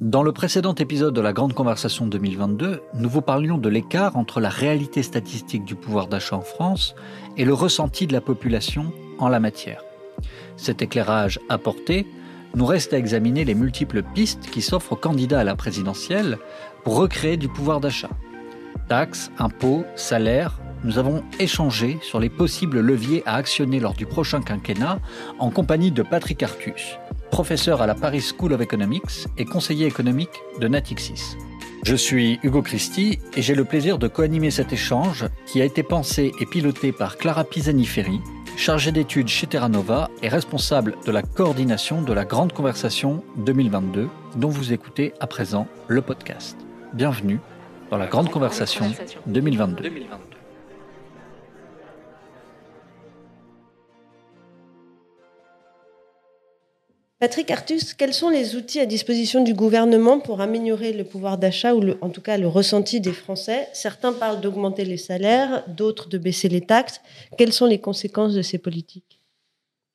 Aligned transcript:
Dans 0.00 0.22
le 0.22 0.32
précédent 0.32 0.74
épisode 0.74 1.12
de 1.12 1.20
la 1.20 1.34
Grande 1.34 1.52
Conversation 1.52 2.06
2022, 2.06 2.80
nous 2.94 3.08
vous 3.10 3.20
parlions 3.20 3.58
de 3.58 3.68
l'écart 3.68 4.16
entre 4.16 4.40
la 4.40 4.48
réalité 4.48 5.02
statistique 5.02 5.66
du 5.66 5.74
pouvoir 5.74 6.06
d'achat 6.06 6.36
en 6.36 6.40
France 6.40 6.94
et 7.36 7.44
le 7.44 7.52
ressenti 7.52 8.06
de 8.06 8.14
la 8.14 8.22
population 8.22 8.94
en 9.18 9.28
la 9.28 9.40
matière. 9.40 9.84
Cet 10.56 10.80
éclairage 10.80 11.38
apporté, 11.50 12.06
nous 12.54 12.64
reste 12.64 12.94
à 12.94 12.98
examiner 12.98 13.44
les 13.44 13.54
multiples 13.54 14.02
pistes 14.02 14.48
qui 14.50 14.62
s'offrent 14.62 14.94
aux 14.94 14.96
candidats 14.96 15.40
à 15.40 15.44
la 15.44 15.54
présidentielle 15.54 16.38
pour 16.82 16.96
recréer 16.96 17.36
du 17.36 17.50
pouvoir 17.50 17.80
d'achat. 17.80 18.08
Taxes, 18.88 19.30
impôts, 19.38 19.84
salaires, 19.96 20.58
nous 20.84 20.98
avons 20.98 21.22
échangé 21.38 21.98
sur 22.02 22.20
les 22.20 22.28
possibles 22.28 22.80
leviers 22.80 23.22
à 23.26 23.34
actionner 23.34 23.80
lors 23.80 23.94
du 23.94 24.06
prochain 24.06 24.40
quinquennat 24.40 24.98
en 25.38 25.50
compagnie 25.50 25.90
de 25.90 26.02
Patrick 26.02 26.42
Artus, 26.42 26.98
professeur 27.30 27.82
à 27.82 27.86
la 27.86 27.94
Paris 27.94 28.22
School 28.22 28.52
of 28.52 28.60
Economics 28.60 29.26
et 29.38 29.44
conseiller 29.44 29.86
économique 29.86 30.40
de 30.60 30.68
Natixis. 30.68 31.36
Je 31.82 31.94
suis 31.96 32.38
Hugo 32.42 32.60
Christie 32.62 33.18
et 33.34 33.42
j'ai 33.42 33.54
le 33.54 33.64
plaisir 33.64 33.98
de 33.98 34.06
co-animer 34.06 34.50
cet 34.50 34.72
échange 34.72 35.26
qui 35.46 35.62
a 35.62 35.64
été 35.64 35.82
pensé 35.82 36.32
et 36.38 36.46
piloté 36.46 36.92
par 36.92 37.16
Clara 37.16 37.44
Pisani-Ferry, 37.44 38.20
chargée 38.56 38.92
d'études 38.92 39.28
chez 39.28 39.46
Terra 39.46 39.70
Nova 39.70 40.10
et 40.22 40.28
responsable 40.28 40.96
de 41.06 41.10
la 41.10 41.22
coordination 41.22 42.02
de 42.02 42.12
la 42.12 42.26
Grande 42.26 42.52
Conversation 42.52 43.24
2022 43.38 44.08
dont 44.36 44.50
vous 44.50 44.72
écoutez 44.72 45.14
à 45.20 45.26
présent 45.26 45.66
le 45.88 46.02
podcast. 46.02 46.58
Bienvenue 46.92 47.40
dans 47.90 47.96
la 47.96 48.06
Grande 48.06 48.30
Conversation 48.30 48.92
2022. 49.26 49.90
Patrick 57.20 57.50
Artus, 57.50 57.92
quels 57.92 58.14
sont 58.14 58.30
les 58.30 58.56
outils 58.56 58.80
à 58.80 58.86
disposition 58.86 59.44
du 59.44 59.52
gouvernement 59.52 60.20
pour 60.20 60.40
améliorer 60.40 60.94
le 60.94 61.04
pouvoir 61.04 61.36
d'achat 61.36 61.74
ou 61.74 61.82
en 62.00 62.08
tout 62.08 62.22
cas 62.22 62.38
le 62.38 62.48
ressenti 62.48 62.98
des 62.98 63.12
Français? 63.12 63.68
Certains 63.74 64.14
parlent 64.14 64.40
d'augmenter 64.40 64.86
les 64.86 64.96
salaires, 64.96 65.62
d'autres 65.68 66.08
de 66.08 66.16
baisser 66.16 66.48
les 66.48 66.62
taxes. 66.62 67.02
Quelles 67.36 67.52
sont 67.52 67.66
les 67.66 67.78
conséquences 67.78 68.32
de 68.32 68.40
ces 68.40 68.56
politiques? 68.56 69.20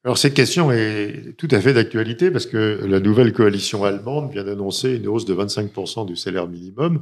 Alors 0.03 0.19
cette 0.19 0.35
question 0.35 0.71
est 0.71 1.35
tout 1.35 1.47
à 1.49 1.59
fait 1.59 1.73
d'actualité 1.73 2.29
parce 2.29 2.45
que 2.45 2.85
la 2.87 2.99
nouvelle 2.99 3.33
coalition 3.33 3.83
allemande 3.85 4.31
vient 4.31 4.43
d'annoncer 4.43 4.97
une 4.97 5.07
hausse 5.07 5.25
de 5.25 5.33
25% 5.33 6.05
du 6.05 6.15
salaire 6.15 6.47
minimum, 6.47 7.01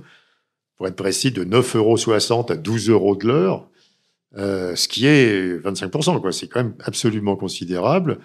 pour 0.78 0.88
être 0.88 0.96
précis, 0.96 1.32
de 1.32 1.44
9,60 1.44 1.78
euros 1.78 2.46
à 2.50 2.56
12 2.56 2.90
euros 2.90 3.18
de 3.18 3.28
l'heure, 3.28 3.68
euh, 4.38 4.74
ce 4.78 4.88
qui 4.88 5.06
est 5.06 5.62
25%. 5.62 6.32
C'est 6.32 6.48
quand 6.48 6.64
même 6.64 6.76
absolument 6.86 7.36
considérable. 7.36 8.20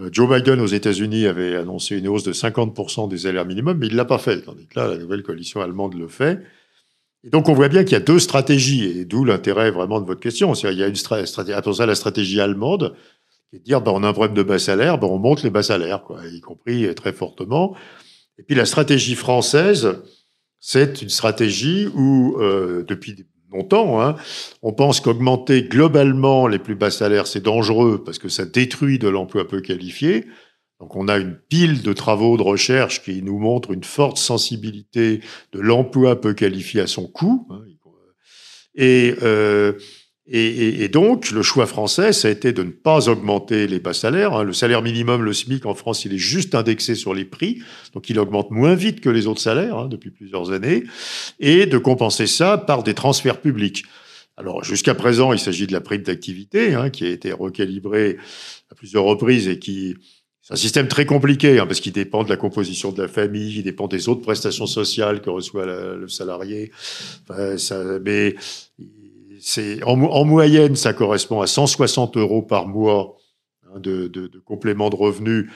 Euh, 0.00 0.08
Joe 0.12 0.28
Biden 0.28 0.60
aux 0.60 0.66
États-Unis 0.66 1.26
avait 1.26 1.56
annoncé 1.56 1.96
une 1.96 2.08
hausse 2.08 2.22
de 2.22 2.32
50% 2.32 3.08
des 3.08 3.18
salaires 3.18 3.44
minimums, 3.44 3.78
mais 3.78 3.86
il 3.86 3.92
ne 3.92 3.96
l'a 3.96 4.04
pas 4.04 4.18
fait, 4.18 4.42
tandis 4.42 4.66
que 4.66 4.78
là, 4.78 4.88
la 4.88 4.98
nouvelle 4.98 5.22
coalition 5.22 5.60
allemande 5.60 5.94
le 5.94 6.08
fait. 6.08 6.40
Et 7.24 7.30
donc, 7.30 7.48
on 7.48 7.54
voit 7.54 7.68
bien 7.68 7.82
qu'il 7.82 7.92
y 7.92 7.96
a 7.96 8.00
deux 8.00 8.20
stratégies, 8.20 8.84
et 8.84 9.04
d'où 9.04 9.24
l'intérêt 9.24 9.70
vraiment 9.70 10.00
de 10.00 10.06
votre 10.06 10.20
question. 10.20 10.52
Il 10.54 10.78
y 10.78 10.82
a 10.82 10.86
une 10.86 10.94
stratégie, 10.94 11.32
ça 11.32 11.86
la 11.86 11.94
stratégie 11.94 12.40
allemande, 12.40 12.94
qui 13.50 13.56
est 13.56 13.58
de 13.58 13.64
dire, 13.64 13.80
ben, 13.80 13.92
on 13.92 14.04
a 14.04 14.08
un 14.08 14.12
problème 14.12 14.36
de 14.36 14.42
bas 14.42 14.58
salaire, 14.58 14.98
ben, 14.98 15.08
on 15.08 15.18
monte 15.18 15.42
les 15.42 15.50
bas 15.50 15.62
salaires, 15.62 16.02
quoi, 16.04 16.20
y 16.26 16.40
compris 16.40 16.94
très 16.94 17.12
fortement. 17.12 17.74
Et 18.38 18.44
puis 18.44 18.54
la 18.54 18.66
stratégie 18.66 19.16
française, 19.16 19.96
c'est 20.60 21.02
une 21.02 21.08
stratégie 21.08 21.88
où, 21.94 22.36
euh, 22.40 22.84
depuis 22.86 23.26
longtemps. 23.52 24.00
Hein. 24.00 24.16
On 24.62 24.72
pense 24.72 25.00
qu'augmenter 25.00 25.62
globalement 25.62 26.46
les 26.46 26.58
plus 26.58 26.74
bas 26.74 26.90
salaires, 26.90 27.26
c'est 27.26 27.42
dangereux 27.42 28.02
parce 28.04 28.18
que 28.18 28.28
ça 28.28 28.44
détruit 28.44 28.98
de 28.98 29.08
l'emploi 29.08 29.46
peu 29.46 29.60
qualifié. 29.60 30.26
Donc 30.80 30.94
on 30.94 31.08
a 31.08 31.18
une 31.18 31.36
pile 31.48 31.82
de 31.82 31.92
travaux 31.92 32.36
de 32.36 32.42
recherche 32.42 33.02
qui 33.02 33.22
nous 33.22 33.38
montrent 33.38 33.72
une 33.72 33.84
forte 33.84 34.18
sensibilité 34.18 35.20
de 35.52 35.60
l'emploi 35.60 36.20
peu 36.20 36.34
qualifié 36.34 36.80
à 36.80 36.86
son 36.86 37.06
coût. 37.06 37.46
Hein. 37.50 37.62
Et 38.74 39.16
euh, 39.22 39.72
et, 40.30 40.88
donc, 40.88 41.30
le 41.30 41.42
choix 41.42 41.66
français, 41.66 42.12
ça 42.12 42.28
a 42.28 42.30
été 42.30 42.52
de 42.52 42.62
ne 42.62 42.70
pas 42.70 43.08
augmenter 43.08 43.66
les 43.66 43.80
bas 43.80 43.94
salaires. 43.94 44.34
Hein. 44.34 44.44
Le 44.44 44.52
salaire 44.52 44.82
minimum, 44.82 45.22
le 45.22 45.32
SMIC 45.32 45.64
en 45.64 45.74
France, 45.74 46.04
il 46.04 46.12
est 46.12 46.18
juste 46.18 46.54
indexé 46.54 46.94
sur 46.94 47.14
les 47.14 47.24
prix, 47.24 47.62
donc 47.94 48.10
il 48.10 48.18
augmente 48.18 48.50
moins 48.50 48.74
vite 48.74 49.00
que 49.00 49.08
les 49.08 49.26
autres 49.26 49.40
salaires 49.40 49.78
hein, 49.78 49.88
depuis 49.88 50.10
plusieurs 50.10 50.52
années, 50.52 50.84
et 51.40 51.64
de 51.64 51.78
compenser 51.78 52.26
ça 52.26 52.58
par 52.58 52.82
des 52.82 52.92
transferts 52.92 53.40
publics. 53.40 53.84
Alors, 54.36 54.62
jusqu'à 54.64 54.94
présent, 54.94 55.32
il 55.32 55.38
s'agit 55.38 55.66
de 55.66 55.72
la 55.72 55.80
prime 55.80 56.02
d'activité, 56.02 56.74
hein, 56.74 56.90
qui 56.90 57.06
a 57.06 57.08
été 57.08 57.32
recalibrée 57.32 58.18
à 58.70 58.74
plusieurs 58.74 59.04
reprises 59.04 59.48
et 59.48 59.58
qui... 59.58 59.96
C'est 60.42 60.54
un 60.54 60.56
système 60.56 60.88
très 60.88 61.04
compliqué, 61.04 61.56
parce 61.66 61.80
qu'il 61.80 61.92
dépend 61.92 62.24
de 62.24 62.30
la 62.30 62.36
composition 62.36 62.92
de 62.92 63.02
la 63.02 63.08
famille, 63.08 63.58
il 63.58 63.62
dépend 63.62 63.86
des 63.86 64.08
autres 64.08 64.22
prestations 64.22 64.66
sociales 64.66 65.20
que 65.20 65.28
reçoit 65.28 65.66
le 65.66 66.08
salarié. 66.08 66.70
ça, 67.58 67.82
mais 68.02 68.34
c'est 69.40 69.82
en, 69.84 70.24
moyenne, 70.24 70.76
ça 70.76 70.92
correspond 70.92 71.40
à 71.40 71.46
160 71.46 72.16
euros 72.16 72.42
par 72.42 72.66
mois 72.66 73.16
hein, 73.64 73.80
de, 73.80 74.30
complément 74.44 74.90
de 74.90 74.96
revenus 74.96 75.50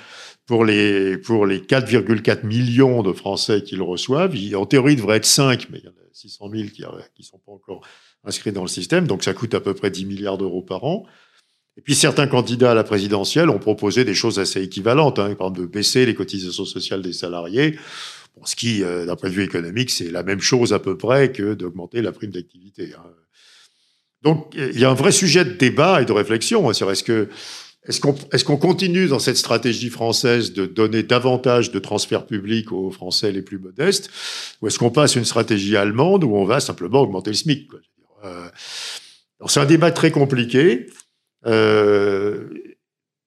pour 0.47 0.65
les, 0.65 1.19
pour 1.19 1.47
les 1.47 1.61
4,4 1.61 2.47
millions 2.47 3.03
de 3.03 3.13
Français 3.13 3.63
qui 3.63 3.77
le 3.77 3.83
reçoivent. 3.83 4.35
en 4.55 4.67
théorie, 4.67 4.95
il 4.95 4.97
devrait 4.97 5.19
être 5.19 5.25
5, 5.25 5.69
mais 5.71 5.79
il 5.79 5.85
y 5.85 5.89
en 5.89 5.93
a 5.93 5.95
600 6.13 6.51
000 6.51 6.69
qui 6.69 6.83
ne 6.83 7.25
sont 7.25 7.39
pas 7.39 7.53
encore 7.53 7.83
inscrits 8.25 8.53
dans 8.53 8.63
le 8.63 8.69
système, 8.69 9.07
donc 9.07 9.25
ça 9.25 9.35
coûte 9.35 9.55
à 9.55 9.61
peu 9.61 9.75
près 9.75 9.91
10 9.91 10.07
milliards 10.07 10.39
d'euros 10.39 10.63
par 10.63 10.85
an. 10.85 11.05
Et 11.77 11.81
puis 11.81 11.95
certains 11.95 12.27
candidats 12.27 12.73
à 12.73 12.75
la 12.75 12.85
présidentielle 12.85 13.49
ont 13.49 13.59
proposé 13.59 14.05
des 14.05 14.15
choses 14.15 14.39
assez 14.39 14.63
équivalentes, 14.63 15.19
hein, 15.19 15.35
par 15.35 15.49
exemple 15.49 15.61
de 15.61 15.67
baisser 15.67 16.05
les 16.05 16.15
cotisations 16.15 16.67
sociales 16.67 17.01
des 17.01 17.15
salariés, 17.15 17.79
ce 18.45 18.57
qui, 18.57 18.83
euh, 18.83 19.07
d'un 19.07 19.17
point 19.17 19.29
de 19.29 19.35
vue 19.35 19.45
économique, 19.45 19.91
c'est 19.91 20.11
la 20.11 20.23
même 20.23 20.41
chose 20.41 20.73
à 20.73 20.79
peu 20.79 20.97
près 20.97 21.33
que 21.33 21.55
d'augmenter 21.55 22.03
la 22.03 22.13
prime 22.13 22.31
d'activité. 22.31 22.93
Hein. 22.95 23.05
Donc, 24.23 24.55
il 24.55 24.79
y 24.79 24.85
a 24.85 24.91
un 24.91 24.95
vrai 24.95 25.13
sujet 25.13 25.45
de 25.45 25.53
débat 25.53 26.03
et 26.03 26.05
de 26.05 26.13
réflexion. 26.13 26.69
Hein, 26.69 26.73
est-ce 26.73 27.03
que 27.03 27.29
est-ce 27.89 28.45
qu'on 28.45 28.57
continue 28.57 29.09
dans 29.09 29.19
cette 29.19 29.37
stratégie 29.37 29.91
française 29.91 30.53
de 30.53 30.67
donner 30.67 31.03
davantage 31.03 31.73
de 31.73 31.81
transferts 31.81 32.27
publics 32.27 32.71
aux 32.71 32.93
Français 32.93 33.33
les 33.33 33.43
plus 33.43 33.59
modestes, 33.59 34.09
ou 34.61 34.69
est-ce 34.69 34.79
qu'on 34.79 34.91
passe 34.91 35.17
une 35.17 35.25
stratégie 35.25 35.77
allemande 35.77 36.23
où 36.23 36.37
on 36.37 36.45
va 36.45 36.61
simplement 36.61 37.01
augmenter 37.01 37.31
le 37.31 37.37
SMIC 37.37 37.69
euh, 38.25 38.49
C'est 39.49 39.59
un 39.59 39.67
débat 39.67 39.91
très 39.91 40.13
compliqué. 40.13 40.87
Euh, 41.45 42.51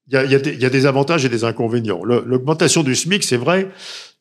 il 0.07 0.13
y, 0.13 0.17
a, 0.17 0.23
y, 0.23 0.31
y, 0.31 0.65
a, 0.65 0.69
des 0.69 0.85
avantages 0.85 1.25
et 1.25 1.29
des 1.29 1.43
inconvénients. 1.43 2.05
L'augmentation 2.05 2.81
du 2.81 2.95
SMIC, 2.95 3.25
c'est 3.25 3.37
vrai 3.37 3.69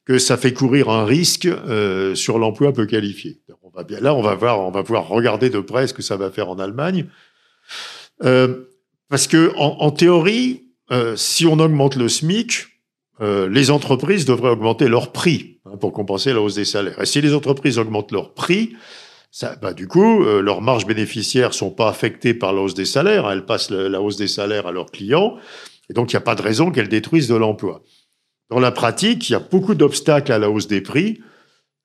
que 0.05 0.19
ça 0.19 0.37
fait 0.37 0.53
courir 0.53 0.89
un 0.89 1.05
risque 1.05 1.47
euh, 1.47 2.17
sur 2.17 2.39
l'emploi 2.39 2.73
peu 2.73 2.87
qualifié 2.87 3.39
bien, 3.83 4.01
là, 4.01 4.15
on 4.15 4.23
va 4.23 4.35
voir, 4.35 4.61
on 4.61 4.71
va 4.71 4.83
pouvoir 4.83 5.09
regarder 5.09 5.51
de 5.51 5.59
près 5.61 5.87
ce 5.87 5.95
que 5.95 6.03
ça 6.03 6.17
va 6.17 6.31
faire 6.31 6.49
en 6.49 6.59
Allemagne. 6.59 7.07
Euh, 8.23 8.67
parce 9.09 9.27
que 9.27 9.53
en, 9.57 9.91
théorie, 9.91 10.65
euh, 10.91 11.17
si 11.17 11.47
on 11.47 11.59
augmente 11.59 11.97
le 11.97 12.09
SMIC, 12.09 12.67
euh, 13.21 13.49
les 13.49 13.71
entreprises 13.71 14.25
devraient 14.25 14.51
augmenter 14.51 14.89
leur 14.89 15.13
prix 15.13 15.61
hein, 15.67 15.77
pour 15.77 15.93
compenser 15.93 16.33
la 16.33 16.41
hausse 16.41 16.55
des 16.55 16.65
salaires. 16.65 17.01
Et 17.01 17.07
si 17.07 17.21
les 17.21 17.35
entreprises 17.35 17.79
augmentent 17.79 18.13
leur 18.13 18.35
prix, 18.35 18.77
ça, 19.31 19.57
bah, 19.57 19.73
du 19.73 19.89
coup, 19.89 20.23
leurs 20.23 20.61
marges 20.61 20.87
bénéficiaires 20.87 21.55
sont 21.55 21.71
pas 21.71 21.89
affectées 21.89 22.35
par 22.35 22.53
la 22.53 22.61
hausse 22.61 22.75
des 22.75 22.85
salaires. 22.85 23.27
Hein, 23.27 23.33
elles 23.33 23.47
passent 23.47 23.71
la 23.71 24.01
hausse 24.01 24.17
des 24.17 24.29
salaires 24.29 24.69
à 24.69 24.73
leurs 24.73 24.93
clients. 24.93 25.37
Et 25.91 25.93
donc, 25.93 26.13
il 26.13 26.17
n'y 26.17 26.19
a 26.19 26.23
pas 26.23 26.37
de 26.37 26.43
raison 26.43 26.71
qu'elles 26.71 26.89
détruisent 26.89 27.29
de 27.29 27.35
l'emploi. 27.35 27.83
Dans 28.51 28.61
la 28.61 28.71
pratique, 28.71 29.29
il 29.29 29.33
y 29.33 29.37
a 29.37 29.41
beaucoup 29.41 29.75
d'obstacles 29.75 30.33
à 30.33 30.39
la 30.39 30.51
hausse 30.51 30.69
des 30.69 30.81
prix. 30.81 31.21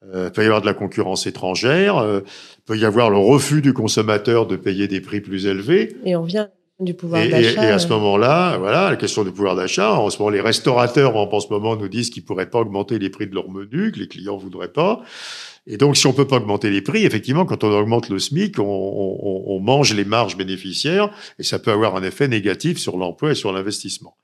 Euh, 0.05 0.27
il 0.27 0.31
peut 0.31 0.43
y 0.43 0.45
avoir 0.45 0.61
de 0.61 0.65
la 0.65 0.73
concurrence 0.73 1.27
étrangère, 1.27 1.97
euh, 1.97 2.21
il 2.57 2.63
peut 2.63 2.77
y 2.77 2.85
avoir 2.85 3.09
le 3.09 3.17
refus 3.17 3.61
du 3.61 3.73
consommateur 3.73 4.47
de 4.47 4.55
payer 4.55 4.87
des 4.87 5.01
prix 5.01 5.19
plus 5.19 5.45
élevés. 5.45 5.95
Et 6.05 6.15
on 6.15 6.23
vient 6.23 6.49
du 6.79 6.93
pouvoir 6.93 7.27
d'achat. 7.27 7.65
Et, 7.65 7.71
à 7.71 7.79
ce 7.79 7.87
euh. 7.87 7.89
moment-là, 7.89 8.57
voilà, 8.57 8.89
la 8.89 8.95
question 8.95 9.25
du 9.25 9.31
pouvoir 9.31 9.57
d'achat. 9.57 9.93
En 9.99 10.09
ce 10.09 10.17
moment, 10.17 10.29
les 10.29 10.39
restaurateurs, 10.39 11.17
en 11.17 11.39
ce 11.41 11.49
moment, 11.49 11.75
nous 11.75 11.89
disent 11.89 12.09
qu'ils 12.09 12.23
pourraient 12.23 12.49
pas 12.49 12.59
augmenter 12.59 12.97
les 12.97 13.09
prix 13.09 13.27
de 13.27 13.35
leur 13.35 13.49
menu, 13.49 13.91
que 13.91 13.99
les 13.99 14.07
clients 14.07 14.37
voudraient 14.37 14.71
pas. 14.71 15.01
Et 15.67 15.75
donc, 15.75 15.97
si 15.97 16.07
on 16.07 16.13
peut 16.13 16.25
pas 16.25 16.37
augmenter 16.37 16.69
les 16.69 16.81
prix, 16.81 17.05
effectivement, 17.05 17.45
quand 17.45 17.65
on 17.65 17.71
augmente 17.77 18.09
le 18.09 18.19
SMIC, 18.19 18.57
on, 18.59 18.63
on, 18.63 19.43
on 19.47 19.59
mange 19.59 19.93
les 19.93 20.05
marges 20.05 20.37
bénéficiaires 20.37 21.11
et 21.37 21.43
ça 21.43 21.59
peut 21.59 21.71
avoir 21.71 21.97
un 21.97 22.03
effet 22.03 22.29
négatif 22.29 22.77
sur 22.77 22.97
l'emploi 22.97 23.31
et 23.31 23.35
sur 23.35 23.51
l'investissement. 23.51 24.15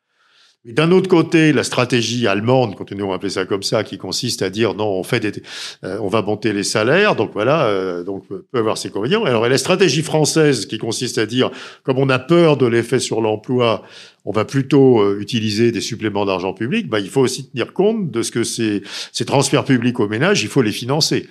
Mais 0.65 0.73
d'un 0.73 0.91
autre 0.91 1.07
côté, 1.07 1.53
la 1.53 1.63
stratégie 1.63 2.25
allemande, 2.25 2.75
continuons 2.75 3.11
à 3.11 3.15
appeler 3.15 3.29
ça 3.29 3.45
comme 3.45 3.61
ça, 3.61 3.83
qui 3.83 3.99
consiste 3.99 4.41
à 4.41 4.49
dire 4.49 4.73
non, 4.73 4.87
on 4.87 5.03
fait 5.03 5.19
des, 5.19 5.43
euh, 5.83 5.99
on 6.01 6.07
va 6.07 6.23
monter 6.23 6.53
les 6.53 6.63
salaires, 6.63 7.15
donc 7.15 7.31
voilà, 7.33 7.67
euh, 7.67 8.03
donc 8.03 8.27
peut 8.27 8.43
avoir 8.53 8.75
ses 8.75 8.89
inconvénients. 8.89 9.23
Alors, 9.25 9.45
et 9.45 9.49
la 9.49 9.59
stratégie 9.59 10.01
française, 10.01 10.65
qui 10.65 10.79
consiste 10.79 11.19
à 11.19 11.27
dire, 11.27 11.51
comme 11.83 11.99
on 11.99 12.09
a 12.09 12.17
peur 12.17 12.57
de 12.57 12.65
l'effet 12.65 12.99
sur 12.99 13.21
l'emploi, 13.21 13.83
on 14.25 14.31
va 14.31 14.43
plutôt 14.43 15.01
euh, 15.01 15.19
utiliser 15.19 15.71
des 15.71 15.81
suppléments 15.81 16.25
d'argent 16.25 16.53
public. 16.53 16.89
Bah, 16.89 16.99
il 16.99 17.09
faut 17.09 17.21
aussi 17.21 17.47
tenir 17.47 17.71
compte 17.71 18.09
de 18.09 18.23
ce 18.23 18.31
que 18.31 18.43
ces, 18.43 18.81
ces 19.11 19.25
transferts 19.25 19.65
publics 19.65 19.99
aux 19.99 20.07
ménages, 20.07 20.41
il 20.41 20.49
faut 20.49 20.63
les 20.63 20.71
financer. 20.71 21.27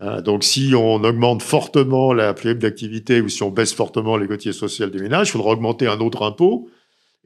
Hein, 0.00 0.22
donc, 0.22 0.44
si 0.44 0.72
on 0.74 1.04
augmente 1.04 1.42
fortement 1.42 2.14
la 2.14 2.32
prime 2.32 2.58
d'activité 2.58 3.20
ou 3.20 3.28
si 3.28 3.42
on 3.42 3.50
baisse 3.50 3.74
fortement 3.74 4.16
les 4.16 4.26
cotisations 4.26 4.66
sociales 4.66 4.90
des 4.90 5.02
ménages, 5.02 5.28
il 5.28 5.32
faudra 5.32 5.50
augmenter 5.50 5.86
un 5.86 5.98
autre 5.98 6.22
impôt 6.22 6.70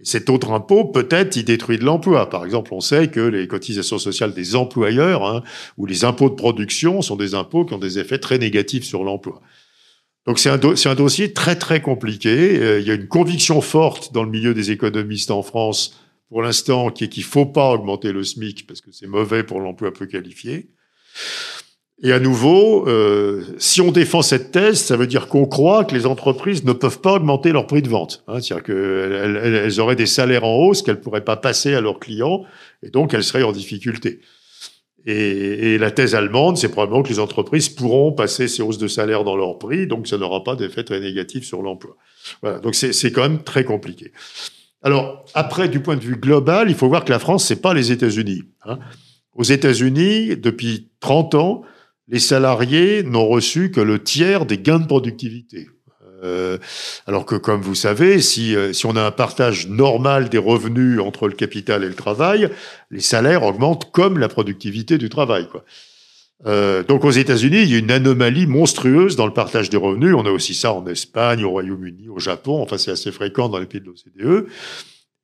cet 0.03 0.31
autre 0.31 0.53
impôt, 0.53 0.85
peut-être, 0.85 1.37
il 1.37 1.45
détruit 1.45 1.79
de 1.79 1.85
l'emploi. 1.85 2.31
Par 2.31 2.45
exemple, 2.45 2.73
on 2.73 2.81
sait 2.81 3.09
que 3.09 3.21
les 3.21 3.47
cotisations 3.47 3.99
sociales 3.99 4.33
des 4.33 4.57
employeurs 4.57 5.25
hein, 5.25 5.43
ou 5.77 5.87
les 5.87 6.05
impôts 6.05 6.31
de 6.31 6.35
production 6.35 7.03
sont 7.03 7.17
des 7.17 7.35
impôts 7.35 7.65
qui 7.65 7.75
ont 7.75 7.79
des 7.79 7.99
effets 7.99 8.19
très 8.19 8.39
négatifs 8.39 8.85
sur 8.85 9.05
l'emploi. 9.05 9.41
Donc 10.27 10.39
c'est 10.39 10.51
un, 10.51 10.95
dossier 10.95 11.33
très 11.33 11.57
très 11.57 11.81
compliqué. 11.81 12.59
Euh, 12.59 12.81
il 12.81 12.87
y 12.87 12.91
a 12.91 12.95
une 12.95 13.09
conviction 13.09 13.61
forte 13.61 14.13
dans 14.13 14.23
le 14.23 14.31
milieu 14.31 14.55
des 14.55 14.71
économistes 14.71 15.31
en 15.31 15.43
France 15.43 15.99
pour 16.29 16.43
l'instant 16.43 16.91
qui 16.91 17.05
est 17.05 17.09
qu'il 17.09 17.25
faut 17.25 17.47
pas 17.47 17.71
augmenter 17.71 18.13
le 18.13 18.23
SMIC 18.23 18.67
parce 18.67 18.81
que 18.81 18.93
c'est 18.93 19.07
mauvais 19.07 19.43
pour 19.43 19.61
l'emploi 19.61 19.93
peu 19.93 20.07
qualifié. 20.07 20.71
Et 22.03 22.13
à 22.13 22.21
nouveau, 22.21 22.89
euh, 22.89 23.45
si 23.59 23.83
on 23.83 23.93
défend 23.93 24.23
cette 24.23 24.53
thèse, 24.53 24.81
ça 24.81 24.97
veut 24.97 25.07
dire 25.07 25.29
qu'on 25.29 25.45
croit 25.45 25.85
que 25.85 25.95
les 25.95 26.07
entreprises 26.07 26.65
ne 26.65 26.73
peuvent 26.73 27.01
pas 27.01 27.15
augmenter 27.15 27.53
leur 27.53 27.67
prix 27.67 27.83
de 27.83 27.91
vente. 27.91 28.25
Hein, 28.27 28.41
C'est-à-dire 28.41 28.65
qu'elles 28.65 29.37
elles 29.37 29.81
auraient 29.81 29.97
des 29.97 30.07
salaires 30.07 30.45
en 30.45 30.57
hausse 30.57 30.81
qu'elles 30.81 31.01
pourraient 31.01 31.25
pas 31.25 31.37
passer 31.37 31.75
à 31.75 31.83
leurs 31.83 32.01
clients, 32.01 32.45
et 32.83 32.89
donc 32.89 33.13
elles 33.13 33.25
seraient 33.25 33.43
en 33.43 33.53
difficulté. 33.53 34.21
Et, 35.05 35.75
et 35.75 35.79
la 35.79 35.91
thèse 35.91 36.15
allemande, 36.15 36.57
c'est 36.57 36.71
probablement 36.71 37.03
que 37.03 37.11
les 37.11 37.19
entreprises 37.19 37.69
pourront 37.69 38.13
passer 38.13 38.49
ces 38.49 38.63
hausses 38.63 38.79
de 38.79 38.89
salaire 38.89 39.25
dans 39.25 39.37
leur 39.37 39.59
prix, 39.59 39.87
donc 39.87 40.07
ça 40.07 40.17
n'aura 40.17 40.43
pas 40.43 40.57
d'effet 40.57 40.85
très 40.85 41.01
négatif 41.01 41.45
sur 41.45 41.61
l'emploi. 41.61 41.97
Voilà, 42.41 42.61
donc 42.61 42.75
c'est 42.75 43.13
quand 43.13 43.23
même 43.23 43.43
très 43.43 43.65
compliqué. 43.65 44.13
Alors 44.83 45.27
après, 45.35 45.69
du 45.69 45.81
point 45.81 45.97
de 45.97 46.03
vue 46.03 46.17
global, 46.17 46.71
il 46.71 46.75
faut 46.75 46.89
voir 46.89 47.05
que 47.05 47.13
la 47.13 47.19
France, 47.19 47.45
c'est 47.45 47.61
pas 47.61 47.75
les 47.75 47.93
États-Unis. 47.93 48.45
Hein. 48.65 48.79
Aux 49.35 49.43
États-Unis, 49.43 50.37
depuis 50.37 50.89
30 51.01 51.35
ans, 51.35 51.63
les 52.11 52.19
salariés 52.19 53.03
n'ont 53.03 53.29
reçu 53.29 53.71
que 53.71 53.81
le 53.81 54.03
tiers 54.03 54.45
des 54.45 54.59
gains 54.59 54.81
de 54.81 54.87
productivité. 54.87 55.69
Euh, 56.23 56.59
alors 57.07 57.25
que, 57.25 57.37
comme 57.37 57.63
vous 57.63 57.75
savez, 57.75 58.21
si, 58.21 58.55
euh, 58.55 58.73
si 58.75 58.85
on 58.85 58.97
a 58.97 59.03
un 59.03 59.11
partage 59.11 59.69
normal 59.69 60.29
des 60.29 60.39
revenus 60.39 61.01
entre 61.01 61.29
le 61.29 61.35
capital 61.35 61.83
et 61.83 61.89
le 61.89 61.95
travail, 61.95 62.51
les 62.91 63.01
salaires 63.01 63.43
augmentent 63.43 63.91
comme 63.91 64.19
la 64.19 64.29
productivité 64.29 64.99
du 64.99 65.09
travail. 65.09 65.49
Quoi. 65.49 65.65
Euh, 66.47 66.83
donc 66.83 67.05
aux 67.05 67.11
États-Unis, 67.11 67.63
il 67.63 67.71
y 67.71 67.75
a 67.75 67.79
une 67.79 67.91
anomalie 67.91 68.47
monstrueuse 68.47 69.17
dans 69.17 69.27
le 69.27 69.33
partage 69.33 69.71
des 69.71 69.77
revenus. 69.77 70.15
On 70.15 70.27
a 70.27 70.31
aussi 70.31 70.55
ça 70.55 70.73
en 70.73 70.87
Espagne, 70.87 71.45
au 71.45 71.51
Royaume-Uni, 71.51 72.09
au 72.09 72.19
Japon. 72.19 72.61
Enfin, 72.63 72.77
c'est 72.77 72.91
assez 72.91 73.13
fréquent 73.13 73.49
dans 73.49 73.59
les 73.59 73.67
pays 73.67 73.81
de 73.81 73.87
l'OCDE. 73.87 74.47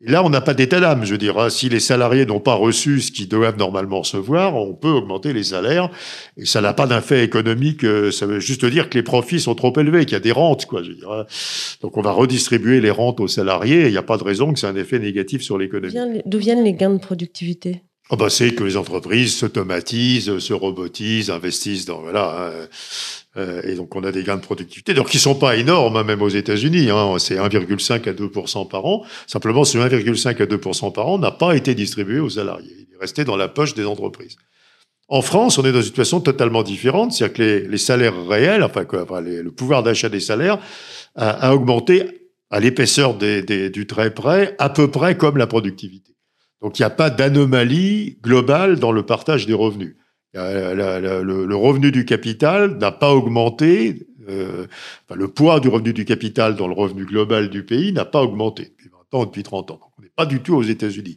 Et 0.04 0.10
là, 0.10 0.22
on 0.22 0.28
n'a 0.28 0.42
pas 0.42 0.52
d'état 0.52 0.78
d'âme. 0.78 1.04
Je 1.04 1.12
veux 1.12 1.18
dire, 1.18 1.38
hein. 1.38 1.48
si 1.48 1.70
les 1.70 1.80
salariés 1.80 2.26
n'ont 2.26 2.40
pas 2.40 2.54
reçu 2.54 3.00
ce 3.00 3.10
qu'ils 3.10 3.28
doivent 3.28 3.56
normalement 3.56 4.00
recevoir, 4.00 4.54
on 4.54 4.74
peut 4.74 4.90
augmenter 4.90 5.32
les 5.32 5.42
salaires. 5.42 5.90
Et 6.36 6.44
ça 6.44 6.60
n'a 6.60 6.74
pas 6.74 6.86
d'effet 6.86 7.24
économique. 7.24 7.82
Euh, 7.82 8.10
ça 8.10 8.26
veut 8.26 8.38
juste 8.38 8.66
dire 8.66 8.90
que 8.90 8.94
les 8.98 9.02
profits 9.02 9.40
sont 9.40 9.54
trop 9.54 9.72
élevés, 9.78 10.04
qu'il 10.04 10.12
y 10.12 10.16
a 10.16 10.20
des 10.20 10.32
rentes, 10.32 10.66
quoi. 10.66 10.82
Je 10.82 10.90
veux 10.90 10.96
dire. 10.96 11.10
Hein. 11.10 11.24
Donc, 11.80 11.96
on 11.96 12.02
va 12.02 12.10
redistribuer 12.10 12.80
les 12.80 12.90
rentes 12.90 13.20
aux 13.20 13.28
salariés. 13.28 13.86
Il 13.86 13.92
n'y 13.92 13.96
a 13.96 14.02
pas 14.02 14.18
de 14.18 14.24
raison 14.24 14.52
que 14.52 14.58
c'est 14.58 14.66
un 14.66 14.76
effet 14.76 14.98
négatif 14.98 15.40
sur 15.40 15.56
l'économie. 15.56 16.20
D'où 16.26 16.38
viennent 16.38 16.64
les 16.64 16.74
gains 16.74 16.94
de 16.94 17.00
productivité? 17.00 17.82
Bah 18.10 18.30
c'est 18.30 18.54
que 18.54 18.62
les 18.62 18.76
entreprises 18.76 19.34
s'automatisent, 19.36 20.38
se 20.38 20.52
robotisent, 20.52 21.28
investissent 21.30 21.86
dans 21.86 22.02
voilà. 22.02 22.50
Hein. 22.50 22.68
Euh, 23.36 23.62
et 23.64 23.74
donc 23.74 23.94
on 23.96 24.04
a 24.04 24.12
des 24.12 24.22
gains 24.22 24.36
de 24.36 24.42
productivité, 24.42 24.94
donc 24.94 25.08
qui 25.08 25.18
sont 25.18 25.34
pas 25.34 25.56
énormes, 25.56 25.96
hein, 25.96 26.04
même 26.04 26.22
aux 26.22 26.28
États-Unis. 26.28 26.88
Hein, 26.90 27.16
c'est 27.18 27.36
1,5 27.36 28.08
à 28.08 28.12
2 28.12 28.30
par 28.30 28.86
an. 28.86 29.04
Simplement, 29.26 29.64
ce 29.64 29.78
1,5 29.78 30.40
à 30.40 30.46
2 30.46 30.58
par 30.58 31.08
an 31.08 31.18
n'a 31.18 31.32
pas 31.32 31.56
été 31.56 31.74
distribué 31.74 32.20
aux 32.20 32.30
salariés. 32.30 32.76
Il 32.78 32.94
est 32.94 33.00
resté 33.00 33.24
dans 33.24 33.36
la 33.36 33.48
poche 33.48 33.74
des 33.74 33.84
entreprises. 33.84 34.36
En 35.08 35.20
France, 35.22 35.58
on 35.58 35.64
est 35.64 35.72
dans 35.72 35.78
une 35.78 35.84
situation 35.84 36.20
totalement 36.20 36.62
différente, 36.62 37.12
c'est-à-dire 37.12 37.36
que 37.36 37.68
les, 37.68 37.78
salaires 37.78 38.26
réels, 38.26 38.62
enfin, 38.62 38.84
quoi, 38.84 39.02
enfin 39.02 39.20
le 39.20 39.50
pouvoir 39.50 39.82
d'achat 39.82 40.08
des 40.08 40.20
salaires 40.20 40.58
a, 41.14 41.30
a 41.30 41.54
augmenté 41.54 42.30
à 42.50 42.60
l'épaisseur 42.60 43.14
du 43.14 43.86
trait 43.86 44.14
près, 44.14 44.54
à 44.58 44.68
peu 44.68 44.90
près 44.90 45.16
comme 45.16 45.36
la 45.36 45.46
productivité. 45.46 46.15
Donc 46.66 46.80
il 46.80 46.82
n'y 46.82 46.86
a 46.86 46.90
pas 46.90 47.10
d'anomalie 47.10 48.18
globale 48.24 48.80
dans 48.80 48.90
le 48.90 49.04
partage 49.04 49.46
des 49.46 49.54
revenus. 49.54 49.94
le, 50.34 51.54
revenu 51.54 51.92
du 51.92 52.04
capital 52.04 52.76
n'a 52.78 52.90
pas 52.90 53.14
augmenté, 53.14 54.08
euh, 54.28 54.66
enfin, 55.04 55.16
le 55.16 55.28
poids 55.28 55.60
du 55.60 55.68
revenu 55.68 55.92
du 55.92 56.04
capital 56.04 56.56
dans 56.56 56.66
le 56.66 56.74
revenu 56.74 57.04
global 57.06 57.50
du 57.50 57.62
pays 57.62 57.92
n'a 57.92 58.04
pas 58.04 58.20
augmenté 58.20 58.64
depuis 58.64 58.90
20 59.12 59.16
ans, 59.16 59.24
depuis 59.26 59.44
30 59.44 59.70
ans. 59.70 59.74
Donc, 59.74 59.90
on 59.96 60.02
n'est 60.02 60.08
pas 60.08 60.26
du 60.26 60.40
tout 60.40 60.56
aux 60.56 60.64
États-Unis. 60.64 61.14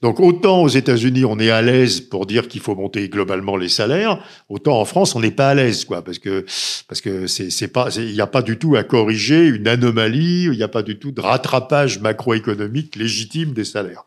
Donc 0.00 0.18
autant 0.18 0.62
aux 0.62 0.68
États-Unis 0.68 1.26
on 1.26 1.38
est 1.38 1.50
à 1.50 1.60
l'aise 1.60 2.00
pour 2.00 2.24
dire 2.24 2.48
qu'il 2.48 2.62
faut 2.62 2.74
monter 2.74 3.06
globalement 3.10 3.58
les 3.58 3.68
salaires, 3.68 4.24
autant 4.48 4.80
en 4.80 4.86
France 4.86 5.14
on 5.14 5.20
n'est 5.20 5.30
pas 5.30 5.50
à 5.50 5.54
l'aise 5.54 5.84
quoi, 5.84 6.02
parce 6.02 6.18
que 6.18 6.46
parce 6.88 7.02
que 7.02 7.66
pas 7.66 7.90
il 7.96 8.14
n'y 8.14 8.20
a 8.20 8.26
pas 8.26 8.42
du 8.42 8.58
tout 8.58 8.76
à 8.76 8.82
corriger 8.82 9.46
une 9.46 9.68
anomalie, 9.68 10.44
il 10.44 10.56
n'y 10.56 10.62
a 10.62 10.68
pas 10.68 10.82
du 10.82 10.98
tout 10.98 11.12
de 11.12 11.20
rattrapage 11.20 12.00
macroéconomique 12.00 12.96
légitime 12.96 13.52
des 13.52 13.66
salaires. 13.66 14.04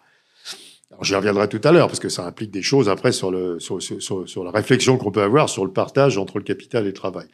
J'y 1.04 1.16
reviendrai 1.16 1.48
tout 1.48 1.62
à 1.64 1.72
l'heure 1.72 1.88
parce 1.88 2.00
que 2.00 2.10
ça 2.10 2.26
implique 2.26 2.52
des 2.52 2.62
choses 2.62 2.90
après 2.90 3.12
sur, 3.12 3.32
le, 3.32 3.60
sur, 3.60 3.82
sur, 3.82 4.28
sur 4.28 4.44
la 4.44 4.52
réflexion 4.52 4.98
qu'on 4.98 5.12
peut 5.12 5.22
avoir 5.22 5.50
sur 5.50 5.66
le 5.66 5.72
partage 5.72 6.18
entre 6.18 6.38
le 6.38 6.44
capital 6.44 6.84
et 6.84 6.88
le 6.88 6.94
travail. 6.94 7.28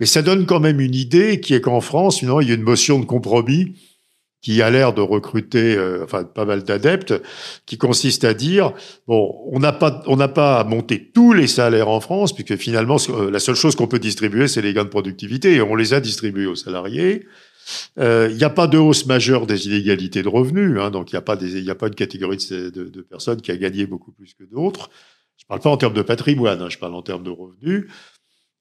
Mais 0.00 0.06
ça 0.06 0.22
donne 0.22 0.46
quand 0.46 0.60
même 0.60 0.80
une 0.80 0.94
idée 0.94 1.40
qui 1.40 1.54
est 1.54 1.60
qu'en 1.60 1.80
France, 1.80 2.22
il 2.22 2.28
y 2.28 2.50
a 2.50 2.54
une 2.54 2.62
motion 2.62 2.98
de 2.98 3.04
compromis 3.04 3.74
qui 4.40 4.62
a 4.62 4.70
l'air 4.70 4.92
de 4.92 5.00
recruter 5.00 5.74
euh, 5.74 6.04
enfin 6.04 6.24
pas 6.24 6.44
mal 6.44 6.62
d'adeptes, 6.62 7.14
qui 7.66 7.76
consiste 7.76 8.24
à 8.24 8.34
dire 8.34 8.72
bon, 9.06 9.34
on 9.50 9.58
n'a 9.58 9.72
pas 9.72 10.02
on 10.06 10.16
n'a 10.16 10.28
pas 10.28 10.60
à 10.60 10.64
monter 10.64 11.10
tous 11.12 11.32
les 11.32 11.48
salaires 11.48 11.88
en 11.88 12.00
France 12.00 12.32
puisque 12.32 12.56
finalement 12.56 12.96
euh, 13.08 13.30
la 13.30 13.40
seule 13.40 13.56
chose 13.56 13.74
qu'on 13.74 13.88
peut 13.88 13.98
distribuer 13.98 14.46
c'est 14.46 14.62
les 14.62 14.72
gains 14.72 14.84
de 14.84 14.88
productivité 14.88 15.54
et 15.54 15.62
on 15.62 15.74
les 15.74 15.92
a 15.92 16.00
distribués 16.00 16.46
aux 16.46 16.54
salariés. 16.54 17.26
Euh, 17.98 18.28
il 18.30 18.36
n'y 18.36 18.44
a 18.44 18.50
pas 18.50 18.66
de 18.66 18.78
hausse 18.78 19.06
majeure 19.06 19.46
des 19.46 19.66
inégalités 19.66 20.22
de 20.22 20.28
revenus, 20.28 20.78
hein, 20.80 20.90
donc 20.90 21.12
il 21.12 21.14
n'y 21.14 21.18
a, 21.18 21.22
pas 21.22 21.36
pas 21.36 21.86
une 21.86 21.94
catégorie 21.94 22.36
de, 22.36 23.02
personnes 23.02 23.40
qui 23.40 23.50
a 23.50 23.56
gagné 23.56 23.86
beaucoup 23.86 24.12
plus 24.12 24.34
que 24.34 24.44
d'autres. 24.44 24.90
Je 25.36 25.44
ne 25.44 25.48
parle 25.48 25.60
pas 25.60 25.70
en 25.70 25.76
termes 25.76 25.94
de 25.94 26.02
patrimoine, 26.02 26.60
hein, 26.60 26.68
je 26.68 26.78
parle 26.78 26.94
en 26.94 27.02
termes 27.02 27.22
de 27.22 27.30
revenus. 27.30 27.86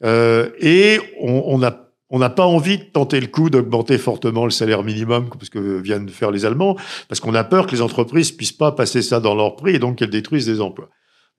Euh, 0.03 0.49
et 0.59 0.99
on 1.19 1.57
n'a 1.57 1.87
on 2.09 2.19
n'a 2.19 2.29
pas 2.29 2.45
envie 2.45 2.77
de 2.77 2.83
tenter 2.83 3.19
le 3.19 3.27
coup 3.27 3.49
d'augmenter 3.49 3.97
fortement 3.97 4.45
le 4.45 4.51
salaire 4.51 4.83
minimum, 4.83 5.29
parce 5.29 5.49
que 5.49 5.81
viennent 5.81 6.05
de 6.05 6.11
faire 6.11 6.31
les 6.31 6.45
Allemands, 6.45 6.77
parce 7.09 7.19
qu'on 7.19 7.35
a 7.35 7.43
peur 7.43 7.67
que 7.67 7.71
les 7.71 7.81
entreprises 7.81 8.31
puissent 8.31 8.53
pas 8.53 8.71
passer 8.71 9.01
ça 9.01 9.19
dans 9.19 9.35
leur 9.35 9.55
prix 9.55 9.75
et 9.75 9.79
donc 9.79 9.97
qu'elles 9.97 10.09
détruisent 10.09 10.45
des 10.45 10.61
emplois. 10.61 10.89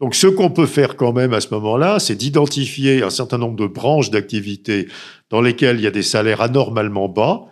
Donc, 0.01 0.15
ce 0.15 0.29
qu'on 0.29 0.51
peut 0.51 0.67
faire 0.67 0.97
quand 0.97 1.13
même 1.13 1.33
à 1.33 1.41
ce 1.41 1.53
moment-là, 1.55 1.99
c'est 1.99 2.15
d'identifier 2.15 3.03
un 3.03 3.11
certain 3.11 3.39
nombre 3.39 3.57
de 3.57 3.67
branches 3.67 4.11
d'activité 4.11 4.89
dans 5.29 5.41
lesquelles 5.41 5.77
il 5.77 5.83
y 5.83 5.89
a 5.89 5.91
des 5.91 6.03
salaires 6.03 6.41
anormalement 6.41 7.09
bas, 7.09 7.47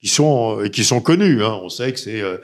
qui 0.00 0.08
sont 0.08 0.62
et 0.62 0.70
qui 0.70 0.84
sont 0.84 1.00
connus. 1.00 1.42
Hein. 1.42 1.58
On 1.62 1.68
sait 1.68 1.92
que 1.92 1.98
c'est 1.98 2.20
euh, 2.20 2.38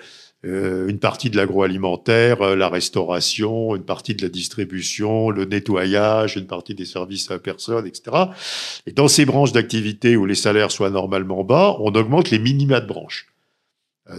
euh, 0.44 0.88
une 0.88 0.98
partie 0.98 1.30
de 1.30 1.36
l'agroalimentaire, 1.36 2.42
euh, 2.42 2.56
la 2.56 2.68
restauration, 2.68 3.76
une 3.76 3.84
partie 3.84 4.14
de 4.14 4.22
la 4.22 4.28
distribution, 4.28 5.30
le 5.30 5.44
nettoyage, 5.44 6.36
une 6.36 6.46
partie 6.46 6.74
des 6.74 6.84
services 6.84 7.30
à 7.30 7.38
personne, 7.38 7.86
etc. 7.86 8.16
Et 8.86 8.92
dans 8.92 9.08
ces 9.08 9.24
branches 9.24 9.52
d'activité 9.52 10.16
où 10.16 10.26
les 10.26 10.34
salaires 10.34 10.70
soient 10.70 10.90
normalement 10.90 11.44
bas, 11.44 11.76
on 11.80 11.94
augmente 11.94 12.30
les 12.30 12.38
minima 12.38 12.80
de 12.80 12.86
branches. 12.86 13.26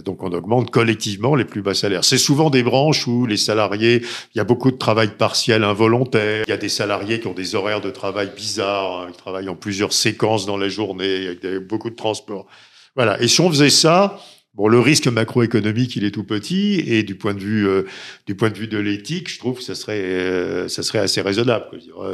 Donc 0.04 0.24
on 0.24 0.32
augmente 0.32 0.72
collectivement 0.72 1.36
les 1.36 1.44
plus 1.44 1.62
bas 1.62 1.74
salaires. 1.74 2.02
C'est 2.02 2.18
souvent 2.18 2.50
des 2.50 2.64
branches 2.64 3.06
où 3.06 3.24
les 3.24 3.36
salariés, 3.36 4.02
il 4.34 4.38
y 4.38 4.40
a 4.40 4.44
beaucoup 4.44 4.72
de 4.72 4.76
travail 4.76 5.16
partiel 5.16 5.62
involontaire, 5.62 6.42
il 6.44 6.50
y 6.50 6.52
a 6.52 6.56
des 6.56 6.68
salariés 6.68 7.20
qui 7.20 7.28
ont 7.28 7.34
des 7.34 7.54
horaires 7.54 7.80
de 7.80 7.90
travail 7.90 8.32
bizarres, 8.34 9.02
hein, 9.02 9.12
qui 9.12 9.16
travaillent 9.16 9.48
en 9.48 9.54
plusieurs 9.54 9.92
séquences 9.92 10.44
dans 10.44 10.56
la 10.56 10.68
journée, 10.68 11.28
avec 11.28 11.68
beaucoup 11.68 11.90
de 11.90 11.94
transport. 11.94 12.48
Voilà. 12.96 13.20
Et 13.22 13.28
si 13.28 13.40
on 13.40 13.50
faisait 13.50 13.70
ça, 13.70 14.18
bon, 14.54 14.68
le 14.68 14.80
risque 14.80 15.06
macroéconomique, 15.06 15.94
il 15.96 16.04
est 16.04 16.10
tout 16.10 16.24
petit, 16.24 16.82
et 16.86 17.02
du 17.02 17.14
point 17.14 17.34
de 17.34 17.40
vue, 17.40 17.68
euh, 17.68 17.82
du 18.26 18.34
point 18.34 18.48
de 18.48 18.56
vue 18.56 18.68
de 18.68 18.78
l'éthique, 18.78 19.30
je 19.30 19.38
trouve 19.38 19.58
que 19.58 19.62
ça 19.62 19.74
serait, 19.74 20.00
euh, 20.00 20.66
ça 20.68 20.82
serait 20.82 20.98
assez 20.98 21.20
raisonnable 21.20 21.66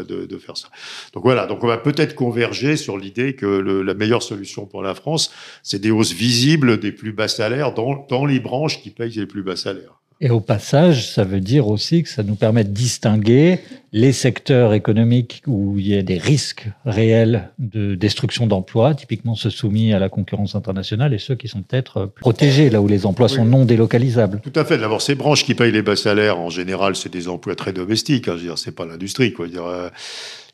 de, 0.08 0.26
de, 0.26 0.38
faire 0.38 0.56
ça. 0.56 0.68
Donc 1.14 1.22
voilà. 1.22 1.46
Donc 1.46 1.62
on 1.62 1.68
va 1.68 1.78
peut-être 1.78 2.16
converger 2.16 2.76
sur 2.76 2.98
l'idée 2.98 3.34
que 3.34 3.46
le, 3.46 3.82
la 3.82 3.94
meilleure 3.94 4.24
solution 4.24 4.66
pour 4.66 4.82
la 4.82 4.94
France, 4.94 5.32
c'est 5.62 5.78
des 5.78 5.92
hausses 5.92 6.12
visibles 6.12 6.78
des 6.80 6.92
plus 6.92 7.12
bas 7.12 7.28
salaires 7.28 7.72
dans, 7.72 8.04
dans 8.10 8.26
les 8.26 8.40
branches 8.40 8.82
qui 8.82 8.90
payent 8.90 9.10
les 9.10 9.26
plus 9.26 9.44
bas 9.44 9.56
salaires. 9.56 10.01
Et 10.24 10.30
au 10.30 10.38
passage, 10.38 11.10
ça 11.10 11.24
veut 11.24 11.40
dire 11.40 11.66
aussi 11.66 12.04
que 12.04 12.08
ça 12.08 12.22
nous 12.22 12.36
permet 12.36 12.62
de 12.62 12.70
distinguer 12.70 13.58
les 13.92 14.12
secteurs 14.12 14.72
économiques 14.72 15.42
où 15.48 15.76
il 15.80 15.88
y 15.88 15.98
a 15.98 16.02
des 16.02 16.16
risques 16.16 16.68
réels 16.86 17.50
de 17.58 17.96
destruction 17.96 18.46
d'emplois, 18.46 18.94
typiquement 18.94 19.34
ceux 19.34 19.50
soumis 19.50 19.92
à 19.92 19.98
la 19.98 20.08
concurrence 20.08 20.54
internationale, 20.54 21.12
et 21.12 21.18
ceux 21.18 21.34
qui 21.34 21.48
sont 21.48 21.62
peut-être 21.62 22.12
protégés, 22.20 22.70
là 22.70 22.80
où 22.80 22.86
les 22.86 23.04
emplois 23.04 23.28
sont 23.28 23.44
non 23.44 23.64
délocalisables. 23.64 24.40
Tout 24.40 24.52
à 24.54 24.64
fait. 24.64 24.78
D'abord, 24.78 25.02
ces 25.02 25.16
branches 25.16 25.44
qui 25.44 25.56
payent 25.56 25.72
les 25.72 25.82
bas 25.82 25.96
salaires, 25.96 26.38
en 26.38 26.50
général, 26.50 26.94
c'est 26.94 27.12
des 27.12 27.26
emplois 27.26 27.56
très 27.56 27.72
domestiques. 27.72 28.28
Hein, 28.28 28.34
je 28.36 28.42
veux 28.42 28.46
dire, 28.46 28.58
c'est 28.58 28.70
pas 28.76 28.86
l'industrie, 28.86 29.32
quoi. 29.32 29.48
Dire, 29.48 29.66
euh. 29.66 29.88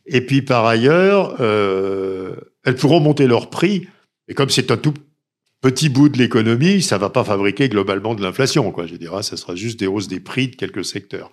Et 0.06 0.22
puis, 0.22 0.40
par 0.40 0.64
ailleurs, 0.64 1.36
euh, 1.40 2.36
elles 2.64 2.76
pourront 2.76 3.00
monter 3.00 3.26
leur 3.26 3.50
prix. 3.50 3.86
Et 4.28 4.34
comme 4.34 4.48
c'est 4.48 4.70
un 4.70 4.78
tout 4.78 4.94
petit 5.60 5.88
bout 5.88 6.08
de 6.08 6.18
l'économie, 6.18 6.82
ça 6.82 6.98
va 6.98 7.10
pas 7.10 7.24
fabriquer 7.24 7.68
globalement 7.68 8.14
de 8.14 8.22
l'inflation, 8.22 8.70
quoi. 8.70 8.86
Je 8.86 8.96
dirais, 8.96 9.18
hein, 9.18 9.22
ça 9.22 9.36
sera 9.36 9.54
juste 9.54 9.78
des 9.78 9.86
hausses 9.86 10.08
des 10.08 10.20
prix 10.20 10.48
de 10.48 10.56
quelques 10.56 10.84
secteurs. 10.84 11.30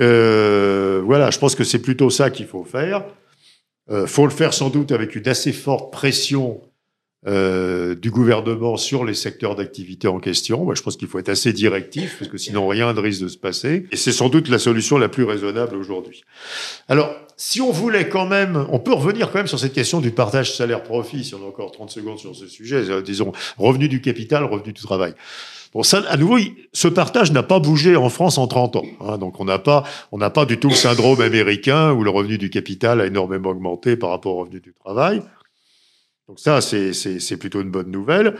Euh, 0.00 1.02
voilà, 1.04 1.30
je 1.30 1.38
pense 1.38 1.54
que 1.54 1.64
c'est 1.64 1.80
plutôt 1.80 2.10
ça 2.10 2.30
qu'il 2.30 2.46
faut 2.46 2.64
faire. 2.64 3.04
Euh, 3.90 4.06
faut 4.06 4.26
le 4.26 4.32
faire 4.32 4.52
sans 4.52 4.70
doute 4.70 4.92
avec 4.92 5.16
une 5.16 5.26
assez 5.28 5.52
forte 5.52 5.92
pression 5.92 6.60
euh, 7.26 7.94
du 7.94 8.10
gouvernement 8.10 8.76
sur 8.76 9.04
les 9.04 9.14
secteurs 9.14 9.56
d'activité 9.56 10.06
en 10.06 10.20
question. 10.20 10.64
Moi, 10.64 10.74
je 10.74 10.82
pense 10.82 10.96
qu'il 10.96 11.08
faut 11.08 11.18
être 11.18 11.30
assez 11.30 11.52
directif, 11.52 12.16
parce 12.18 12.30
que 12.30 12.38
sinon 12.38 12.68
rien 12.68 12.92
ne 12.92 13.00
risque 13.00 13.22
de 13.22 13.28
se 13.28 13.38
passer. 13.38 13.86
Et 13.90 13.96
c'est 13.96 14.12
sans 14.12 14.28
doute 14.28 14.48
la 14.48 14.58
solution 14.58 14.98
la 14.98 15.08
plus 15.08 15.24
raisonnable 15.24 15.74
aujourd'hui. 15.74 16.22
Alors, 16.86 17.14
si 17.40 17.60
on 17.60 17.70
voulait 17.70 18.08
quand 18.08 18.26
même, 18.26 18.66
on 18.68 18.80
peut 18.80 18.92
revenir 18.92 19.30
quand 19.30 19.38
même 19.38 19.46
sur 19.46 19.60
cette 19.60 19.72
question 19.72 20.00
du 20.00 20.10
partage 20.10 20.56
salaire-profit, 20.56 21.22
si 21.22 21.34
on 21.36 21.44
a 21.44 21.46
encore 21.46 21.70
30 21.70 21.88
secondes 21.88 22.18
sur 22.18 22.34
ce 22.34 22.48
sujet, 22.48 22.90
euh, 22.90 23.00
disons, 23.00 23.32
revenu 23.56 23.88
du 23.88 24.00
capital, 24.00 24.44
revenu 24.44 24.72
du 24.72 24.82
travail. 24.82 25.14
Bon, 25.72 25.84
ça, 25.84 26.02
à 26.08 26.16
nouveau, 26.16 26.38
ce 26.72 26.88
partage 26.88 27.30
n'a 27.30 27.44
pas 27.44 27.60
bougé 27.60 27.94
en 27.94 28.08
France 28.08 28.38
en 28.38 28.48
30 28.48 28.76
ans. 28.76 28.84
Hein, 29.00 29.18
donc, 29.18 29.38
on 29.38 29.44
n'a 29.44 29.60
pas, 29.60 29.84
on 30.10 30.18
n'a 30.18 30.30
pas 30.30 30.46
du 30.46 30.58
tout 30.58 30.68
le 30.68 30.74
syndrome 30.74 31.20
américain 31.20 31.92
où 31.92 32.02
le 32.02 32.10
revenu 32.10 32.38
du 32.38 32.50
capital 32.50 33.00
a 33.00 33.06
énormément 33.06 33.50
augmenté 33.50 33.96
par 33.96 34.10
rapport 34.10 34.34
au 34.34 34.40
revenu 34.40 34.60
du 34.60 34.74
travail. 34.74 35.22
Donc 36.26 36.40
ça, 36.40 36.60
c'est 36.60 37.36
plutôt 37.38 37.60
une 37.60 37.70
bonne 37.70 37.92
nouvelle. 37.92 38.34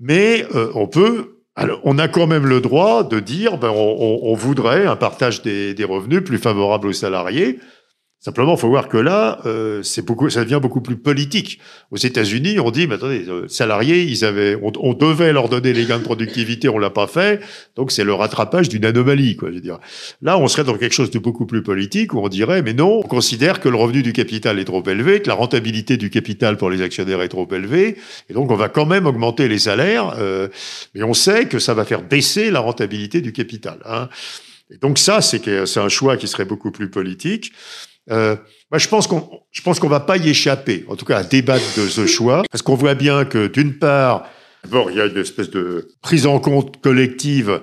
Mais 0.00 0.44
euh, 0.56 0.72
on 0.74 0.88
peut, 0.88 1.42
alors, 1.54 1.80
on 1.84 1.96
a 1.96 2.08
quand 2.08 2.26
même 2.26 2.46
le 2.46 2.60
droit 2.60 3.04
de 3.04 3.20
dire, 3.20 3.56
ben, 3.56 3.70
on, 3.70 4.18
on, 4.22 4.34
voudrait 4.34 4.86
un 4.86 4.96
partage 4.96 5.42
des, 5.42 5.74
des, 5.74 5.84
revenus 5.84 6.24
plus 6.24 6.38
favorable 6.38 6.88
aux 6.88 6.92
salariés. 6.92 7.60
Simplement, 8.24 8.54
il 8.54 8.60
faut 8.60 8.68
voir 8.68 8.86
que 8.86 8.98
là, 8.98 9.40
euh, 9.46 9.82
beaucoup, 10.06 10.30
ça 10.30 10.44
devient 10.44 10.60
beaucoup 10.62 10.80
plus 10.80 10.94
politique. 10.94 11.58
Aux 11.90 11.96
États-Unis, 11.96 12.60
on 12.60 12.70
dit, 12.70 12.86
mais 12.86 12.94
attendez, 12.94 13.24
euh, 13.28 13.48
salariés, 13.48 14.04
ils 14.04 14.24
avaient, 14.24 14.56
on, 14.62 14.70
on, 14.78 14.94
devait 14.94 15.32
leur 15.32 15.48
donner 15.48 15.72
les 15.72 15.86
gains 15.86 15.98
de 15.98 16.04
productivité, 16.04 16.68
on 16.68 16.78
l'a 16.78 16.90
pas 16.90 17.08
fait, 17.08 17.42
donc 17.74 17.90
c'est 17.90 18.04
le 18.04 18.14
rattrapage 18.14 18.68
d'une 18.68 18.84
anomalie, 18.84 19.34
quoi. 19.34 19.48
Je 19.48 19.56
veux 19.56 19.60
dire. 19.60 19.80
Là, 20.22 20.38
on 20.38 20.46
serait 20.46 20.62
dans 20.62 20.76
quelque 20.76 20.92
chose 20.92 21.10
de 21.10 21.18
beaucoup 21.18 21.46
plus 21.46 21.64
politique 21.64 22.14
où 22.14 22.20
on 22.20 22.28
dirait, 22.28 22.62
mais 22.62 22.74
non, 22.74 23.00
on 23.00 23.02
considère 23.02 23.58
que 23.58 23.68
le 23.68 23.74
revenu 23.74 24.04
du 24.04 24.12
capital 24.12 24.60
est 24.60 24.66
trop 24.66 24.84
élevé, 24.84 25.20
que 25.20 25.26
la 25.26 25.34
rentabilité 25.34 25.96
du 25.96 26.08
capital 26.08 26.56
pour 26.56 26.70
les 26.70 26.80
actionnaires 26.80 27.22
est 27.22 27.28
trop 27.28 27.48
élevée, 27.50 27.96
et 28.30 28.34
donc 28.34 28.52
on 28.52 28.56
va 28.56 28.68
quand 28.68 28.86
même 28.86 29.06
augmenter 29.06 29.48
les 29.48 29.58
salaires, 29.58 30.14
euh, 30.20 30.46
mais 30.94 31.02
on 31.02 31.12
sait 31.14 31.46
que 31.46 31.58
ça 31.58 31.74
va 31.74 31.84
faire 31.84 32.02
baisser 32.02 32.52
la 32.52 32.60
rentabilité 32.60 33.20
du 33.20 33.32
capital. 33.32 33.78
Hein. 33.84 34.08
Et 34.70 34.78
donc 34.78 34.98
ça, 34.98 35.20
c'est 35.20 35.76
un 35.76 35.88
choix 35.88 36.16
qui 36.16 36.28
serait 36.28 36.44
beaucoup 36.44 36.70
plus 36.70 36.88
politique. 36.88 37.52
Euh, 38.10 38.36
moi, 38.70 38.78
je 38.78 38.88
pense 38.88 39.06
qu'on, 39.06 39.28
je 39.50 39.62
pense 39.62 39.78
qu'on 39.78 39.88
va 39.88 40.00
pas 40.00 40.16
y 40.16 40.28
échapper. 40.28 40.84
En 40.88 40.96
tout 40.96 41.04
cas, 41.04 41.18
à 41.18 41.24
débattre 41.24 41.64
de 41.76 41.86
ce 41.86 42.06
choix, 42.06 42.42
parce 42.50 42.62
qu'on 42.62 42.74
voit 42.74 42.94
bien 42.94 43.24
que 43.24 43.46
d'une 43.46 43.78
part, 43.78 44.24
d'abord, 44.64 44.90
il 44.90 44.96
y 44.96 45.00
a 45.00 45.06
une 45.06 45.18
espèce 45.18 45.50
de 45.50 45.88
prise 46.00 46.26
en 46.26 46.40
compte 46.40 46.80
collective 46.80 47.60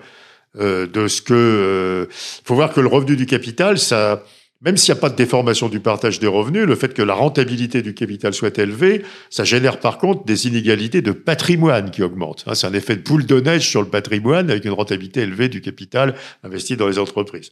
euh, 0.57 0.87
de 0.87 1.07
ce 1.07 1.21
que. 1.21 1.33
Euh, 1.33 2.05
faut 2.43 2.55
voir 2.55 2.73
que 2.73 2.79
le 2.79 2.87
revenu 2.87 3.15
du 3.15 3.25
capital, 3.25 3.77
ça, 3.77 4.23
même 4.61 4.77
s'il 4.77 4.93
n'y 4.93 4.99
a 4.99 5.01
pas 5.01 5.09
de 5.09 5.15
déformation 5.15 5.67
du 5.67 5.79
partage 5.79 6.19
des 6.19 6.27
revenus, 6.27 6.65
le 6.65 6.75
fait 6.75 6.93
que 6.93 7.01
la 7.01 7.13
rentabilité 7.13 7.81
du 7.81 7.93
capital 7.93 8.33
soit 8.33 8.57
élevée, 8.57 9.03
ça 9.29 9.43
génère 9.43 9.79
par 9.79 9.97
contre 9.97 10.25
des 10.25 10.47
inégalités 10.47 11.01
de 11.01 11.11
patrimoine 11.11 11.91
qui 11.91 12.01
augmentent. 12.01 12.45
Hein, 12.47 12.55
c'est 12.55 12.67
un 12.67 12.73
effet 12.73 12.95
de 12.95 13.01
boule 13.01 13.25
de 13.25 13.39
neige 13.39 13.67
sur 13.67 13.81
le 13.81 13.89
patrimoine 13.89 14.49
avec 14.49 14.65
une 14.65 14.71
rentabilité 14.71 15.21
élevée 15.21 15.49
du 15.49 15.61
capital 15.61 16.15
investi 16.43 16.77
dans 16.77 16.87
les 16.87 16.99
entreprises 16.99 17.51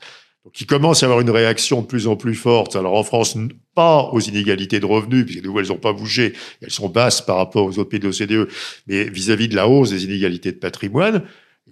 qui 0.54 0.66
commence 0.66 1.04
à 1.04 1.08
avoir 1.08 1.22
une 1.22 1.30
réaction 1.30 1.82
de 1.82 1.88
plus 1.88 2.08
en 2.08 2.16
plus 2.16 2.36
forte. 2.36 2.76
Alors 2.76 2.96
en 2.96 3.04
France, 3.04 3.38
pas 3.76 4.10
aux 4.12 4.20
inégalités 4.20 4.80
de 4.80 4.86
revenus, 4.86 5.26
puisque 5.26 5.44
elles 5.44 5.68
n'ont 5.68 5.78
pas 5.78 5.94
bougé, 5.94 6.34
elles 6.62 6.72
sont 6.72 6.90
basses 6.90 7.22
par 7.22 7.38
rapport 7.38 7.66
aux 7.66 7.80
autres 7.80 7.90
pays 7.90 8.00
de 8.00 8.08
l'OCDE, 8.08 8.50
mais 8.88 9.06
vis-à-vis 9.06 9.48
de 9.48 9.56
la 9.56 9.68
hausse 9.68 9.90
des 9.92 10.06
inégalités 10.06 10.52
de 10.52 10.58
patrimoine. 10.58 11.24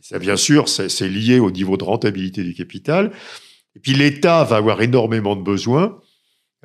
Ça, 0.01 0.19
bien 0.19 0.35
sûr, 0.35 0.67
c'est 0.67 1.09
lié 1.09 1.39
au 1.39 1.51
niveau 1.51 1.77
de 1.77 1.83
rentabilité 1.83 2.43
du 2.43 2.53
capital. 2.53 3.11
Et 3.75 3.79
puis 3.79 3.93
l'État 3.93 4.43
va 4.43 4.57
avoir 4.57 4.81
énormément 4.81 5.35
de 5.35 5.41
besoins. 5.41 5.99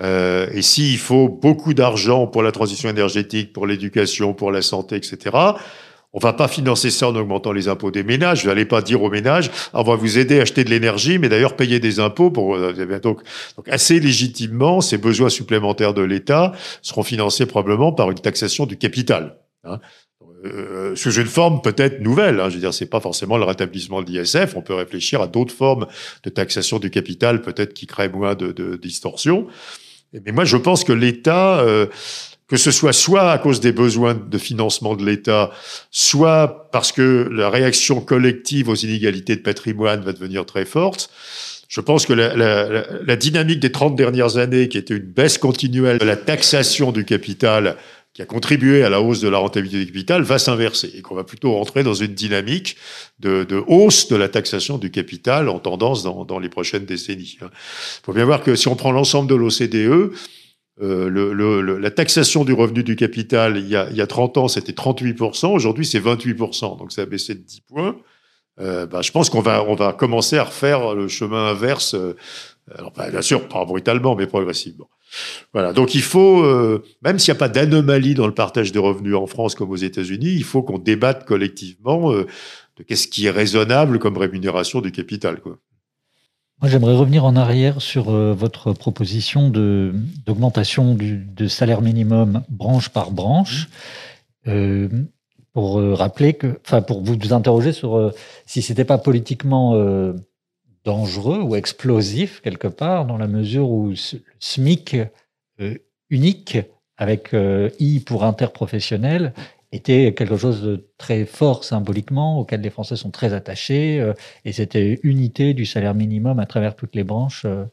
Euh, 0.01 0.49
et 0.53 0.63
s'il 0.63 0.99
faut 0.99 1.29
beaucoup 1.29 1.75
d'argent 1.75 2.27
pour 2.27 2.43
la 2.43 2.53
transition 2.53 2.89
énergétique, 2.89 3.53
pour 3.53 3.67
l'éducation, 3.67 4.35
pour 4.35 4.51
la 4.51 4.63
santé, 4.63 4.97
etc., 4.97 5.37
on 6.13 6.19
va 6.19 6.33
pas 6.33 6.49
financer 6.49 6.91
ça 6.91 7.09
en 7.09 7.17
augmentant 7.17 7.53
les 7.53 7.69
impôts 7.69 7.91
des 7.91 8.03
ménages. 8.03 8.43
Vous 8.43 8.49
n'allez 8.49 8.65
pas 8.65 8.83
dire 8.83 9.03
aux 9.03 9.11
ménages, 9.11 9.51
on 9.73 9.83
va 9.83 9.95
vous 9.95 10.19
aider 10.19 10.41
à 10.41 10.43
acheter 10.43 10.65
de 10.65 10.71
l'énergie, 10.71 11.19
mais 11.19 11.29
d'ailleurs 11.29 11.57
payer 11.57 11.79
des 11.79 12.01
impôts 12.01 12.31
pour. 12.31 12.57
Euh, 12.57 12.73
donc, 13.01 13.23
donc 13.57 13.69
assez 13.69 14.01
légitimement, 14.01 14.81
ces 14.81 14.99
besoins 14.99 15.29
supplémentaires 15.29 15.95
de 15.95 16.03
l'État 16.03 16.53
seront 16.83 17.05
financés 17.05 17.47
probablement 17.47 17.93
par 17.93 18.11
une 18.11 18.19
taxation 18.19 18.67
du 18.67 18.77
capital. 18.77 19.37
Hein. 19.65 19.79
Euh, 20.45 20.97
sous 20.97 21.13
une 21.13 21.27
forme 21.27 21.61
peut-être 21.61 22.01
nouvelle. 22.01 22.41
Hein. 22.41 22.49
Je 22.49 22.55
veux 22.55 22.61
dire, 22.61 22.73
c'est 22.73 22.87
pas 22.87 23.01
forcément 23.01 23.37
le 23.37 23.45
rétablissement 23.45 24.03
de 24.03 24.11
l'ISF. 24.11 24.57
On 24.57 24.63
peut 24.63 24.75
réfléchir 24.75 25.21
à 25.21 25.27
d'autres 25.27 25.55
formes 25.55 25.87
de 26.25 26.31
taxation 26.31 26.79
du 26.79 26.91
capital, 26.91 27.43
peut-être 27.43 27.75
qui 27.75 27.87
créent 27.87 28.09
moins 28.09 28.35
de, 28.35 28.51
de 28.51 28.77
distorsions. 28.77 29.47
Mais 30.13 30.33
moi, 30.33 30.45
je 30.45 30.57
pense 30.57 30.83
que 30.83 30.93
l'État 30.93 31.61
euh, 31.61 31.87
que 32.51 32.57
ce 32.57 32.73
soit 32.73 32.93
soit 32.93 33.31
à 33.31 33.39
cause 33.39 33.61
des 33.61 33.71
besoins 33.71 34.15
de 34.15 34.39
financement 34.39 34.97
de 34.97 35.07
l'État, 35.07 35.53
soit 35.93 36.69
parce 36.73 36.91
que 36.91 37.29
la 37.33 37.49
réaction 37.49 38.01
collective 38.01 38.69
aux 38.69 38.75
inégalités 38.75 39.37
de 39.37 39.41
patrimoine 39.41 40.01
va 40.01 40.13
devenir 40.13 40.45
très 40.45 40.65
forte. 40.65 41.11
Je 41.69 41.81
pense 41.81 42.07
que 42.07 42.13
la, 42.13 42.35
la, 42.35 42.85
la 43.07 43.17
dynamique 43.17 43.61
des 43.61 43.71
30 43.71 43.95
dernières 43.95 44.37
années, 44.37 44.69
qui 44.69 44.79
était 44.79 44.97
une 44.97 45.05
baisse 45.05 45.39
continuelle 45.39 45.99
de 45.99 46.05
la 46.05 46.17
taxation 46.17 46.91
du 46.91 47.05
capital, 47.05 47.77
qui 48.15 48.23
a 48.23 48.27
contribué 48.27 48.83
à 48.83 48.91
la 48.91 49.01
hausse 49.01 49.21
de 49.21 49.29
la 49.29 49.39
rentabilité 49.39 49.85
du 49.85 49.93
capital, 49.93 50.23
va 50.23 50.41
s'inverser 50.41 50.91
et 50.97 51.03
qu'on 51.03 51.15
va 51.15 51.23
plutôt 51.23 51.53
rentrer 51.53 51.85
dans 51.85 51.95
une 51.95 52.15
dynamique 52.15 52.77
de, 53.21 53.45
de, 53.45 53.63
hausse 53.69 54.09
de 54.09 54.17
la 54.17 54.29
taxation 54.29 54.79
du 54.79 54.91
capital 54.91 55.49
en 55.49 55.61
tendance 55.61 56.03
dans, 56.03 56.25
dans 56.25 56.41
les 56.41 56.49
prochaines 56.49 56.85
décennies. 56.85 57.39
Il 57.41 57.49
faut 58.03 58.13
bien 58.13 58.25
voir 58.25 58.43
que 58.43 58.57
si 58.57 58.67
on 58.67 58.75
prend 58.75 58.91
l'ensemble 58.91 59.31
de 59.31 59.37
l'OCDE, 59.37 60.13
euh, 60.81 61.09
le, 61.09 61.79
la 61.79 61.91
taxation 61.91 62.45
du 62.45 62.53
revenu 62.53 62.83
du 62.83 62.97
capital, 62.97 63.59
il 63.59 63.69
y 63.69 63.77
a, 63.77 63.89
il 63.91 63.97
y 63.97 64.01
a 64.01 64.07
30 64.07 64.39
ans, 64.39 64.49
c'était 64.49 64.73
38%. 64.73 65.53
Aujourd'hui, 65.53 65.85
c'est 65.85 66.01
28%. 66.01 66.79
Donc, 66.79 66.93
ça 66.93 67.03
a 67.03 67.07
baissé 67.07 67.35
de 67.35 67.41
10 67.41 67.61
points. 67.63 67.97
Euh, 68.61 68.87
bah, 68.87 69.03
je 69.03 69.11
pense 69.11 69.31
qu'on 69.31 69.41
va, 69.41 69.65
on 69.65 69.75
va 69.75 69.93
commencer 69.93 70.37
à 70.37 70.45
refaire 70.45 70.95
le 70.95 71.09
chemin 71.09 71.49
inverse. 71.49 71.95
Euh, 71.95 72.15
bah, 72.97 73.11
bien 73.11 73.23
sûr, 73.23 73.49
pas 73.49 73.65
brutalement, 73.65 74.15
mais 74.17 74.27
progressivement. 74.27 74.89
Voilà. 75.53 75.73
Donc, 75.73 75.95
il 75.95 76.03
faut, 76.03 76.43
euh, 76.45 76.83
même 77.03 77.19
s'il 77.19 77.33
n'y 77.33 77.39
a 77.39 77.41
pas 77.41 77.49
d'anomalie 77.49 78.15
dans 78.15 78.27
le 78.27 78.35
partage 78.35 78.73
des 78.73 78.79
revenus 78.79 79.15
en 79.15 79.27
France 79.27 79.55
comme 79.55 79.71
aux 79.71 79.77
États-Unis, 79.77 80.33
il 80.33 80.45
faut 80.45 80.63
qu'on 80.63 80.79
débatte 80.79 81.25
collectivement 81.25 82.13
de 82.13 82.27
qu'est-ce 82.87 83.09
qui 83.09 83.27
est 83.27 83.31
raisonnable 83.31 83.99
comme 83.99 84.17
rémunération 84.17 84.81
du 84.81 84.93
capital. 84.93 85.41
Quoi. 85.41 85.59
Moi, 86.61 86.69
j'aimerais 86.69 86.95
revenir 86.95 87.25
en 87.25 87.37
arrière 87.37 87.81
sur 87.81 88.11
euh, 88.11 88.35
votre 88.35 88.75
proposition 88.75 89.49
de, 89.49 89.95
d'augmentation 90.27 90.95
du 90.95 91.17
de 91.17 91.49
salaire 91.49 91.81
minimum 91.81 92.43
branche 92.51 92.91
par 92.91 93.13
branche, 93.13 93.71
euh, 94.47 94.91
pour 95.55 95.81
euh, 95.81 95.95
rappeler 95.95 96.35
que, 96.35 96.61
enfin, 96.67 96.83
pour 96.83 97.01
vous 97.01 97.33
interroger 97.33 97.73
sur 97.73 98.13
si 98.45 98.61
c'était 98.61 98.85
pas 98.85 98.99
politiquement 98.99 99.75
dangereux 100.85 101.41
ou 101.41 101.57
explosif 101.57 102.43
quelque 102.43 102.69
part, 102.69 103.07
dans 103.07 103.17
la 103.17 103.27
mesure 103.27 103.71
où 103.71 103.89
le 103.89 103.97
SMIC 104.39 104.97
unique 106.11 106.59
avec 106.99 107.35
I 107.79 108.01
pour 108.01 108.25
interprofessionnel 108.25 109.33
était 109.73 110.15
quelque 110.15 110.37
chose 110.37 110.63
de 110.63 110.89
très 110.99 111.25
fort 111.25 111.65
symboliquement, 111.65 112.41
auquel 112.41 112.61
les 112.61 112.71
Français 112.71 112.97
sont 112.97 113.11
très 113.11 113.33
attachés, 113.33 114.01
euh, 114.01 114.13
et 114.45 114.53
c'était 114.53 115.01
unité 115.03 115.55
du 115.55 115.65
salaire 115.65 115.95
minimum 115.95 116.39
à 116.41 116.47
travers 116.47 116.75
toutes 116.75 116.95
les 116.95 117.05
branches. 117.05 117.45
Euh. 117.45 117.65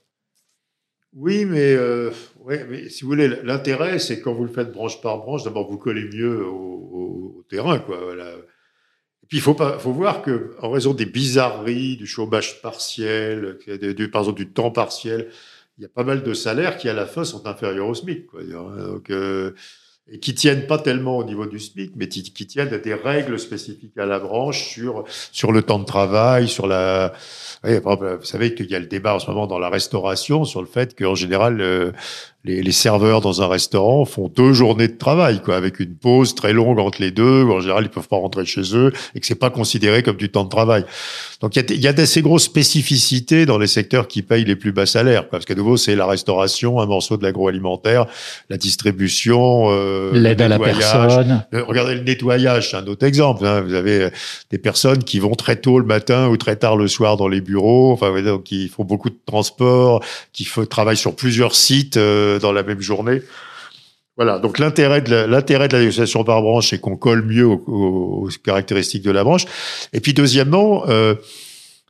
Oui, 1.14 1.46
mais, 1.46 1.74
euh, 1.74 2.12
mais 2.48 2.90
si 2.90 3.04
vous 3.04 3.10
voulez, 3.10 3.28
l'intérêt, 3.44 3.98
c'est 3.98 4.22
quand 4.22 4.34
vous 4.34 4.44
le 4.44 4.52
faites 4.52 4.72
branche 4.72 5.02
par 5.02 5.18
branche, 5.18 5.44
d'abord 5.44 5.70
vous 5.70 5.78
collez 5.78 6.08
mieux 6.14 6.46
au, 6.46 7.44
terrain, 7.50 7.80
quoi. 7.80 7.98
Et 9.24 9.28
puis 9.28 9.38
il 9.38 9.42
faut 9.42 9.56
faut 9.56 9.94
voir 9.94 10.22
que 10.22 10.56
en 10.62 10.70
raison 10.70 10.94
des 10.94 11.06
bizarreries, 11.06 11.96
du 11.96 12.06
chômage 12.06 12.62
partiel, 12.62 13.58
du, 13.66 14.12
par 14.12 14.24
exemple 14.24 14.38
du 14.38 14.50
temps 14.52 14.70
partiel, 14.70 15.30
il 15.78 15.84
y 15.84 15.86
a 15.86 15.90
pas 15.90 16.04
mal 16.04 16.24
de 16.24 16.34
salaires 16.34 16.78
qui 16.78 16.90
à 16.90 16.94
la 16.94 17.06
fin 17.06 17.24
sont 17.24 17.46
inférieurs 17.48 17.88
au 17.88 17.94
SMIC. 17.94 18.28
Quoi. 18.28 18.44
Donc 18.44 19.10
euh, 19.10 19.54
et 20.10 20.20
qui 20.20 20.34
tiennent 20.34 20.68
pas 20.68 20.78
tellement 20.78 21.18
au 21.18 21.24
niveau 21.24 21.46
du 21.46 21.60
SMIC, 21.60 21.92
mais 21.96 22.08
qui, 22.08 22.24
tiennent 22.46 22.74
à 22.74 22.78
des 22.78 22.94
règles 22.94 23.38
spécifiques 23.38 23.98
à 23.98 24.06
la 24.06 24.20
branche 24.20 24.64
sur 24.64 25.04
sur 25.32 25.52
le 25.52 25.62
temps 25.62 25.80
de 25.80 25.86
travail, 25.86 26.48
sur 26.48 26.66
la. 26.68 27.14
vous 27.64 28.24
savez 28.24 28.56
qu'il 28.56 28.72
y 28.72 28.76
a 28.76 28.80
le 28.80 28.86
débat 28.86 29.16
en 29.16 29.20
ce 29.20 29.28
moment 29.28 29.48
dans 29.48 29.60
la 29.60 29.70
restauration 29.70 30.46
sur 30.46 30.62
le 30.62 30.68
fait 30.68 30.98
qu'en 30.98 31.16
général 31.16 31.60
euh, 31.60 31.92
les, 32.46 32.64
les, 32.64 32.72
serveurs 32.72 33.20
dans 33.20 33.42
un 33.42 33.48
restaurant 33.48 34.06
font 34.06 34.30
deux 34.30 34.54
journées 34.54 34.88
de 34.88 34.98
travail, 34.98 35.42
quoi, 35.42 35.58
avec 35.58 35.80
une 35.80 35.96
pause 35.96 36.34
très 36.34 36.54
longue 36.54 36.80
entre 36.80 37.02
les 37.02 37.12
deux. 37.12 37.44
Où 37.44 37.52
en 37.52 37.60
général, 37.60 37.84
ils 37.84 37.90
peuvent 37.90 38.08
pas 38.08 38.16
rentrer 38.16 38.46
chez 38.46 38.76
eux 38.76 38.94
et 39.14 39.20
que 39.20 39.26
c'est 39.26 39.36
pas 39.36 39.50
considéré 39.50 40.04
comme 40.04 40.16
du 40.16 40.30
temps 40.30 40.46
de 40.46 40.50
travail. 40.50 40.86
Donc 41.42 41.56
il 41.56 41.72
y 41.72 41.80
y 41.80 41.88
a 41.88 41.94
d'assez 41.94 42.22
grosses 42.22 42.44
spécificités 42.44 43.46
dans 43.46 43.58
les 43.58 43.68
secteurs 43.68 44.08
qui 44.08 44.22
payent 44.22 44.46
les 44.46 44.56
plus 44.56 44.72
bas 44.72 44.86
salaires, 44.86 45.30
parce 45.30 45.46
qu'à 45.46 45.56
nouveau, 45.56 45.78
c'est 45.78 45.96
la 45.96 46.06
restauration, 46.06 46.80
un 46.80 46.86
morceau 46.86 47.18
de 47.18 47.24
l'agroalimentaire, 47.24 48.06
la 48.50 48.58
distribution, 48.58 49.68
euh, 49.70 50.12
l'aide 50.14 50.42
à 50.42 50.48
la 50.48 50.60
personne. 50.60 51.44
regardez 51.54 51.96
le 51.96 52.02
nettoyage, 52.02 52.72
c'est 52.72 52.78
un 52.78 52.88
autre 52.88 53.06
exemple. 53.06 53.46
Hein. 53.46 53.62
Vous 53.62 53.74
avez 53.74 54.04
euh, 54.04 54.10
des 54.52 54.58
personnes 54.58 55.04
qui 55.04 55.20
vont 55.20 55.36
très 55.36 55.56
tôt 55.56 55.80
le 55.80 55.86
matin 55.86 56.28
ou 56.28 56.38
très 56.38 56.56
tard 56.56 56.76
le 56.76 56.88
soir 56.88 57.18
dans 57.18 57.28
les 57.28 57.42
bureaux, 57.42 57.94
enfin, 57.94 58.22
donc 58.22 58.44
qui 58.44 58.68
font 58.68 58.84
beaucoup 58.84 59.10
de 59.10 59.20
transport, 59.26 60.04
qui 60.34 60.48
travaillent 60.70 60.98
sur 60.98 61.16
plusieurs 61.16 61.56
sites. 61.56 61.98
Euh, 61.98 62.40
dans 62.40 62.52
la 62.52 62.64
même 62.64 62.82
journée. 62.82 63.22
Voilà, 64.18 64.40
donc 64.40 64.58
l'intérêt 64.58 65.02
de 65.02 65.16
l'intérêt 65.16 65.68
de 65.68 65.74
la 65.74 65.80
négociation 65.80 66.24
par 66.24 66.42
branche, 66.42 66.72
c'est 66.72 66.80
qu'on 66.80 66.98
colle 66.98 67.24
mieux 67.24 67.46
aux, 67.46 68.28
caractéristiques 68.44 69.04
de 69.04 69.12
la 69.12 69.24
branche. 69.24 69.46
Et 69.94 70.00
puis 70.00 70.16
deuxièmement, 70.16 70.84
euh, 70.90 71.14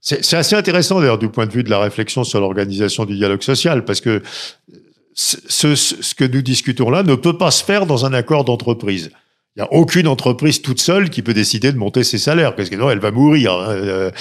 c'est 0.01 0.36
assez 0.36 0.55
intéressant 0.55 1.00
d'ailleurs 1.00 1.17
du 1.17 1.29
point 1.29 1.46
de 1.46 1.53
vue 1.53 1.63
de 1.63 1.69
la 1.69 1.79
réflexion 1.79 2.25
sur 2.25 2.41
l'organisation 2.41 3.05
du 3.05 3.15
dialogue 3.15 3.41
social, 3.41 3.86
parce 3.86 4.01
que 4.01 4.22
ce, 5.13 5.75
ce, 5.75 6.13
que 6.13 6.25
nous 6.25 6.41
discutons 6.41 6.89
là 6.89 7.01
ne 7.01 7.15
peut 7.15 7.38
pas 7.38 7.50
se 7.50 7.63
faire 7.63 7.86
dans 7.86 8.05
un 8.05 8.13
accord 8.13 8.43
d'entreprise. 8.43 9.10
Il 9.57 9.61
n'y 9.61 9.69
a 9.69 9.73
aucune 9.73 10.07
entreprise 10.07 10.61
toute 10.61 10.79
seule 10.79 11.09
qui 11.09 11.23
peut 11.23 11.33
décider 11.33 11.71
de 11.71 11.79
monter 11.79 12.03
ses 12.03 12.19
salaires, 12.19 12.53
parce 12.53 12.69
que 12.69 12.75
non, 12.75 12.91
elle 12.91 12.99
va 12.99 13.09
mourir. 13.09 13.53
Hein, 13.53 13.69
euh. 13.71 14.11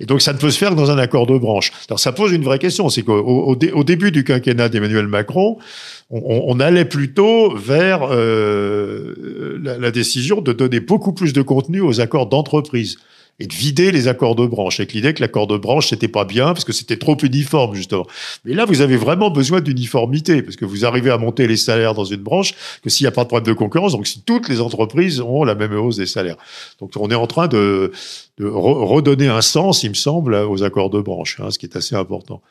Et 0.00 0.06
donc, 0.06 0.22
ça 0.22 0.32
ne 0.32 0.38
peut 0.38 0.50
se 0.50 0.56
faire 0.56 0.74
dans 0.74 0.90
un 0.90 0.96
accord 0.96 1.26
de 1.26 1.36
branche. 1.36 1.72
Alors, 1.90 2.00
ça 2.00 2.10
pose 2.10 2.32
une 2.32 2.42
vraie 2.42 2.58
question. 2.58 2.88
C'est 2.88 3.02
qu'au 3.02 3.18
au, 3.20 3.84
début 3.84 4.10
du 4.12 4.24
quinquennat 4.24 4.70
d'Emmanuel 4.70 5.06
Macron, 5.06 5.58
on, 6.08 6.44
on, 6.46 6.58
allait 6.58 6.86
plutôt 6.86 7.54
vers 7.54 8.00
euh, 8.10 9.60
la, 9.62 9.76
la, 9.76 9.90
décision 9.90 10.40
de 10.40 10.54
donner 10.54 10.80
beaucoup 10.80 11.12
plus 11.12 11.34
de 11.34 11.42
contenu 11.42 11.82
aux 11.82 12.00
accords 12.00 12.26
d'entreprise 12.26 12.96
et 13.40 13.46
de 13.46 13.54
vider 13.54 13.92
les 13.92 14.08
accords 14.08 14.34
de 14.34 14.46
branche, 14.46 14.80
avec 14.80 14.92
l'idée 14.92 15.14
que 15.14 15.20
l'accord 15.20 15.46
de 15.46 15.56
branche, 15.56 15.88
c'était 15.88 16.08
pas 16.08 16.24
bien, 16.24 16.46
parce 16.46 16.64
que 16.64 16.72
c'était 16.72 16.96
trop 16.96 17.16
uniforme, 17.16 17.74
justement. 17.74 18.06
Mais 18.44 18.54
là, 18.54 18.64
vous 18.64 18.80
avez 18.80 18.96
vraiment 18.96 19.30
besoin 19.30 19.60
d'uniformité, 19.60 20.42
parce 20.42 20.56
que 20.56 20.64
vous 20.64 20.84
arrivez 20.84 21.10
à 21.10 21.18
monter 21.18 21.46
les 21.46 21.56
salaires 21.56 21.94
dans 21.94 22.04
une 22.04 22.22
branche 22.22 22.54
que 22.82 22.90
s'il 22.90 23.04
n'y 23.04 23.08
a 23.08 23.12
pas 23.12 23.22
de 23.22 23.28
problème 23.28 23.46
de 23.46 23.58
concurrence, 23.58 23.92
donc 23.92 24.06
si 24.06 24.22
toutes 24.22 24.48
les 24.48 24.60
entreprises 24.60 25.20
ont 25.20 25.44
la 25.44 25.54
même 25.54 25.72
hausse 25.72 25.96
des 25.96 26.06
salaires. 26.06 26.36
Donc 26.80 26.90
on 26.96 27.10
est 27.10 27.14
en 27.14 27.26
train 27.26 27.46
de, 27.46 27.92
de 28.38 28.46
redonner 28.46 29.28
un 29.28 29.42
sens, 29.42 29.84
il 29.84 29.90
me 29.90 29.94
semble, 29.94 30.34
aux 30.34 30.62
accords 30.64 30.90
de 30.90 31.00
branche, 31.00 31.38
hein, 31.40 31.50
ce 31.50 31.58
qui 31.58 31.66
est 31.66 31.76
assez 31.76 31.94
important 31.94 32.42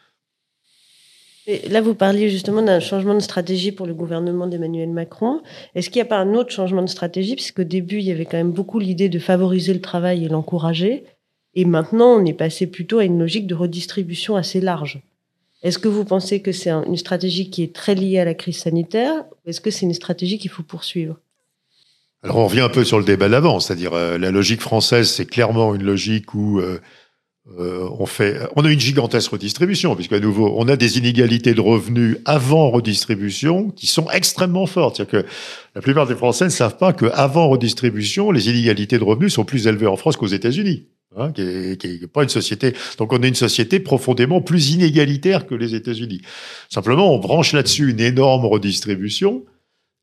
là, 1.70 1.82
vous 1.82 1.96
parliez 1.96 2.30
justement 2.30 2.62
d'un 2.62 2.80
changement 2.80 3.14
de 3.14 3.20
stratégie 3.20 3.72
pour 3.72 3.88
le 3.88 3.94
gouvernement 3.94 4.48
d'Emmanuel 4.48 4.90
Macron. 4.90 5.42
Est-ce 5.76 5.90
qu'il 5.90 6.02
n'y 6.02 6.08
a 6.08 6.10
pas 6.10 6.18
un 6.18 6.34
autre 6.34 6.52
changement 6.52 6.84
de 6.84 6.90
stratégie? 6.90 7.36
Puisqu'au 7.36 7.64
début, 7.64 8.00
il 8.00 8.06
y 8.06 8.12
avait 8.12 8.26
quand 8.26 8.38
même 8.38 8.52
beaucoup 8.52 8.80
l'idée 8.80 9.10
de 9.10 9.20
favoriser 9.20 9.74
le 9.74 9.82
travail 9.82 10.26
et 10.26 10.28
l'encourager. 10.28 11.06
Et 11.56 11.66
maintenant, 11.66 12.20
on 12.20 12.26
est 12.26 12.34
passé 12.34 12.68
plutôt 12.68 13.00
à 13.00 13.06
une 13.06 13.20
logique 13.20 13.48
de 13.48 13.56
redistribution 13.56 14.36
assez 14.36 14.62
large. 14.62 15.02
Est-ce 15.64 15.80
que 15.80 15.88
vous 15.88 16.06
pensez 16.06 16.42
que 16.42 16.52
c'est 16.52 16.70
une 16.70 16.98
stratégie 16.98 17.50
qui 17.50 17.64
est 17.64 17.74
très 17.74 17.96
liée 17.96 18.20
à 18.20 18.26
la 18.26 18.36
crise 18.36 18.58
sanitaire 18.58 19.26
ou 19.32 19.50
est-ce 19.50 19.60
que 19.60 19.72
c'est 19.72 19.86
une 19.86 19.94
stratégie 19.94 20.38
qu'il 20.38 20.52
faut 20.52 20.64
poursuivre? 20.64 21.18
Alors 22.24 22.38
on 22.38 22.48
revient 22.48 22.62
un 22.62 22.70
peu 22.70 22.84
sur 22.84 23.00
le 23.00 23.06
débat 23.06 23.30
d'avant, 23.30 23.60
c'est-à-dire 23.60 23.94
euh, 23.94 24.18
la 24.18 24.32
logique 24.32 24.62
française, 24.62 25.10
c'est 25.10 25.26
clairement 25.26 25.74
une 25.76 25.84
logique 25.84 26.34
où 26.34 26.60
euh, 26.60 26.80
euh, 27.60 27.88
on 27.98 28.06
fait, 28.06 28.40
on 28.56 28.66
a 28.66 28.72
une 28.72 28.80
gigantesque 28.80 29.32
redistribution, 29.32 29.96
puisqu'à 29.96 30.20
nouveau, 30.20 30.54
on 30.58 30.68
a 30.68 30.76
des 30.76 30.98
inégalités 30.98 31.54
de 31.54 31.62
revenus 31.62 32.18
avant 32.26 32.70
redistribution 32.70 33.70
qui 33.70 33.88
sont 33.88 34.10
extrêmement 34.12 34.66
fortes. 34.66 34.98
C'est-à-dire 34.98 35.24
que 35.24 35.28
la 35.74 35.82
plupart 35.82 36.08
des 36.08 36.16
Français 36.16 36.46
ne 36.46 36.50
savent 36.50 36.78
pas 36.78 36.92
qu'avant 36.92 37.48
redistribution, 37.48 38.32
les 38.32 38.50
inégalités 38.50 38.98
de 38.98 39.04
revenus 39.04 39.34
sont 39.34 39.46
plus 39.46 39.68
élevées 39.68 39.88
en 39.88 39.96
France 39.96 40.18
qu'aux 40.18 40.28
États-Unis. 40.28 40.88
Hein, 41.16 41.32
qui 41.32 41.42
n'est 41.42 42.08
pas 42.08 42.24
une 42.24 42.30
société. 42.30 42.74
Donc 42.98 43.14
on 43.14 43.24
est 43.24 43.30
une 43.30 43.34
société 43.34 43.80
profondément 43.80 44.42
plus 44.42 44.72
inégalitaire 44.72 45.48
que 45.48 45.56
les 45.56 45.74
États-Unis. 45.74 46.22
Simplement, 46.70 47.16
on 47.16 47.18
branche 47.18 47.54
là-dessus 47.54 47.90
une 47.90 48.02
énorme 48.02 48.46
redistribution 48.46 49.46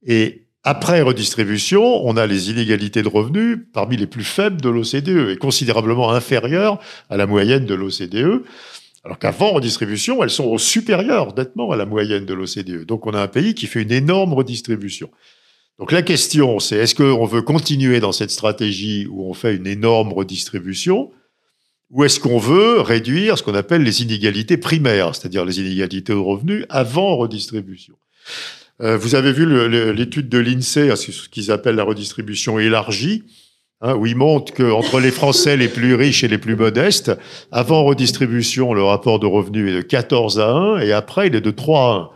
et 0.06 0.43
après 0.64 1.02
redistribution, 1.02 2.06
on 2.06 2.16
a 2.16 2.26
les 2.26 2.50
inégalités 2.50 3.02
de 3.02 3.08
revenus 3.08 3.58
parmi 3.74 3.98
les 3.98 4.06
plus 4.06 4.24
faibles 4.24 4.62
de 4.62 4.70
l'OCDE 4.70 5.30
et 5.30 5.36
considérablement 5.36 6.10
inférieures 6.10 6.78
à 7.10 7.18
la 7.18 7.26
moyenne 7.26 7.66
de 7.66 7.74
l'OCDE. 7.74 8.42
Alors 9.04 9.18
qu'avant 9.18 9.52
redistribution, 9.52 10.24
elles 10.24 10.30
sont 10.30 10.46
au 10.46 10.56
supérieur 10.56 11.34
nettement 11.36 11.70
à 11.70 11.76
la 11.76 11.84
moyenne 11.84 12.24
de 12.24 12.32
l'OCDE. 12.32 12.86
Donc 12.86 13.06
on 13.06 13.12
a 13.12 13.20
un 13.20 13.28
pays 13.28 13.54
qui 13.54 13.66
fait 13.66 13.82
une 13.82 13.92
énorme 13.92 14.32
redistribution. 14.32 15.10
Donc 15.78 15.92
la 15.92 16.00
question, 16.00 16.58
c'est 16.60 16.76
est-ce 16.76 16.94
qu'on 16.94 17.26
veut 17.26 17.42
continuer 17.42 18.00
dans 18.00 18.12
cette 18.12 18.30
stratégie 18.30 19.06
où 19.10 19.28
on 19.28 19.34
fait 19.34 19.56
une 19.56 19.66
énorme 19.66 20.14
redistribution 20.14 21.10
ou 21.90 22.04
est-ce 22.04 22.18
qu'on 22.18 22.38
veut 22.38 22.80
réduire 22.80 23.36
ce 23.36 23.42
qu'on 23.42 23.54
appelle 23.54 23.82
les 23.82 24.02
inégalités 24.02 24.56
primaires, 24.56 25.14
c'est-à-dire 25.14 25.44
les 25.44 25.60
inégalités 25.60 26.14
de 26.14 26.18
revenus 26.18 26.64
avant 26.70 27.16
redistribution? 27.16 27.94
Euh, 28.80 28.96
vous 28.96 29.14
avez 29.14 29.32
vu 29.32 29.46
l'étude 29.92 30.28
de 30.28 30.38
l'INSEE, 30.38 30.90
hein, 30.90 30.96
ce 30.96 31.28
qu'ils 31.28 31.52
appellent 31.52 31.76
la 31.76 31.84
redistribution 31.84 32.58
élargie, 32.58 33.22
hein, 33.80 33.94
où 33.94 34.06
ils 34.06 34.16
montrent 34.16 34.52
qu'entre 34.52 34.98
les 35.00 35.12
Français 35.12 35.56
les 35.56 35.68
plus 35.68 35.94
riches 35.94 36.24
et 36.24 36.28
les 36.28 36.38
plus 36.38 36.56
modestes, 36.56 37.12
avant 37.52 37.84
redistribution, 37.84 38.74
le 38.74 38.82
rapport 38.82 39.20
de 39.20 39.26
revenus 39.26 39.70
est 39.70 39.76
de 39.76 39.82
14 39.82 40.40
à 40.40 40.50
1, 40.50 40.78
et 40.80 40.92
après, 40.92 41.28
il 41.28 41.36
est 41.36 41.40
de 41.40 41.50
3 41.50 41.80
à 41.80 41.96
1. 41.96 42.10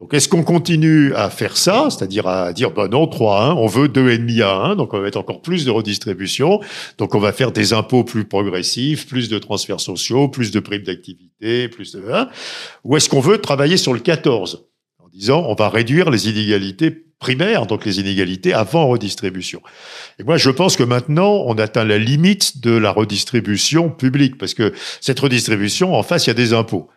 Donc, 0.00 0.12
est-ce 0.12 0.28
qu'on 0.28 0.42
continue 0.42 1.14
à 1.14 1.30
faire 1.30 1.56
ça, 1.56 1.86
c'est-à-dire 1.88 2.26
à 2.26 2.52
dire, 2.52 2.72
ben 2.72 2.88
non, 2.88 3.06
3 3.06 3.40
à 3.40 3.44
1, 3.52 3.54
on 3.54 3.66
veut 3.66 3.88
2,5 3.88 4.42
à 4.42 4.54
1, 4.72 4.76
donc 4.76 4.92
on 4.92 4.98
va 4.98 5.04
mettre 5.04 5.18
encore 5.18 5.40
plus 5.40 5.64
de 5.64 5.70
redistribution, 5.70 6.60
donc 6.98 7.14
on 7.14 7.18
va 7.18 7.32
faire 7.32 7.52
des 7.52 7.72
impôts 7.72 8.04
plus 8.04 8.26
progressifs, 8.26 9.06
plus 9.06 9.30
de 9.30 9.38
transferts 9.38 9.80
sociaux, 9.80 10.28
plus 10.28 10.50
de 10.50 10.60
primes 10.60 10.82
d'activité, 10.82 11.68
plus 11.68 11.92
de... 11.92 12.02
Hein, 12.12 12.28
ou 12.82 12.98
est-ce 12.98 13.08
qu'on 13.08 13.20
veut 13.20 13.38
travailler 13.38 13.78
sur 13.78 13.94
le 13.94 14.00
14 14.00 14.66
disant 15.14 15.44
on 15.46 15.54
va 15.54 15.68
réduire 15.68 16.10
les 16.10 16.28
inégalités 16.28 16.90
primaires, 17.18 17.66
donc 17.66 17.86
les 17.86 18.00
inégalités 18.00 18.52
avant 18.52 18.88
redistribution. 18.88 19.62
Et 20.18 20.24
moi, 20.24 20.36
je 20.36 20.50
pense 20.50 20.76
que 20.76 20.82
maintenant, 20.82 21.44
on 21.46 21.56
atteint 21.56 21.84
la 21.84 21.96
limite 21.96 22.60
de 22.60 22.72
la 22.72 22.90
redistribution 22.90 23.88
publique, 23.88 24.36
parce 24.36 24.52
que 24.52 24.74
cette 25.00 25.20
redistribution, 25.20 25.94
en 25.94 26.02
face, 26.02 26.26
il 26.26 26.30
y 26.30 26.32
a 26.32 26.34
des 26.34 26.52
impôts. 26.52 26.90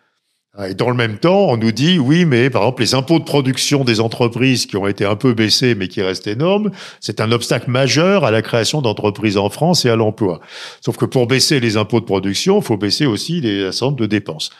Et 0.66 0.74
dans 0.74 0.90
le 0.90 0.96
même 0.96 1.18
temps, 1.18 1.46
on 1.50 1.56
nous 1.56 1.70
dit, 1.70 1.98
oui, 2.00 2.24
mais 2.24 2.50
par 2.50 2.62
exemple, 2.62 2.82
les 2.82 2.94
impôts 2.94 3.20
de 3.20 3.24
production 3.24 3.84
des 3.84 4.00
entreprises 4.00 4.66
qui 4.66 4.76
ont 4.76 4.88
été 4.88 5.04
un 5.04 5.14
peu 5.14 5.32
baissés, 5.32 5.76
mais 5.76 5.86
qui 5.86 6.02
restent 6.02 6.26
énormes, 6.26 6.72
c'est 7.00 7.20
un 7.20 7.30
obstacle 7.30 7.70
majeur 7.70 8.24
à 8.24 8.32
la 8.32 8.42
création 8.42 8.82
d'entreprises 8.82 9.36
en 9.36 9.50
France 9.50 9.84
et 9.84 9.88
à 9.88 9.94
l'emploi. 9.94 10.40
Sauf 10.80 10.96
que 10.96 11.04
pour 11.04 11.28
baisser 11.28 11.60
les 11.60 11.76
impôts 11.76 12.00
de 12.00 12.06
production, 12.06 12.58
il 12.58 12.64
faut 12.64 12.76
baisser 12.76 13.06
aussi 13.06 13.40
les 13.40 13.70
centres 13.70 13.96
de 13.96 14.06
dépenses. 14.06 14.50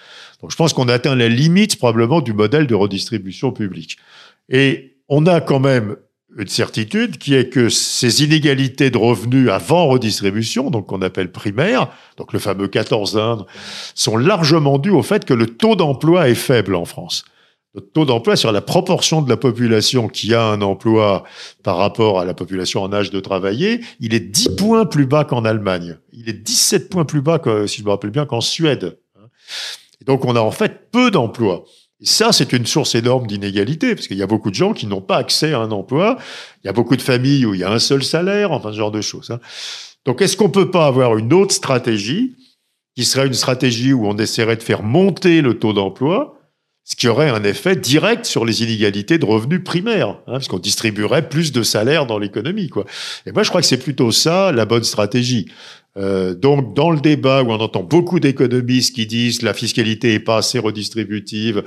Donc 0.41 0.51
je 0.51 0.57
pense 0.57 0.73
qu'on 0.73 0.89
atteint 0.89 1.15
la 1.15 1.29
limite 1.29 1.77
probablement 1.77 2.21
du 2.21 2.33
modèle 2.33 2.67
de 2.67 2.75
redistribution 2.75 3.53
publique. 3.53 3.99
Et 4.49 4.97
on 5.09 5.27
a 5.27 5.41
quand 5.41 5.61
même 5.61 5.97
une 6.37 6.49
certitude 6.49 7.19
qui 7.19 7.35
est 7.35 7.49
que 7.49 7.69
ces 7.69 8.23
inégalités 8.23 8.91
de 8.91 8.99
revenus 8.99 9.51
avant 9.51 9.87
redistribution, 9.87 10.71
donc 10.71 10.87
qu'on 10.87 11.03
appelle 11.03 11.33
primaire, 11.33 11.91
donc 12.17 12.33
le 12.33 12.39
fameux 12.39 12.67
14-1, 12.67 13.47
sont 13.95 14.17
largement 14.17 14.79
dues 14.79 14.91
au 14.91 15.03
fait 15.03 15.25
que 15.25 15.35
le 15.35 15.47
taux 15.47 15.75
d'emploi 15.75 16.29
est 16.29 16.35
faible 16.35 16.75
en 16.75 16.85
France. 16.85 17.25
Le 17.75 17.81
taux 17.81 18.05
d'emploi 18.05 18.37
sur 18.37 18.53
la 18.53 18.61
proportion 18.61 19.23
de 19.23 19.29
la 19.29 19.37
population 19.37 20.09
qui 20.09 20.35
a 20.35 20.43
un 20.43 20.63
emploi 20.63 21.25
par 21.63 21.77
rapport 21.77 22.19
à 22.21 22.25
la 22.25 22.35
population 22.35 22.83
en 22.83 22.93
âge 22.93 23.11
de 23.11 23.21
travailler, 23.21 23.81
il 24.01 24.15
est 24.15 24.21
10 24.21 24.57
points 24.57 24.87
plus 24.87 25.07
bas 25.07 25.25
qu'en 25.25 25.45
Allemagne. 25.45 25.99
Il 26.13 26.29
est 26.29 26.33
17 26.33 26.89
points 26.89 27.05
plus 27.05 27.21
bas, 27.21 27.39
que, 27.39 27.67
si 27.67 27.81
je 27.81 27.85
me 27.85 27.91
rappelle 27.91 28.11
bien, 28.11 28.27
qu'en 28.27 28.41
Suède. 28.41 28.99
Donc 30.07 30.25
on 30.25 30.37
a 30.37 30.41
en 30.41 30.51
fait 30.51 30.91
peu 30.91 31.11
d'emplois. 31.11 31.65
Et 32.01 32.07
ça, 32.07 32.33
c'est 32.33 32.53
une 32.53 32.67
source 32.67 32.95
énorme 32.95 33.27
d'inégalité, 33.27 33.95
parce 33.95 34.07
qu'il 34.07 34.17
y 34.17 34.23
a 34.23 34.27
beaucoup 34.27 34.51
de 34.51 34.55
gens 34.55 34.73
qui 34.73 34.87
n'ont 34.87 35.01
pas 35.01 35.17
accès 35.17 35.53
à 35.53 35.59
un 35.59 35.73
emploi. 35.73 36.17
Il 36.63 36.69
y 36.69 36.71
a 36.71 36.73
beaucoup 36.73 36.97
de 36.97 37.03
familles 37.03 37.45
où 37.45 37.55
il 37.55 37.61
y 37.61 37.65
a 37.65 37.71
un 37.71 37.81
seul 37.81 38.05
salaire, 38.05 38.53
enfin 38.53 38.71
ce 38.71 38.77
genre 38.77 38.93
de 38.93 39.01
choses. 39.01 39.31
Hein. 39.31 39.41
Donc 40.05 40.23
est-ce 40.23 40.37
qu'on 40.37 40.51
peut 40.51 40.71
pas 40.71 40.87
avoir 40.87 41.19
une 41.19 41.33
autre 41.33 41.53
stratégie, 41.53 42.37
qui 42.97 43.05
serait 43.05 43.27
une 43.27 43.35
stratégie 43.35 43.93
où 43.93 44.07
on 44.07 44.17
essaierait 44.17 44.57
de 44.57 44.63
faire 44.63 44.83
monter 44.83 45.41
le 45.41 45.59
taux 45.59 45.73
d'emploi, 45.73 46.39
ce 46.89 46.97
qui 46.97 47.07
aurait 47.07 47.29
un 47.29 47.45
effet 47.45 47.77
direct 47.77 48.25
sur 48.25 48.47
les 48.47 48.63
inégalités 48.63 49.19
de 49.19 49.27
revenus 49.27 49.63
primaires, 49.63 50.09
hein, 50.27 50.33
parce 50.33 50.49
qu'on 50.49 50.59
distribuerait 50.59 51.29
plus 51.29 51.53
de 51.53 51.63
salaires 51.63 52.07
dans 52.07 52.19
l'économie. 52.19 52.71
Et 53.27 53.33
moi, 53.33 53.43
je 53.43 53.51
crois 53.51 53.61
que 53.61 53.67
c'est 53.67 53.77
plutôt 53.77 54.11
ça 54.11 54.53
la 54.53 54.65
bonne 54.65 54.85
stratégie. 54.85 55.51
Euh, 55.99 56.35
donc, 56.35 56.75
dans 56.75 56.91
le 56.91 57.01
débat 57.01 57.43
où 57.43 57.51
on 57.51 57.61
entend 57.61 57.83
beaucoup 57.83 58.21
d'économistes 58.21 58.95
qui 58.95 59.07
disent 59.07 59.43
la 59.43 59.55
fiscalité 59.55 60.15
est 60.15 60.21
pas 60.21 60.39
assez 60.39 60.59
redistributive, 60.59 61.65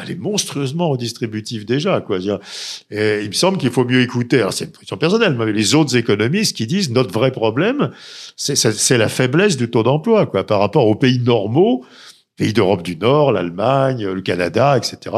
elle 0.00 0.10
est 0.10 0.18
monstrueusement 0.18 0.88
redistributive 0.88 1.64
déjà. 1.64 2.02
Il 2.10 3.28
me 3.28 3.32
semble 3.32 3.58
qu'il 3.58 3.70
faut 3.70 3.84
mieux 3.84 4.00
écouter. 4.00 4.46
C'est 4.50 4.66
une 4.66 4.70
position 4.70 4.96
personnelle, 4.96 5.36
mais 5.38 5.52
les 5.52 5.74
autres 5.74 5.96
économistes 5.96 6.56
qui 6.56 6.66
disent 6.66 6.90
notre 6.90 7.12
vrai 7.12 7.30
problème, 7.30 7.90
c'est 8.36 8.98
la 8.98 9.08
faiblesse 9.08 9.56
du 9.56 9.68
taux 9.70 9.82
d'emploi 9.82 10.30
par 10.30 10.60
rapport 10.60 10.86
aux 10.86 10.94
pays 10.94 11.18
normaux, 11.18 11.84
pays 12.36 12.52
d'Europe 12.52 12.82
du 12.82 12.96
Nord, 12.96 13.32
l'Allemagne, 13.32 14.06
le 14.06 14.22
Canada, 14.22 14.76
etc., 14.76 15.14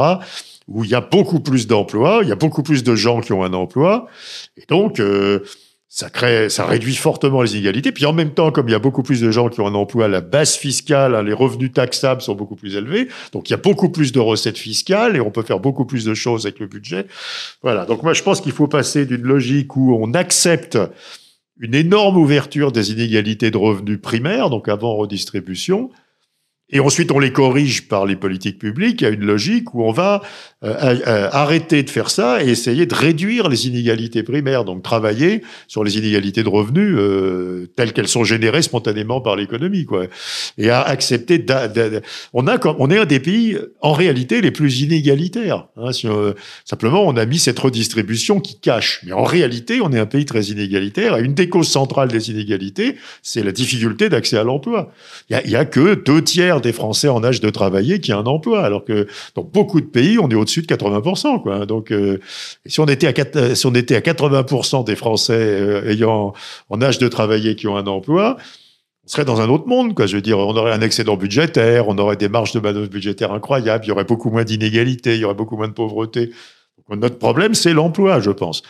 où 0.67 0.83
il 0.83 0.89
y 0.89 0.95
a 0.95 1.01
beaucoup 1.01 1.39
plus 1.39 1.67
d'emplois, 1.67 2.21
il 2.23 2.29
y 2.29 2.31
a 2.31 2.35
beaucoup 2.35 2.63
plus 2.63 2.83
de 2.83 2.95
gens 2.95 3.21
qui 3.21 3.33
ont 3.33 3.43
un 3.43 3.53
emploi. 3.53 4.07
Et 4.57 4.65
donc, 4.67 4.99
euh, 4.99 5.43
ça 5.95 6.09
crée, 6.09 6.49
ça 6.49 6.65
réduit 6.65 6.93
fortement 6.93 7.41
les 7.41 7.53
inégalités. 7.53 7.93
Puis 7.93 8.05
en 8.05 8.11
même 8.11 8.31
temps, 8.31 8.51
comme 8.51 8.67
il 8.67 8.73
y 8.73 8.75
a 8.75 8.79
beaucoup 8.79 9.01
plus 9.01 9.21
de 9.21 9.31
gens 9.31 9.47
qui 9.47 9.61
ont 9.61 9.67
un 9.67 9.75
emploi, 9.75 10.09
la 10.09 10.19
base 10.19 10.57
fiscale, 10.57 11.15
hein, 11.15 11.23
les 11.23 11.31
revenus 11.31 11.71
taxables 11.71 12.21
sont 12.21 12.35
beaucoup 12.35 12.57
plus 12.57 12.75
élevés. 12.75 13.07
Donc 13.31 13.49
il 13.49 13.51
y 13.51 13.53
a 13.53 13.57
beaucoup 13.57 13.87
plus 13.87 14.11
de 14.11 14.19
recettes 14.19 14.57
fiscales 14.57 15.15
et 15.15 15.21
on 15.21 15.31
peut 15.31 15.41
faire 15.41 15.61
beaucoup 15.61 15.85
plus 15.85 16.03
de 16.03 16.13
choses 16.13 16.45
avec 16.45 16.59
le 16.59 16.67
budget. 16.67 17.05
Voilà. 17.63 17.85
Donc 17.85 18.03
moi, 18.03 18.11
je 18.11 18.23
pense 18.23 18.41
qu'il 18.41 18.51
faut 18.51 18.67
passer 18.67 19.05
d'une 19.05 19.21
logique 19.21 19.77
où 19.77 19.97
on 19.97 20.13
accepte 20.13 20.77
une 21.61 21.73
énorme 21.73 22.17
ouverture 22.17 22.73
des 22.73 22.91
inégalités 22.91 23.49
de 23.49 23.57
revenus 23.57 24.01
primaires, 24.01 24.49
donc 24.49 24.67
avant 24.67 24.97
redistribution, 24.97 25.91
Et 26.71 26.79
ensuite, 26.79 27.11
on 27.11 27.19
les 27.19 27.31
corrige 27.31 27.87
par 27.87 28.07
les 28.07 28.15
politiques 28.15 28.57
publiques. 28.57 29.03
A 29.03 29.09
une 29.09 29.23
logique 29.23 29.75
où 29.75 29.83
on 29.83 29.91
va 29.91 30.23
euh, 30.63 30.73
euh, 31.07 31.29
arrêter 31.31 31.83
de 31.83 31.89
faire 31.91 32.09
ça 32.09 32.43
et 32.43 32.49
essayer 32.49 32.87
de 32.87 32.95
réduire 32.95 33.49
les 33.49 33.67
inégalités 33.67 34.23
primaires. 34.23 34.65
Donc, 34.65 34.81
travailler 34.81 35.43
sur 35.67 35.83
les 35.83 35.99
inégalités 35.99 36.41
de 36.41 36.49
revenus 36.49 36.95
euh, 36.97 37.71
telles 37.75 37.93
qu'elles 37.93 38.07
sont 38.07 38.23
générées 38.23 38.63
spontanément 38.63 39.21
par 39.21 39.35
l'économie, 39.35 39.85
quoi. 39.85 40.07
Et 40.57 40.71
à 40.71 40.81
accepter. 40.81 41.45
on 42.33 42.47
a, 42.47 42.57
on 42.79 42.89
est 42.89 42.97
un 42.97 43.05
des 43.05 43.19
pays 43.19 43.59
en 43.81 43.93
réalité 43.93 44.41
les 44.41 44.51
plus 44.51 44.81
inégalitaires. 44.81 45.67
Hein, 45.77 45.91
simplement, 46.65 47.05
on 47.05 47.15
a 47.15 47.27
mis 47.27 47.37
cette 47.37 47.59
redistribution 47.59 48.39
qui 48.39 48.59
cache. 48.59 49.01
Mais 49.05 49.11
en 49.11 49.23
réalité, 49.23 49.81
on 49.81 49.93
est 49.93 49.99
un 49.99 50.07
pays 50.07 50.25
très 50.25 50.45
inégalitaire. 50.45 51.17
Et 51.17 51.21
une 51.21 51.35
des 51.35 51.47
causes 51.47 51.69
centrales 51.69 52.09
des 52.09 52.31
inégalités, 52.31 52.95
c'est 53.21 53.43
la 53.43 53.51
difficulté 53.51 54.09
d'accès 54.09 54.37
à 54.37 54.43
l'emploi. 54.43 54.91
Il 55.29 55.33
y 55.33 55.35
a, 55.35 55.47
y 55.47 55.55
a 55.55 55.65
que 55.65 55.93
deux 55.93 56.23
tiers 56.23 56.54
des 56.61 56.73
Français 56.73 57.07
en 57.07 57.23
âge 57.23 57.41
de 57.41 57.49
travailler 57.49 57.99
qui 57.99 58.11
a 58.11 58.17
un 58.17 58.25
emploi, 58.25 58.63
alors 58.63 58.85
que 58.85 59.07
dans 59.35 59.43
beaucoup 59.43 59.81
de 59.81 59.85
pays, 59.85 60.17
on 60.19 60.29
est 60.29 60.35
au-dessus 60.35 60.61
de 60.61 60.67
80%. 60.67 61.41
Quoi. 61.41 61.65
Donc, 61.65 61.91
euh, 61.91 62.19
si 62.65 62.79
on 62.79 62.85
était 62.85 63.07
à 63.07 63.13
euh, 63.35 63.55
si 63.55 63.65
on 63.65 63.73
était 63.73 63.95
à 63.95 64.01
80% 64.01 64.83
des 64.83 64.95
Français 64.95 65.33
euh, 65.33 65.89
ayant 65.89 66.33
en 66.69 66.81
âge 66.81 66.97
de 66.97 67.07
travailler 67.07 67.55
qui 67.55 67.67
ont 67.67 67.77
un 67.77 67.87
emploi, 67.87 68.37
on 69.05 69.07
serait 69.07 69.25
dans 69.25 69.41
un 69.41 69.49
autre 69.49 69.67
monde, 69.67 69.93
quoi. 69.93 70.07
Je 70.07 70.15
veux 70.15 70.21
dire, 70.21 70.39
on 70.39 70.55
aurait 70.55 70.71
un 70.71 70.81
excédent 70.81 71.15
budgétaire, 71.15 71.87
on 71.87 71.97
aurait 71.97 72.15
des 72.15 72.29
marges 72.29 72.53
de 72.53 72.59
manœuvre 72.59 72.87
budgétaires 72.87 73.31
incroyables, 73.31 73.85
il 73.85 73.89
y 73.89 73.91
aurait 73.91 74.03
beaucoup 74.03 74.31
moins 74.31 74.43
d'inégalités, 74.43 75.15
il 75.15 75.21
y 75.21 75.25
aurait 75.25 75.35
beaucoup 75.35 75.57
moins 75.57 75.67
de 75.67 75.73
pauvreté. 75.73 76.31
Notre 76.89 77.17
problème, 77.17 77.53
c'est 77.53 77.73
l'emploi, 77.73 78.19
je 78.19 78.31
pense. 78.31 78.63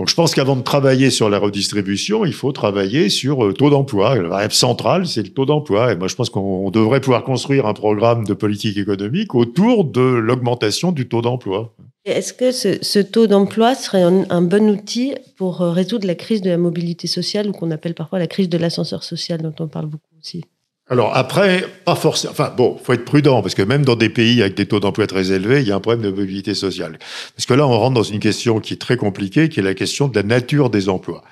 Donc 0.00 0.08
je 0.08 0.14
pense 0.14 0.34
qu'avant 0.34 0.56
de 0.56 0.62
travailler 0.62 1.10
sur 1.10 1.28
la 1.28 1.38
redistribution, 1.38 2.24
il 2.24 2.32
faut 2.32 2.52
travailler 2.52 3.10
sur 3.10 3.44
le 3.44 3.52
taux 3.52 3.68
d'emploi. 3.68 4.14
La 4.14 4.28
variable 4.30 4.54
centrale, 4.54 5.06
c'est 5.06 5.22
le 5.22 5.28
taux 5.28 5.44
d'emploi. 5.44 5.92
Et 5.92 5.96
moi, 5.96 6.08
je 6.08 6.14
pense 6.14 6.30
qu'on 6.30 6.70
devrait 6.70 7.02
pouvoir 7.02 7.22
construire 7.22 7.66
un 7.66 7.74
programme 7.74 8.24
de 8.24 8.32
politique 8.32 8.78
économique 8.78 9.34
autour 9.34 9.84
de 9.84 10.00
l'augmentation 10.00 10.92
du 10.92 11.06
taux 11.06 11.20
d'emploi. 11.20 11.74
Est-ce 12.06 12.32
que 12.32 12.50
ce, 12.50 12.98
taux 13.00 13.26
d'emploi 13.26 13.74
serait 13.74 14.00
un, 14.00 14.40
bon 14.40 14.70
outil 14.70 15.12
pour 15.36 15.60
euh, 15.60 15.70
résoudre 15.70 16.06
la 16.06 16.14
crise 16.14 16.40
de 16.40 16.48
la 16.48 16.56
mobilité 16.56 17.06
sociale 17.06 17.50
ou 17.50 17.52
qu'on 17.52 17.70
appelle 17.70 17.92
parfois 17.92 18.18
la 18.18 18.26
crise 18.26 18.48
de 18.48 18.56
l'ascenseur 18.56 19.04
social 19.04 19.42
dont 19.42 19.54
on 19.60 19.68
parle 19.68 19.84
beaucoup 19.84 20.16
aussi? 20.18 20.42
Alors 20.90 21.16
après, 21.16 21.64
pas 21.84 21.94
forcément. 21.94 22.32
Enfin 22.32 22.52
bon, 22.54 22.76
faut 22.82 22.92
être 22.92 23.04
prudent 23.04 23.42
parce 23.42 23.54
que 23.54 23.62
même 23.62 23.84
dans 23.84 23.94
des 23.94 24.08
pays 24.08 24.40
avec 24.42 24.56
des 24.56 24.66
taux 24.66 24.80
d'emploi 24.80 25.06
très 25.06 25.30
élevés, 25.30 25.60
il 25.62 25.68
y 25.68 25.70
a 25.70 25.76
un 25.76 25.80
problème 25.80 26.02
de 26.02 26.10
mobilité 26.10 26.52
sociale. 26.52 26.98
Parce 27.36 27.46
que 27.46 27.54
là, 27.54 27.64
on 27.64 27.78
rentre 27.78 27.94
dans 27.94 28.02
une 28.02 28.18
question 28.18 28.58
qui 28.58 28.74
est 28.74 28.76
très 28.76 28.96
compliquée, 28.96 29.48
qui 29.48 29.60
est 29.60 29.62
la 29.62 29.74
question 29.74 30.08
de 30.08 30.16
la 30.16 30.24
nature 30.24 30.68
des 30.68 30.88
emplois. 30.88 31.22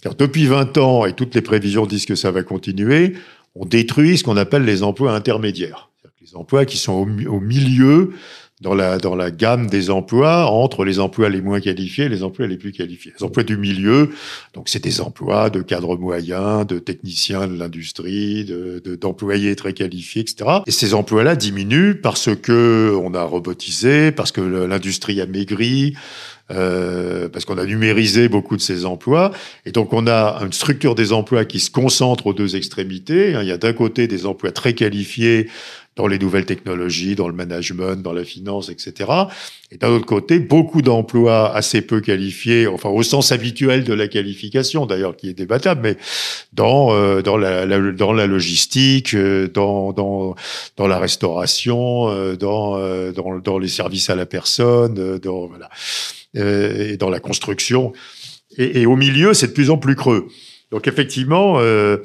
Car 0.00 0.14
depuis 0.14 0.46
20 0.46 0.78
ans, 0.78 1.06
et 1.06 1.12
toutes 1.12 1.34
les 1.34 1.42
prévisions 1.42 1.86
disent 1.86 2.06
que 2.06 2.14
ça 2.14 2.30
va 2.30 2.44
continuer, 2.44 3.14
on 3.56 3.66
détruit 3.66 4.16
ce 4.16 4.22
qu'on 4.22 4.36
appelle 4.36 4.64
les 4.64 4.84
emplois 4.84 5.12
intermédiaires. 5.12 5.90
Les 6.22 6.36
emplois 6.36 6.64
qui 6.64 6.78
sont 6.78 6.92
au 6.92 7.40
milieu 7.40 8.12
dans 8.60 8.74
la, 8.74 8.98
dans 8.98 9.16
la 9.16 9.30
gamme 9.30 9.66
des 9.66 9.90
emplois 9.90 10.46
entre 10.46 10.84
les 10.84 11.00
emplois 11.00 11.28
les 11.28 11.40
moins 11.40 11.60
qualifiés 11.60 12.04
et 12.04 12.08
les 12.08 12.22
emplois 12.22 12.46
les 12.46 12.56
plus 12.56 12.72
qualifiés. 12.72 13.12
Les 13.18 13.24
emplois 13.24 13.42
du 13.42 13.56
milieu, 13.56 14.10
donc 14.54 14.68
c'est 14.68 14.82
des 14.82 15.00
emplois 15.00 15.50
de 15.50 15.60
cadres 15.60 15.96
moyens, 15.96 16.66
de 16.66 16.78
techniciens 16.78 17.48
de 17.48 17.58
l'industrie, 17.58 18.44
de, 18.44 18.80
d'employés 19.00 19.56
très 19.56 19.72
qualifiés, 19.72 20.22
etc. 20.22 20.60
Et 20.66 20.70
ces 20.70 20.94
emplois-là 20.94 21.34
diminuent 21.34 21.94
parce 22.00 22.34
que 22.34 22.96
on 23.02 23.12
a 23.14 23.24
robotisé, 23.24 24.12
parce 24.12 24.30
que 24.30 24.40
l'industrie 24.40 25.20
a 25.20 25.26
maigri, 25.26 25.94
euh, 26.50 27.30
parce 27.30 27.46
qu'on 27.46 27.56
a 27.56 27.64
numérisé 27.64 28.28
beaucoup 28.28 28.56
de 28.56 28.60
ces 28.60 28.84
emplois. 28.84 29.32
Et 29.64 29.72
donc, 29.72 29.94
on 29.94 30.06
a 30.06 30.42
une 30.44 30.52
structure 30.52 30.94
des 30.94 31.14
emplois 31.14 31.46
qui 31.46 31.58
se 31.58 31.70
concentre 31.70 32.26
aux 32.26 32.34
deux 32.34 32.54
extrémités. 32.54 33.34
Il 33.40 33.48
y 33.48 33.50
a 33.50 33.56
d'un 33.56 33.72
côté 33.72 34.06
des 34.08 34.26
emplois 34.26 34.52
très 34.52 34.74
qualifiés 34.74 35.48
dans 35.96 36.08
les 36.08 36.18
nouvelles 36.18 36.44
technologies, 36.44 37.14
dans 37.14 37.28
le 37.28 37.34
management, 37.34 38.02
dans 38.02 38.12
la 38.12 38.24
finance, 38.24 38.68
etc. 38.68 39.10
Et 39.70 39.76
d'un 39.76 39.90
autre 39.90 40.06
côté, 40.06 40.40
beaucoup 40.40 40.82
d'emplois 40.82 41.54
assez 41.54 41.82
peu 41.82 42.00
qualifiés, 42.00 42.66
enfin 42.66 42.88
au 42.88 43.02
sens 43.02 43.30
habituel 43.30 43.84
de 43.84 43.94
la 43.94 44.08
qualification, 44.08 44.86
d'ailleurs 44.86 45.16
qui 45.16 45.28
est 45.28 45.34
débattable, 45.34 45.82
mais 45.82 45.96
dans 46.52 46.92
euh, 46.92 47.22
dans 47.22 47.36
la, 47.36 47.66
dans 47.92 48.12
la 48.12 48.26
logistique, 48.26 49.14
euh, 49.14 49.48
dans 49.48 49.92
dans 49.92 50.34
dans 50.76 50.86
la 50.88 50.98
restauration, 50.98 52.08
euh, 52.10 52.36
dans 52.36 52.76
dans 53.12 53.38
dans 53.38 53.58
les 53.58 53.68
services 53.68 54.10
à 54.10 54.16
la 54.16 54.26
personne, 54.26 55.18
dans 55.18 55.46
voilà, 55.46 55.70
et 56.34 56.96
dans 56.96 57.10
la 57.10 57.20
construction. 57.20 57.92
Et, 58.56 58.82
et 58.82 58.86
au 58.86 58.96
milieu, 58.96 59.32
c'est 59.34 59.48
de 59.48 59.52
plus 59.52 59.70
en 59.70 59.76
plus 59.76 59.94
creux. 59.94 60.26
Donc 60.70 60.88
effectivement. 60.88 61.60
Euh, 61.60 61.98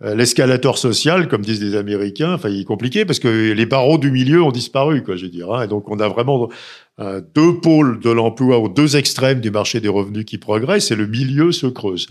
l'escalator 0.00 0.78
social, 0.78 1.28
comme 1.28 1.42
disent 1.42 1.62
les 1.62 1.76
Américains, 1.76 2.34
enfin, 2.34 2.48
il 2.48 2.60
est 2.60 2.64
compliqué 2.64 3.04
parce 3.04 3.18
que 3.18 3.52
les 3.52 3.66
barreaux 3.66 3.98
du 3.98 4.10
milieu 4.10 4.42
ont 4.42 4.50
disparu, 4.50 5.02
quoi, 5.02 5.16
je 5.16 5.24
veux 5.24 5.30
dire. 5.30 5.52
Hein. 5.52 5.64
et 5.64 5.68
donc, 5.68 5.90
on 5.90 5.98
a 6.00 6.08
vraiment 6.08 6.48
euh, 7.00 7.20
deux 7.34 7.60
pôles 7.60 8.00
de 8.00 8.10
l'emploi 8.10 8.58
aux 8.58 8.68
deux 8.68 8.96
extrêmes 8.96 9.40
du 9.40 9.50
marché 9.50 9.80
des 9.80 9.88
revenus 9.88 10.24
qui 10.24 10.38
progressent 10.38 10.90
et 10.90 10.96
le 10.96 11.06
milieu 11.06 11.52
se 11.52 11.66
creuse. 11.66 12.06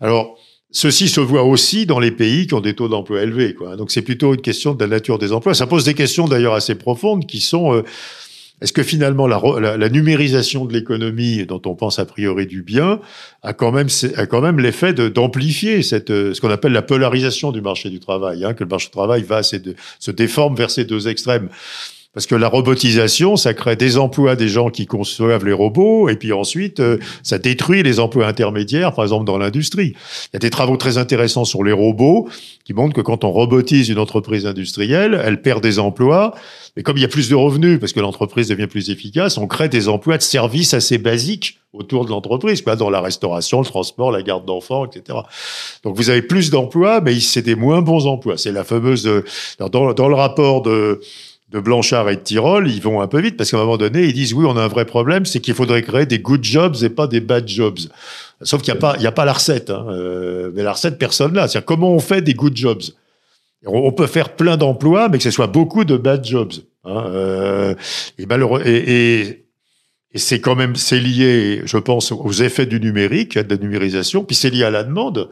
Alors, 0.00 0.36
Ceci 0.70 1.08
se 1.08 1.20
voit 1.20 1.44
aussi 1.44 1.86
dans 1.86 1.98
les 1.98 2.10
pays 2.10 2.46
qui 2.46 2.52
ont 2.52 2.60
des 2.60 2.74
taux 2.74 2.88
d'emploi 2.88 3.22
élevés. 3.22 3.54
Quoi. 3.54 3.76
Donc 3.76 3.90
c'est 3.90 4.02
plutôt 4.02 4.34
une 4.34 4.42
question 4.42 4.74
de 4.74 4.84
la 4.84 4.86
nature 4.86 5.18
des 5.18 5.32
emplois. 5.32 5.54
Ça 5.54 5.66
pose 5.66 5.84
des 5.84 5.94
questions 5.94 6.28
d'ailleurs 6.28 6.52
assez 6.52 6.74
profondes 6.74 7.24
qui 7.24 7.40
sont 7.40 7.74
euh, 7.74 7.84
est-ce 8.60 8.72
que 8.72 8.82
finalement 8.82 9.26
la, 9.26 9.88
numérisation 9.88 10.64
de 10.64 10.72
l'économie, 10.72 11.46
dont 11.46 11.62
on 11.66 11.74
pense 11.74 11.98
a 11.98 12.04
priori 12.04 12.46
du 12.46 12.62
bien, 12.62 13.00
a 13.42 13.52
quand 13.52 13.72
même, 13.72 13.88
a 14.16 14.26
quand 14.26 14.40
même 14.40 14.58
l'effet 14.58 14.92
d'amplifier 14.92 15.82
cette, 15.82 16.10
euh, 16.10 16.34
ce 16.34 16.40
qu'on 16.40 16.50
appelle 16.50 16.72
la 16.72 16.82
polarisation 16.82 17.52
du 17.52 17.60
marché 17.60 17.88
du 17.90 18.00
travail, 18.00 18.44
hein, 18.44 18.54
que 18.54 18.64
le 18.64 18.70
marché 18.70 18.86
du 18.86 18.92
travail 18.92 19.22
va 19.22 19.42
se 19.42 20.10
déforme 20.10 20.56
vers 20.56 20.70
ces 20.70 20.84
deux 20.84 21.08
extrêmes. 21.08 21.48
Parce 22.14 22.26
que 22.26 22.34
la 22.34 22.48
robotisation, 22.48 23.36
ça 23.36 23.52
crée 23.52 23.76
des 23.76 23.98
emplois 23.98 24.34
des 24.34 24.48
gens 24.48 24.70
qui 24.70 24.86
conçoivent 24.86 25.44
les 25.44 25.52
robots, 25.52 26.08
et 26.08 26.16
puis 26.16 26.32
ensuite, 26.32 26.80
euh, 26.80 26.96
ça 27.22 27.38
détruit 27.38 27.82
les 27.82 28.00
emplois 28.00 28.26
intermédiaires, 28.26 28.94
par 28.94 29.04
exemple 29.04 29.26
dans 29.26 29.36
l'industrie. 29.36 29.94
Il 29.94 30.30
y 30.32 30.36
a 30.36 30.38
des 30.38 30.48
travaux 30.48 30.78
très 30.78 30.96
intéressants 30.96 31.44
sur 31.44 31.62
les 31.62 31.72
robots 31.72 32.28
qui 32.64 32.72
montrent 32.72 32.94
que 32.94 33.02
quand 33.02 33.24
on 33.24 33.30
robotise 33.30 33.90
une 33.90 33.98
entreprise 33.98 34.46
industrielle, 34.46 35.20
elle 35.22 35.42
perd 35.42 35.62
des 35.62 35.78
emplois, 35.78 36.34
mais 36.76 36.82
comme 36.82 36.96
il 36.96 37.02
y 37.02 37.04
a 37.04 37.08
plus 37.08 37.28
de 37.28 37.34
revenus, 37.34 37.78
parce 37.78 37.92
que 37.92 38.00
l'entreprise 38.00 38.48
devient 38.48 38.68
plus 38.68 38.88
efficace, 38.88 39.36
on 39.36 39.46
crée 39.46 39.68
des 39.68 39.88
emplois 39.88 40.16
de 40.16 40.22
services 40.22 40.72
assez 40.72 40.96
basiques 40.96 41.58
autour 41.74 42.06
de 42.06 42.10
l'entreprise, 42.10 42.64
dans 42.64 42.88
la 42.88 43.02
restauration, 43.02 43.60
le 43.60 43.66
transport, 43.66 44.10
la 44.10 44.22
garde 44.22 44.46
d'enfants, 44.46 44.86
etc. 44.86 45.18
Donc 45.84 45.96
vous 45.96 46.08
avez 46.08 46.22
plus 46.22 46.50
d'emplois, 46.50 47.02
mais 47.02 47.20
c'est 47.20 47.42
des 47.42 47.54
moins 47.54 47.82
bons 47.82 48.06
emplois. 48.06 48.38
C'est 48.38 48.52
la 48.52 48.64
fameuse 48.64 49.06
euh, 49.06 49.24
dans, 49.58 49.92
dans 49.92 50.08
le 50.08 50.14
rapport 50.14 50.62
de 50.62 51.00
de 51.50 51.60
Blanchard 51.60 52.10
et 52.10 52.16
de 52.16 52.20
Tyrol, 52.20 52.70
ils 52.70 52.82
vont 52.82 53.00
un 53.00 53.06
peu 53.06 53.20
vite 53.20 53.36
parce 53.36 53.50
qu'à 53.50 53.56
un 53.56 53.60
moment 53.60 53.78
donné, 53.78 54.04
ils 54.04 54.12
disent 54.12 54.34
oui, 54.34 54.44
on 54.46 54.56
a 54.56 54.62
un 54.62 54.68
vrai 54.68 54.84
problème, 54.84 55.24
c'est 55.24 55.40
qu'il 55.40 55.54
faudrait 55.54 55.82
créer 55.82 56.04
des 56.04 56.18
good 56.18 56.44
jobs 56.44 56.76
et 56.82 56.90
pas 56.90 57.06
des 57.06 57.20
bad 57.20 57.48
jobs. 57.48 57.78
Sauf 58.42 58.62
qu'il 58.62 58.72
n'y 58.72 58.78
a 58.78 58.80
pas, 58.80 58.96
il 58.98 59.02
y 59.02 59.06
a 59.06 59.12
pas 59.12 59.24
la 59.24 59.32
recette. 59.32 59.70
Hein. 59.70 59.86
Euh, 59.88 60.50
mais 60.54 60.62
la 60.62 60.72
recette, 60.72 60.98
personne 60.98 61.34
là. 61.34 61.48
C'est 61.48 61.64
comment 61.64 61.92
on 61.92 62.00
fait 62.00 62.20
des 62.20 62.34
good 62.34 62.56
jobs? 62.56 62.82
On 63.66 63.90
peut 63.92 64.06
faire 64.06 64.36
plein 64.36 64.56
d'emplois, 64.56 65.08
mais 65.08 65.18
que 65.18 65.24
ce 65.24 65.30
soit 65.30 65.48
beaucoup 65.48 65.84
de 65.84 65.96
bad 65.96 66.24
jobs. 66.24 66.52
Hein. 66.84 67.04
Euh, 67.06 67.74
et, 68.18 68.26
et, 68.64 68.92
et, 68.92 69.44
et 70.12 70.18
c'est 70.18 70.40
quand 70.40 70.54
même, 70.54 70.76
c'est 70.76 71.00
lié, 71.00 71.62
je 71.64 71.76
pense, 71.78 72.12
aux 72.12 72.32
effets 72.32 72.66
du 72.66 72.78
numérique, 72.78 73.36
de 73.38 73.54
la 73.54 73.60
numérisation, 73.60 74.22
puis 74.22 74.36
c'est 74.36 74.50
lié 74.50 74.64
à 74.64 74.70
la 74.70 74.84
demande. 74.84 75.30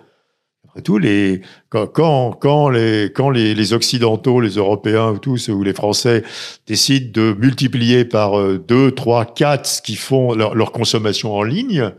Tout, 0.84 0.98
les, 0.98 1.40
quand, 1.68 2.32
quand, 2.32 2.68
les, 2.68 3.10
quand 3.14 3.30
les, 3.30 3.54
les, 3.54 3.72
Occidentaux, 3.72 4.40
les 4.40 4.56
Européens 4.56 5.10
ou 5.12 5.18
tous, 5.18 5.48
ou 5.48 5.62
les 5.62 5.72
Français 5.72 6.22
décident 6.66 7.10
de 7.12 7.34
multiplier 7.38 8.04
par 8.04 8.40
2, 8.58 8.90
3, 8.92 9.24
4 9.26 9.66
ce 9.66 9.82
qu'ils 9.82 9.98
font, 9.98 10.34
leur, 10.34 10.72
consommation 10.72 11.34
en 11.34 11.42
ligne, 11.42 11.92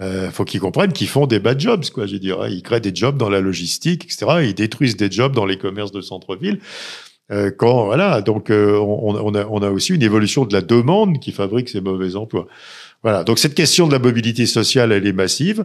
euh, 0.00 0.30
faut 0.30 0.44
qu'ils 0.44 0.60
comprennent 0.60 0.92
qu'ils 0.92 1.08
font 1.08 1.26
des 1.26 1.38
bad 1.38 1.58
jobs, 1.58 1.84
quoi. 1.90 2.06
Je 2.06 2.16
dirais, 2.16 2.52
ils 2.52 2.62
créent 2.62 2.80
des 2.80 2.94
jobs 2.94 3.16
dans 3.16 3.30
la 3.30 3.40
logistique, 3.40 4.04
etc. 4.04 4.26
Ils 4.42 4.54
détruisent 4.54 4.96
des 4.96 5.10
jobs 5.10 5.34
dans 5.34 5.46
les 5.46 5.56
commerces 5.56 5.92
de 5.92 6.00
centre-ville. 6.00 6.58
Euh, 7.32 7.50
quand 7.50 7.86
voilà, 7.86 8.20
donc 8.20 8.50
euh, 8.50 8.78
on, 8.78 9.16
on, 9.16 9.34
a, 9.34 9.44
on 9.46 9.62
a 9.62 9.70
aussi 9.70 9.94
une 9.94 10.02
évolution 10.02 10.44
de 10.44 10.52
la 10.52 10.60
demande 10.60 11.18
qui 11.18 11.32
fabrique 11.32 11.68
ces 11.68 11.80
mauvais 11.80 12.14
emplois. 12.14 12.46
Voilà. 13.02 13.24
Donc 13.24 13.38
cette 13.38 13.54
question 13.54 13.86
de 13.86 13.92
la 13.92 13.98
mobilité 13.98 14.46
sociale, 14.46 14.92
elle 14.92 15.06
est 15.06 15.12
massive. 15.12 15.64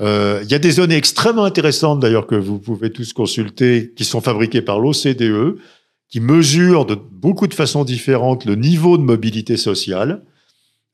Euh, 0.00 0.40
il 0.42 0.50
y 0.50 0.54
a 0.54 0.58
des 0.58 0.74
données 0.74 0.96
extrêmement 0.96 1.44
intéressantes 1.44 2.00
d'ailleurs 2.00 2.26
que 2.26 2.34
vous 2.34 2.58
pouvez 2.58 2.90
tous 2.90 3.12
consulter, 3.12 3.92
qui 3.96 4.04
sont 4.04 4.20
fabriquées 4.20 4.62
par 4.62 4.78
l'OCDE, 4.78 5.56
qui 6.08 6.20
mesurent 6.20 6.86
de 6.86 6.94
beaucoup 6.94 7.46
de 7.46 7.54
façons 7.54 7.84
différentes 7.84 8.44
le 8.44 8.54
niveau 8.54 8.98
de 8.98 9.02
mobilité 9.02 9.56
sociale. 9.56 10.22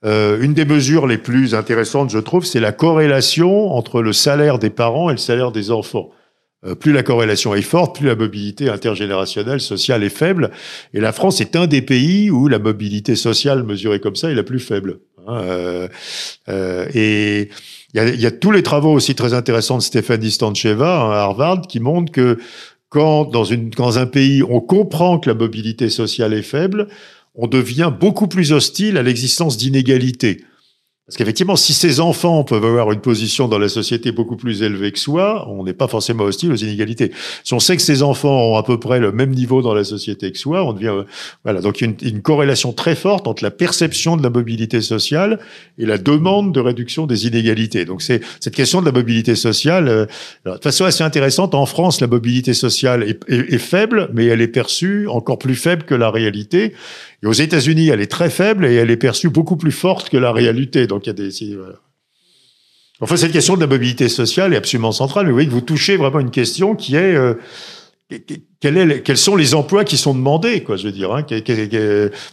Euh, 0.04 0.40
une 0.40 0.54
des 0.54 0.64
mesures 0.64 1.06
les 1.06 1.18
plus 1.18 1.54
intéressantes, 1.54 2.10
je 2.10 2.18
trouve, 2.18 2.44
c'est 2.44 2.60
la 2.60 2.72
corrélation 2.72 3.72
entre 3.72 4.02
le 4.02 4.12
salaire 4.12 4.58
des 4.58 4.70
parents 4.70 5.10
et 5.10 5.12
le 5.12 5.18
salaire 5.18 5.52
des 5.52 5.70
enfants. 5.70 6.10
Euh, 6.64 6.74
plus 6.74 6.92
la 6.92 7.02
corrélation 7.02 7.54
est 7.54 7.62
forte, 7.62 7.96
plus 7.96 8.06
la 8.06 8.14
mobilité 8.14 8.68
intergénérationnelle, 8.68 9.60
sociale 9.60 10.04
est 10.04 10.08
faible. 10.08 10.50
Et 10.94 11.00
la 11.00 11.12
France 11.12 11.40
est 11.40 11.56
un 11.56 11.66
des 11.66 11.82
pays 11.82 12.30
où 12.30 12.48
la 12.48 12.58
mobilité 12.58 13.16
sociale 13.16 13.64
mesurée 13.64 14.00
comme 14.00 14.16
ça 14.16 14.30
est 14.30 14.34
la 14.34 14.44
plus 14.44 14.60
faible. 14.60 15.00
Hein, 15.26 15.42
euh, 15.42 15.88
euh, 16.48 16.86
et 16.94 17.50
il 17.94 18.20
y, 18.20 18.26
a, 18.26 18.30
tous 18.30 18.50
les 18.50 18.62
travaux 18.62 18.92
aussi 18.92 19.14
très 19.14 19.34
intéressants 19.34 19.76
de 19.76 19.82
Stéphanie 19.82 20.30
Stancheva 20.30 21.12
à 21.12 21.22
Harvard 21.24 21.62
qui 21.62 21.78
montrent 21.78 22.10
que 22.10 22.38
quand 22.88 23.24
dans, 23.24 23.44
une, 23.44 23.70
dans 23.70 23.98
un 23.98 24.06
pays, 24.06 24.42
on 24.42 24.60
comprend 24.60 25.18
que 25.18 25.28
la 25.28 25.34
mobilité 25.34 25.90
sociale 25.90 26.32
est 26.32 26.42
faible, 26.42 26.88
on 27.34 27.46
devient 27.46 27.92
beaucoup 27.98 28.28
plus 28.28 28.52
hostile 28.52 28.96
à 28.96 29.02
l'existence 29.02 29.56
d'inégalités. 29.56 30.44
Parce 31.06 31.16
qu'effectivement, 31.16 31.56
si 31.56 31.72
ces 31.72 31.98
enfants 31.98 32.44
peuvent 32.44 32.64
avoir 32.64 32.92
une 32.92 33.00
position 33.00 33.48
dans 33.48 33.58
la 33.58 33.68
société 33.68 34.12
beaucoup 34.12 34.36
plus 34.36 34.62
élevée 34.62 34.92
que 34.92 35.00
soi, 35.00 35.48
on 35.48 35.64
n'est 35.64 35.72
pas 35.72 35.88
forcément 35.88 36.22
hostile 36.22 36.52
aux 36.52 36.56
inégalités. 36.56 37.10
Si 37.42 37.54
on 37.54 37.58
sait 37.58 37.76
que 37.76 37.82
ces 37.82 38.04
enfants 38.04 38.52
ont 38.52 38.56
à 38.56 38.62
peu 38.62 38.78
près 38.78 39.00
le 39.00 39.10
même 39.10 39.30
niveau 39.30 39.62
dans 39.62 39.74
la 39.74 39.82
société 39.82 40.30
que 40.30 40.38
soi, 40.38 40.62
on 40.62 40.72
devient 40.72 40.94
euh, 40.94 41.02
voilà. 41.42 41.60
Donc 41.60 41.80
il 41.80 41.88
y 41.88 42.06
a 42.06 42.08
une, 42.08 42.22
corrélation 42.22 42.72
très 42.72 42.94
forte 42.94 43.26
entre 43.26 43.42
la 43.42 43.50
perception 43.50 44.16
de 44.16 44.22
la 44.22 44.30
mobilité 44.30 44.80
sociale 44.80 45.40
et 45.76 45.86
la 45.86 45.98
demande 45.98 46.54
de 46.54 46.60
réduction 46.60 47.08
des 47.08 47.26
inégalités. 47.26 47.84
Donc 47.84 48.00
c'est 48.00 48.20
cette 48.38 48.54
question 48.54 48.80
de 48.80 48.86
la 48.86 48.92
mobilité 48.92 49.34
sociale. 49.34 49.88
Euh, 49.88 50.06
de 50.46 50.62
façon 50.62 50.84
assez 50.84 51.02
intéressante, 51.02 51.56
en 51.56 51.66
France, 51.66 52.00
la 52.00 52.06
mobilité 52.06 52.54
sociale 52.54 53.16
est 53.26 53.58
faible, 53.58 54.08
mais 54.14 54.26
elle 54.26 54.40
est 54.40 54.46
perçue 54.46 55.08
encore 55.08 55.40
plus 55.40 55.56
faible 55.56 55.82
que 55.82 55.96
la 55.96 56.10
réalité. 56.10 56.74
Et 57.22 57.26
aux 57.26 57.32
États-Unis, 57.32 57.88
elle 57.88 58.00
est 58.00 58.10
très 58.10 58.30
faible 58.30 58.66
et 58.66 58.74
elle 58.74 58.90
est 58.90 58.96
perçue 58.96 59.28
beaucoup 59.28 59.56
plus 59.56 59.72
forte 59.72 60.08
que 60.08 60.16
la 60.16 60.32
réalité. 60.32 60.86
Donc 60.86 61.06
il 61.06 61.08
y 61.08 61.10
a 61.10 61.12
des. 61.14 61.58
Enfin, 63.00 63.16
cette 63.16 63.32
question 63.32 63.56
de 63.56 63.60
la 63.60 63.66
mobilité 63.66 64.08
sociale 64.08 64.54
est 64.54 64.56
absolument 64.56 64.92
centrale. 64.92 65.26
Mais 65.26 65.30
vous 65.30 65.36
voyez 65.36 65.48
que 65.48 65.54
vous 65.54 65.60
touchez 65.60 65.96
vraiment 65.96 66.20
une 66.20 66.30
question 66.30 66.74
qui 66.74 66.96
est. 66.96 67.14
Euh, 67.14 67.34
est, 68.10 69.02
quels 69.02 69.16
sont 69.16 69.36
les 69.36 69.54
emplois 69.54 69.84
qui 69.84 69.96
sont 69.96 70.14
demandés, 70.14 70.62
quoi, 70.62 70.76
je 70.76 70.86
veux 70.86 70.92
dire, 70.92 71.12
hein, 71.12 71.24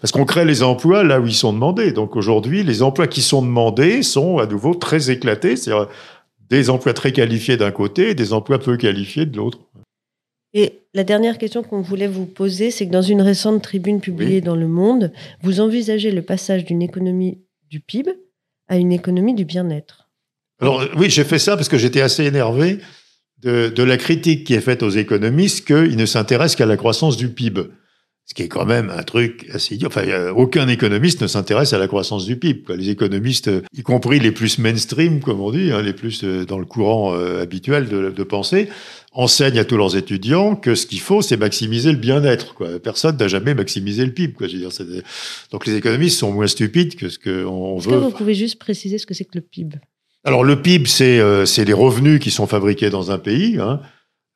parce 0.02 0.12
qu'on 0.12 0.26
crée 0.26 0.46
les 0.46 0.62
emplois 0.62 1.04
là 1.04 1.20
où 1.20 1.26
ils 1.26 1.34
sont 1.34 1.54
demandés. 1.54 1.92
Donc 1.92 2.16
aujourd'hui, 2.16 2.64
les 2.64 2.84
emplois 2.84 3.08
qui 3.08 3.22
sont 3.22 3.42
demandés 3.42 4.04
sont 4.04 4.38
à 4.38 4.46
nouveau 4.46 4.76
très 4.76 5.10
éclatés, 5.10 5.56
c'est-à-dire 5.56 5.88
des 6.50 6.70
emplois 6.70 6.94
très 6.94 7.12
qualifiés 7.12 7.58
d'un 7.58 7.72
côté 7.72 8.12
et 8.12 8.16
des 8.16 8.34
emplois 8.34 8.60
peu 8.60 8.78
qualifiés 8.78 9.26
de 9.26 9.38
l'autre. 9.38 9.60
Et 10.54 10.82
la 10.94 11.04
dernière 11.04 11.38
question 11.38 11.62
qu'on 11.62 11.82
voulait 11.82 12.08
vous 12.08 12.26
poser, 12.26 12.72
c'est 12.72 12.88
que 12.88 12.92
dans 12.92 13.02
une 13.02 13.22
récente 13.22 13.62
tribune 13.62 14.02
publiée 14.02 14.38
oui. 14.38 14.42
dans 14.42 14.56
Le 14.56 14.68
Monde, 14.68 15.12
vous 15.42 15.60
envisagez 15.60 16.12
le 16.12 16.22
passage 16.22 16.66
d'une 16.66 16.82
économie 16.82 17.40
du 17.70 17.80
PIB 17.80 18.12
à 18.68 18.78
une 18.78 18.92
économie 18.92 19.36
du 19.36 19.46
bien-être. 19.46 20.10
Alors 20.60 20.84
oui, 20.98 21.10
j'ai 21.10 21.24
fait 21.24 21.40
ça 21.40 21.56
parce 21.56 21.70
que 21.70 21.78
j'étais 21.78 22.02
assez 22.02 22.26
énervé 22.26 22.80
de, 23.42 23.70
de, 23.70 23.84
la 23.84 23.98
critique 23.98 24.46
qui 24.46 24.54
est 24.54 24.62
faite 24.62 24.84
aux 24.84 24.90
économistes 24.90 25.66
qu'ils 25.66 25.96
ne 25.96 26.06
s'intéressent 26.06 26.58
qu'à 26.58 26.66
la 26.66 26.78
croissance 26.78 27.16
du 27.16 27.30
PIB. 27.30 27.62
Ce 28.30 28.36
qui 28.36 28.44
est 28.44 28.48
quand 28.48 28.66
même 28.66 28.92
un 28.92 29.02
truc 29.02 29.50
assez 29.52 29.74
idiot. 29.74 29.88
Enfin, 29.88 30.04
aucun 30.36 30.68
économiste 30.68 31.24
ne 31.24 31.26
s'intéresse 31.26 31.74
à 31.74 31.80
la 31.80 31.88
croissance 31.88 32.28
du 32.28 32.36
PIB. 32.36 32.62
Quoi. 32.62 32.76
Les 32.76 32.92
économistes, 32.92 33.50
y 33.76 33.82
compris 33.82 34.20
les 34.20 34.32
plus 34.32 34.60
mainstream, 34.60 35.20
comme 35.20 35.42
on 35.42 35.50
dit, 35.52 35.72
hein, 35.72 35.82
les 35.82 35.94
plus 35.94 36.24
euh, 36.24 36.46
dans 36.46 36.60
le 36.60 36.66
courant 36.66 37.16
euh, 37.16 37.42
habituel 37.42 37.90
de, 37.90 38.12
de, 38.12 38.24
pensée, 38.24 38.70
enseignent 39.14 39.58
à 39.58 39.66
tous 39.66 39.78
leurs 39.78 39.98
étudiants 39.98 40.56
que 40.56 40.76
ce 40.76 40.86
qu'il 40.86 41.00
faut, 41.00 41.24
c'est 41.24 41.38
maximiser 41.38 41.92
le 41.92 41.98
bien-être. 41.98 42.54
Quoi. 42.54 42.78
Personne 42.78 43.18
n'a 43.18 43.28
jamais 43.28 43.56
maximisé 43.56 44.06
le 44.06 44.12
PIB. 44.12 44.34
Quoi. 44.34 44.48
Je 44.48 44.58
veux 44.58 44.60
dire, 44.60 44.86
des... 44.86 45.02
Donc 45.52 45.66
les 45.66 45.74
économistes 45.74 46.20
sont 46.20 46.32
moins 46.32 46.46
stupides 46.46 46.98
que 46.98 47.10
ce 47.10 47.18
qu'on 47.18 47.80
veut. 47.80 47.94
Est-ce 47.94 48.00
que 48.00 48.04
vous 48.04 48.12
pouvez 48.12 48.36
juste 48.36 48.60
préciser 48.60 49.00
ce 49.00 49.08
que 49.08 49.16
c'est 49.16 49.26
que 49.26 49.40
le 49.40 49.42
PIB 49.42 49.78
Alors 50.24 50.44
le 50.44 50.62
PIB, 50.62 50.88
c'est 50.88 51.20
euh, 51.20 51.46
les 51.58 51.74
revenus 51.74 52.20
qui 52.20 52.30
sont 52.30 52.46
fabriqués 52.46 52.92
dans 52.92 53.10
un 53.10 53.18
pays. 53.18 53.58
Hein. 53.60 53.82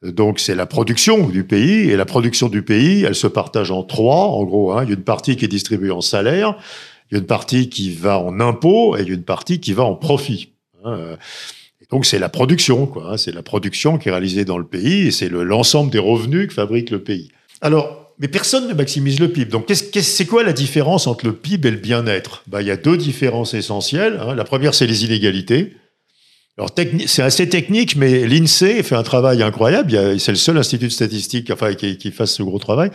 Donc 0.03 0.39
c'est 0.39 0.55
la 0.55 0.65
production 0.65 1.27
du 1.29 1.43
pays 1.43 1.89
et 1.89 1.95
la 1.95 2.05
production 2.05 2.49
du 2.49 2.61
pays, 2.61 3.03
elle 3.03 3.15
se 3.15 3.27
partage 3.27 3.71
en 3.71 3.83
trois 3.83 4.27
en 4.27 4.43
gros. 4.43 4.71
Hein. 4.71 4.83
Il 4.83 4.89
y 4.89 4.91
a 4.91 4.95
une 4.95 5.03
partie 5.03 5.35
qui 5.37 5.45
est 5.45 5.49
distribuée 5.49 5.91
en 5.91 6.01
salaire, 6.01 6.55
il 7.09 7.15
y 7.15 7.17
a 7.17 7.19
une 7.19 7.27
partie 7.27 7.69
qui 7.69 7.91
va 7.91 8.19
en 8.19 8.39
impôts 8.39 8.97
et 8.97 9.01
il 9.01 9.07
y 9.07 9.11
a 9.11 9.13
une 9.13 9.23
partie 9.23 9.59
qui 9.59 9.73
va 9.73 9.83
en 9.83 9.95
profit. 9.95 10.49
Hein. 10.83 11.17
Donc 11.89 12.05
c'est 12.05 12.19
la 12.19 12.29
production, 12.29 12.85
quoi. 12.85 13.11
Hein. 13.11 13.17
C'est 13.17 13.33
la 13.33 13.43
production 13.43 13.97
qui 13.97 14.09
est 14.09 14.11
réalisée 14.11 14.45
dans 14.45 14.57
le 14.57 14.65
pays 14.65 15.07
et 15.07 15.11
c'est 15.11 15.29
l'ensemble 15.29 15.91
des 15.91 15.99
revenus 15.99 16.47
que 16.47 16.53
fabrique 16.53 16.89
le 16.89 17.03
pays. 17.03 17.31
Alors, 17.61 18.03
mais 18.19 18.27
personne 18.27 18.67
ne 18.67 18.73
maximise 18.73 19.19
le 19.19 19.29
PIB. 19.29 19.51
Donc, 19.51 19.65
c'est 19.67 19.95
-ce, 19.95 20.25
quoi 20.25 20.43
la 20.43 20.53
différence 20.53 21.07
entre 21.07 21.25
le 21.25 21.33
PIB 21.33 21.67
et 21.67 21.71
le 21.71 21.77
bien-être? 21.77 22.43
Bah, 22.47 22.61
Il 22.61 22.67
y 22.67 22.71
a 22.71 22.77
deux 22.77 22.97
différences 22.97 23.53
essentielles. 23.53 24.19
Hein. 24.21 24.35
La 24.35 24.43
première, 24.43 24.73
c'est 24.73 24.87
les 24.87 25.05
inégalités. 25.05 25.73
Alors 26.55 26.69
c'est 27.07 27.23
assez 27.23 27.49
technique, 27.49 27.95
mais 27.95 28.27
l'INSEE 28.27 28.83
fait 28.83 28.93
un 28.93 29.01
travail 29.01 29.41
incroyable. 29.41 30.19
C'est 30.19 30.33
le 30.33 30.37
seul 30.37 30.55
institut 30.55 30.85
de 30.85 30.91
statistique 30.91 31.49
enfin, 31.49 31.73
qui, 31.73 31.97
qui 31.97 32.11
fasse 32.11 32.35
ce 32.35 32.43
gros 32.43 32.59
travail. 32.59 32.91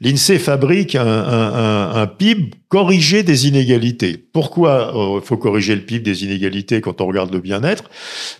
L'INSEE 0.00 0.38
fabrique 0.38 0.94
un, 0.94 1.04
un, 1.04 1.96
un, 1.96 2.06
PIB 2.06 2.50
corrigé 2.68 3.24
des 3.24 3.48
inégalités. 3.48 4.16
Pourquoi 4.16 4.92
il 4.94 4.98
euh, 4.98 5.20
faut 5.20 5.36
corriger 5.36 5.74
le 5.74 5.80
PIB 5.80 6.04
des 6.04 6.22
inégalités 6.22 6.80
quand 6.80 7.00
on 7.00 7.06
regarde 7.06 7.32
le 7.32 7.40
bien-être? 7.40 7.90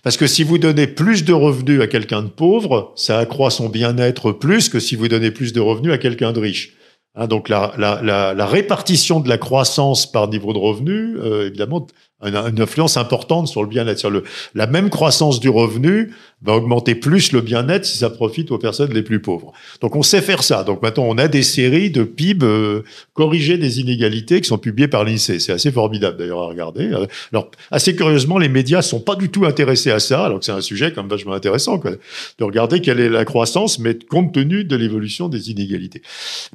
Parce 0.04 0.16
que 0.16 0.28
si 0.28 0.44
vous 0.44 0.58
donnez 0.58 0.86
plus 0.86 1.24
de 1.24 1.32
revenus 1.32 1.80
à 1.80 1.88
quelqu'un 1.88 2.22
de 2.22 2.28
pauvre, 2.28 2.92
ça 2.94 3.18
accroît 3.18 3.50
son 3.50 3.68
bien-être 3.68 4.30
plus 4.30 4.68
que 4.68 4.78
si 4.78 4.94
vous 4.94 5.08
donnez 5.08 5.32
plus 5.32 5.52
de 5.52 5.60
revenus 5.60 5.92
à 5.92 5.98
quelqu'un 5.98 6.30
de 6.30 6.38
riche. 6.38 6.76
Hein, 7.14 7.26
donc 7.26 7.50
la, 7.50 7.74
la, 7.76 8.00
la, 8.32 8.46
répartition 8.46 9.20
de 9.20 9.28
la 9.28 9.36
croissance 9.36 10.10
par 10.10 10.28
niveau 10.28 10.54
de 10.54 10.58
revenu, 10.58 11.18
euh, 11.18 11.48
évidemment, 11.48 11.86
une, 12.22 12.60
influence 12.60 12.96
importante 12.96 13.48
sur 13.48 13.62
le 13.62 13.68
bien-être. 13.68 14.10
La 14.54 14.66
même 14.66 14.90
croissance 14.90 15.40
du 15.40 15.48
revenu 15.48 16.10
va 16.42 16.54
augmenter 16.56 16.94
plus 16.94 17.32
le 17.32 17.40
bien-être 17.40 17.84
si 17.84 17.98
ça 17.98 18.10
profite 18.10 18.50
aux 18.50 18.58
personnes 18.58 18.92
les 18.92 19.02
plus 19.02 19.20
pauvres. 19.20 19.52
Donc 19.80 19.94
on 19.96 20.02
sait 20.02 20.20
faire 20.20 20.42
ça. 20.42 20.64
Donc 20.64 20.82
maintenant 20.82 21.04
on 21.06 21.18
a 21.18 21.28
des 21.28 21.42
séries 21.42 21.90
de 21.90 22.02
PIB 22.02 22.44
euh, 22.44 22.82
corrigées 23.14 23.58
des 23.58 23.80
inégalités 23.80 24.40
qui 24.40 24.48
sont 24.48 24.58
publiées 24.58 24.88
par 24.88 25.04
l'INSEE. 25.04 25.38
C'est 25.38 25.52
assez 25.52 25.70
formidable 25.70 26.18
d'ailleurs 26.18 26.42
à 26.42 26.46
regarder. 26.46 26.90
Alors 27.32 27.50
assez 27.70 27.94
curieusement, 27.94 28.38
les 28.38 28.48
médias 28.48 28.82
sont 28.82 29.00
pas 29.00 29.14
du 29.14 29.30
tout 29.30 29.44
intéressés 29.44 29.90
à 29.90 30.00
ça, 30.00 30.26
alors 30.26 30.40
que 30.40 30.44
c'est 30.44 30.52
un 30.52 30.60
sujet 30.60 30.92
quand 30.92 31.02
même 31.02 31.10
vachement 31.10 31.32
intéressant 31.32 31.78
quoi, 31.78 31.92
de 31.92 32.44
regarder 32.44 32.80
quelle 32.80 32.98
est 32.98 33.08
la 33.08 33.24
croissance, 33.24 33.78
mais 33.78 33.96
compte 33.98 34.34
tenu 34.34 34.64
de 34.64 34.76
l'évolution 34.76 35.28
des 35.28 35.50
inégalités. 35.50 36.02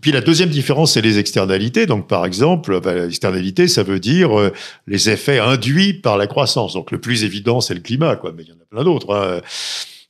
Puis 0.02 0.12
la 0.12 0.22
deuxième 0.22 0.50
différence, 0.50 0.94
c'est 0.94 1.02
les 1.02 1.18
externalités. 1.18 1.86
Donc 1.86 2.08
par 2.08 2.26
exemple, 2.26 2.82
ben, 2.82 3.06
l'externalité, 3.06 3.68
ça 3.68 3.84
veut 3.84 4.00
dire 4.00 4.38
euh, 4.38 4.52
les 4.88 5.10
effets 5.10 5.40
induits 5.58 5.94
par 5.94 6.18
la 6.18 6.28
croissance. 6.28 6.74
Donc 6.74 6.92
le 6.92 7.00
plus 7.00 7.24
évident, 7.24 7.62
c'est 7.62 7.74
le 7.74 7.82
climat, 7.82 8.16
quoi, 8.16 8.32
mais 8.36 8.44
il 8.44 8.50
y 8.50 8.52
en 8.52 8.56
a 8.56 8.66
plein 8.70 8.84
d'autres. 8.84 9.14
Hein. 9.14 9.42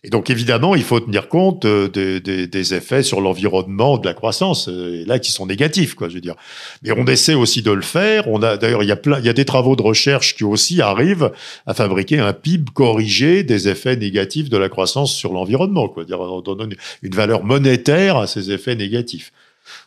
Et 0.03 0.10
donc 0.10 0.29
évidemment, 0.29 0.75
il 0.75 0.83
faut 0.83 0.99
tenir 0.99 1.27
compte 1.27 1.65
euh, 1.65 1.88
des, 1.88 2.19
des, 2.19 2.45
des 2.45 2.73
effets 2.75 3.01
sur 3.01 3.19
l'environnement 3.19 3.97
de 3.97 4.05
la 4.05 4.13
croissance, 4.13 4.69
euh, 4.69 5.01
et 5.01 5.05
là 5.05 5.17
qui 5.17 5.31
sont 5.31 5.47
négatifs, 5.47 5.95
quoi, 5.95 6.07
je 6.07 6.13
veux 6.13 6.21
dire. 6.21 6.36
Mais 6.83 6.91
on 6.91 7.05
essaie 7.05 7.33
aussi 7.33 7.63
de 7.63 7.71
le 7.71 7.81
faire. 7.81 8.27
On 8.27 8.43
a 8.43 8.57
d'ailleurs, 8.57 8.83
il 8.83 8.89
y 8.89 8.91
a 8.91 8.95
plein, 8.95 9.17
il 9.19 9.25
y 9.25 9.29
a 9.29 9.33
des 9.33 9.43
travaux 9.43 9.75
de 9.75 9.81
recherche 9.81 10.36
qui 10.36 10.43
aussi 10.43 10.81
arrivent 10.81 11.31
à 11.65 11.73
fabriquer 11.73 12.19
un 12.19 12.31
PIB 12.31 12.71
corrigé 12.73 13.43
des 13.43 13.69
effets 13.69 13.95
négatifs 13.95 14.49
de 14.49 14.57
la 14.57 14.69
croissance 14.69 15.13
sur 15.15 15.33
l'environnement, 15.33 15.89
quoi. 15.89 16.05
Dire, 16.05 16.21
on 16.21 16.41
donne 16.41 16.75
une 17.01 17.15
valeur 17.15 17.43
monétaire 17.43 18.17
à 18.17 18.27
ces 18.27 18.51
effets 18.51 18.75
négatifs. 18.75 19.33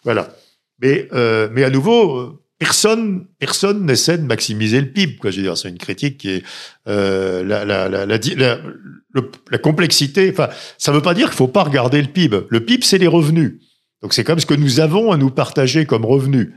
Voilà. 0.03 0.35
Mais 0.83 1.09
euh, 1.13 1.49
mais 1.53 1.63
à 1.63 1.71
nouveau 1.71 2.41
personne 2.61 3.25
personne 3.39 3.87
n'essaie 3.87 4.19
de 4.19 4.23
maximiser 4.23 4.81
le 4.81 4.93
PIB 4.93 5.17
quoi 5.17 5.31
je 5.31 5.39
veux 5.39 5.43
dire 5.43 5.57
c'est 5.57 5.71
une 5.71 5.79
critique 5.79 6.19
qui 6.19 6.29
est 6.29 6.43
euh, 6.87 7.43
la, 7.43 7.65
la, 7.65 7.89
la, 7.89 8.05
le, 8.07 9.31
la 9.51 9.59
complexité 9.59 10.31
enfin 10.31 10.51
ça 10.79 10.93
veut 10.93 11.01
pas 11.01 11.15
dire 11.15 11.29
qu'il 11.29 11.37
faut 11.37 11.49
pas 11.49 11.65
regarder 11.65 12.01
le 12.01 12.09
PIB 12.09 12.43
le 12.49 12.61
PIB 12.61 12.85
c'est 12.85 12.99
les 12.99 13.09
revenus 13.09 13.55
donc 14.03 14.13
c'est 14.13 14.25
comme 14.25 14.39
ce 14.39 14.47
que 14.47 14.55
nous 14.55 14.79
avons 14.79 15.11
à 15.11 15.17
nous 15.17 15.31
partager 15.31 15.87
comme 15.87 16.05
revenus 16.05 16.51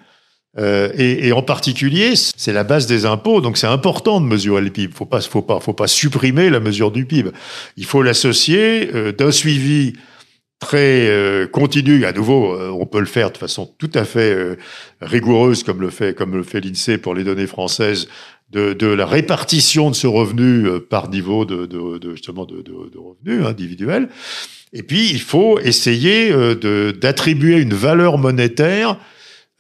euh, 0.59 0.91
et, 0.95 1.27
et, 1.27 1.31
en 1.31 1.41
particulier, 1.41 2.13
c'est 2.15 2.53
la 2.53 2.63
base 2.63 2.85
des 2.85 3.07
impôts, 3.07 3.41
donc 3.41 3.57
c'est 3.57 3.65
important 3.65 4.21
de 4.21 4.27
mesurer 4.27 4.61
le 4.61 4.69
PIB. 4.69 4.93
Faut 4.93 5.07
pas, 5.07 5.19
faut 5.19 5.41
pas, 5.41 5.59
faut 5.59 5.73
pas 5.73 5.87
supprimer 5.87 6.51
la 6.51 6.59
mesure 6.59 6.91
du 6.91 7.07
PIB. 7.07 7.31
Il 7.75 7.85
faut 7.85 8.03
l'associer 8.03 8.91
euh, 8.93 9.11
d'un 9.11 9.31
suivi 9.31 9.93
très 10.63 11.07
euh, 11.07 11.47
continu. 11.47 12.05
À 12.05 12.11
nouveau, 12.11 12.53
euh, 12.53 12.69
on 12.69 12.85
peut 12.85 12.99
le 12.99 13.05
faire 13.05 13.31
de 13.31 13.37
façon 13.37 13.73
tout 13.77 13.91
à 13.93 14.05
fait 14.05 14.33
euh, 14.33 14.55
rigoureuse, 15.01 15.63
comme 15.63 15.81
le 15.81 15.89
fait, 15.89 16.15
comme 16.15 16.35
le 16.35 16.43
fait 16.43 16.61
l'INSEE 16.61 16.97
pour 16.97 17.13
les 17.13 17.23
données 17.23 17.47
françaises, 17.47 18.07
de, 18.53 18.73
de, 18.73 18.87
la 18.87 19.05
répartition 19.05 19.89
de 19.89 19.95
ce 19.95 20.07
revenu 20.07 20.67
euh, 20.67 20.79
par 20.79 21.09
niveau 21.09 21.43
de, 21.45 21.65
de, 21.65 21.97
de 21.97 22.11
justement 22.11 22.45
de, 22.45 22.63
revenus 22.95 23.45
individuels. 23.45 24.09
Et 24.71 24.83
puis, 24.83 25.09
il 25.09 25.21
faut 25.21 25.59
essayer 25.59 26.31
euh, 26.31 26.93
d'attribuer 26.93 27.57
une 27.57 27.73
valeur 27.73 28.17
monétaire 28.17 28.97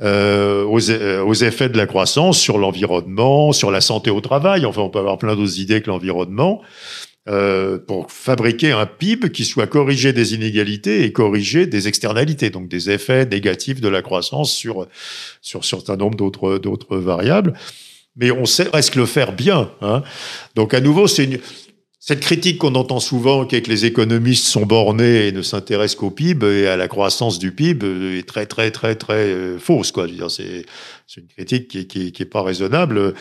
euh, 0.01 0.63
aux, 0.63 0.91
aux, 0.91 1.33
effets 1.33 1.69
de 1.69 1.77
la 1.77 1.85
croissance 1.85 2.39
sur 2.39 2.57
l'environnement, 2.57 3.51
sur 3.51 3.71
la 3.71 3.81
santé 3.81 4.09
au 4.11 4.21
travail. 4.21 4.65
Enfin, 4.65 4.81
on 4.81 4.89
peut 4.89 4.99
avoir 4.99 5.17
plein 5.17 5.35
d'autres 5.35 5.59
idées 5.59 5.81
que 5.81 5.89
l'environnement. 5.89 6.61
Euh, 7.29 7.77
pour 7.77 8.11
fabriquer 8.11 8.73
un 8.73 8.85
PIB 8.85 9.31
qui 9.31 9.45
soit 9.45 9.65
corrigé 9.65 10.11
des 10.11 10.33
inégalités 10.33 11.05
et 11.05 11.13
corrigé 11.13 11.67
des 11.67 11.87
externalités, 11.87 12.49
donc 12.49 12.67
des 12.67 12.89
effets 12.89 13.25
négatifs 13.25 13.79
de 13.79 13.87
la 13.87 14.01
croissance 14.01 14.51
sur 14.51 14.87
sur 15.41 15.63
certain 15.63 15.95
nombre 15.95 16.17
d'autres 16.17 16.57
d'autres 16.57 16.97
variables. 16.97 17.53
Mais 18.17 18.29
on 18.29 18.45
sait 18.45 18.65
presque 18.65 18.95
le 18.95 19.05
faire 19.05 19.31
bien. 19.31 19.71
Hein. 19.79 20.03
Donc 20.55 20.73
à 20.73 20.81
nouveau, 20.81 21.07
c'est 21.07 21.23
une 21.23 21.39
cette 22.05 22.19
critique 22.19 22.57
qu'on 22.57 22.75
entend 22.75 22.99
souvent, 22.99 23.45
qui 23.45 23.55
est 23.55 23.61
que 23.61 23.69
les 23.69 23.85
économistes 23.85 24.43
sont 24.43 24.65
bornés 24.65 25.27
et 25.27 25.31
ne 25.31 25.41
s'intéressent 25.41 25.95
qu'au 25.95 26.09
PIB 26.09 26.45
et 26.45 26.67
à 26.67 26.75
la 26.75 26.89
croissance 26.89 27.39
du 27.39 27.53
PIB, 27.53 28.17
est 28.17 28.27
très 28.27 28.45
très 28.45 28.71
très 28.71 28.95
très 28.95 29.29
euh, 29.29 29.57
fausse. 29.57 29.93
Quoi. 29.93 30.07
Je 30.07 30.25
c'est 31.13 31.21
une 31.21 31.27
critique 31.27 31.67
qui, 31.67 31.85
qui, 31.85 32.11
qui 32.11 32.23
est 32.23 32.27
pas 32.27 32.41
raisonnable. 32.41 33.13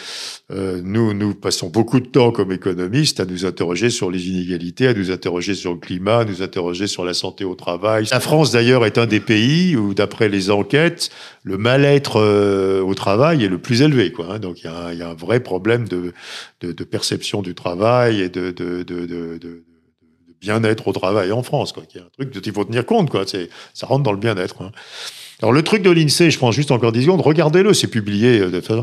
Euh, 0.51 0.81
nous, 0.83 1.13
nous 1.13 1.35
passons 1.35 1.69
beaucoup 1.69 2.01
de 2.01 2.07
temps 2.07 2.33
comme 2.33 2.51
économistes 2.51 3.21
à 3.21 3.27
nous 3.27 3.45
interroger 3.45 3.91
sur 3.91 4.11
les 4.11 4.29
inégalités, 4.29 4.89
à 4.89 4.95
nous 4.95 5.11
interroger 5.11 5.55
sur 5.55 5.73
le 5.75 5.79
climat, 5.79 6.21
à 6.21 6.25
nous 6.25 6.41
interroger 6.41 6.87
sur 6.87 7.05
la 7.05 7.13
santé 7.13 7.45
au 7.45 7.55
travail. 7.55 8.07
La 8.11 8.21
France, 8.21 8.51
d'ailleurs, 8.51 8.87
est 8.87 8.97
un 8.97 9.05
des 9.05 9.21
pays 9.21 9.77
où, 9.77 9.93
d'après 9.93 10.31
les 10.31 10.51
enquêtes, 10.51 11.11
le 11.43 11.59
mal-être 11.59 12.17
euh, 12.17 12.81
au 12.81 12.95
travail 12.95 13.45
est 13.45 13.49
le 13.49 13.59
plus 13.59 13.83
élevé. 13.83 14.11
Quoi, 14.11 14.35
hein. 14.35 14.39
Donc, 14.39 14.63
il 14.65 14.71
y, 14.71 14.97
y, 14.97 15.03
a 15.03 15.11
un 15.11 15.15
vrai 15.15 15.41
problème 15.41 15.87
de, 15.87 16.15
de, 16.63 16.73
de, 16.73 16.85
perception 16.85 17.43
du 17.43 17.55
travail 17.55 18.23
et 18.23 18.31
de, 18.31 18.53
de, 18.53 18.85
de 18.85 19.65
bien-être 20.41 20.89
au 20.89 20.93
travail 20.93 21.31
en 21.31 21.43
France. 21.43 21.73
Quoi, 21.73 21.85
qui 21.85 21.99
est 21.99 22.03
un 22.03 22.11
truc 22.15 22.33
dont 22.33 22.41
il 22.41 22.53
faut 22.53 22.65
tenir 22.65 22.87
compte. 22.87 23.11
Quoi. 23.11 23.25
Ça 23.27 23.87
rentre 23.87 24.03
dans 24.03 24.13
le 24.13 24.19
bien-être. 24.19 24.63
Hein. 24.63 24.73
Alors 25.43 25.53
le 25.53 25.63
truc 25.63 25.83
de 25.83 25.91
l'INSEE, 25.91 26.31
je 26.31 26.39
prends 26.39 26.53
juste 26.53 26.71
encore 26.71 26.93
10 26.93 27.03
secondes, 27.03 27.21
regardez-le, 27.21 27.75
c'est 27.75 27.89
publié. 27.89 28.39
Euh, 28.39 28.83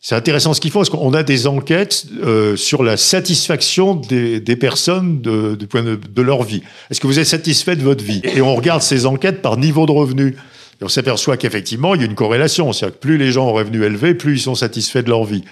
c'est 0.00 0.16
intéressant 0.16 0.52
ce 0.52 0.60
qu'ils 0.60 0.72
font, 0.72 0.80
parce 0.80 0.90
qu'on 0.90 1.14
a 1.14 1.22
des 1.22 1.46
enquêtes 1.46 2.06
euh, 2.24 2.56
sur 2.56 2.82
la 2.82 2.96
satisfaction 2.96 3.94
des, 3.94 4.40
des 4.40 4.56
personnes 4.56 5.20
de, 5.20 5.54
du 5.54 5.68
point 5.68 5.84
de, 5.84 5.94
de, 5.94 6.22
leur 6.22 6.42
vie. 6.42 6.62
Est-ce 6.90 7.00
que 7.00 7.06
vous 7.06 7.20
êtes 7.20 7.26
satisfait 7.26 7.76
de 7.76 7.82
votre 7.82 8.02
vie? 8.02 8.20
Et 8.24 8.40
on 8.40 8.56
regarde 8.56 8.82
ces 8.82 9.06
enquêtes 9.06 9.42
par 9.42 9.56
niveau 9.56 9.86
de 9.86 9.92
revenu. 9.92 10.36
Et 10.80 10.84
on 10.84 10.88
s'aperçoit 10.88 11.36
qu'effectivement, 11.36 11.94
il 11.94 12.00
y 12.00 12.04
a 12.04 12.06
une 12.08 12.16
corrélation. 12.16 12.72
C'est-à-dire 12.72 12.96
que 12.96 13.00
plus 13.00 13.16
les 13.16 13.30
gens 13.30 13.46
ont 13.46 13.52
revenus 13.52 13.84
élevés, 13.84 14.14
plus 14.14 14.38
ils 14.38 14.40
sont 14.40 14.56
satisfaits 14.56 15.02
de 15.04 15.10
leur 15.10 15.22
vie. 15.22 15.44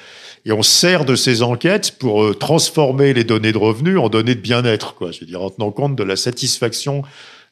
Et 0.47 0.51
on 0.51 0.65
sert 0.65 1.05
de 1.05 1.15
ces 1.15 1.43
enquêtes 1.45 1.93
pour 2.01 2.25
euh, 2.25 2.35
transformer 2.35 3.13
les 3.13 3.23
données 3.23 3.53
de 3.53 3.59
revenus 3.59 3.99
en 3.99 4.09
données 4.09 4.35
de 4.35 4.41
bien-être, 4.41 4.97
quoi. 4.97 5.13
Je 5.13 5.21
veux 5.21 5.27
dire, 5.27 5.43
en 5.43 5.51
tenant 5.51 5.71
compte 5.71 5.95
de 5.95 6.03
la 6.03 6.17
satisfaction 6.17 7.05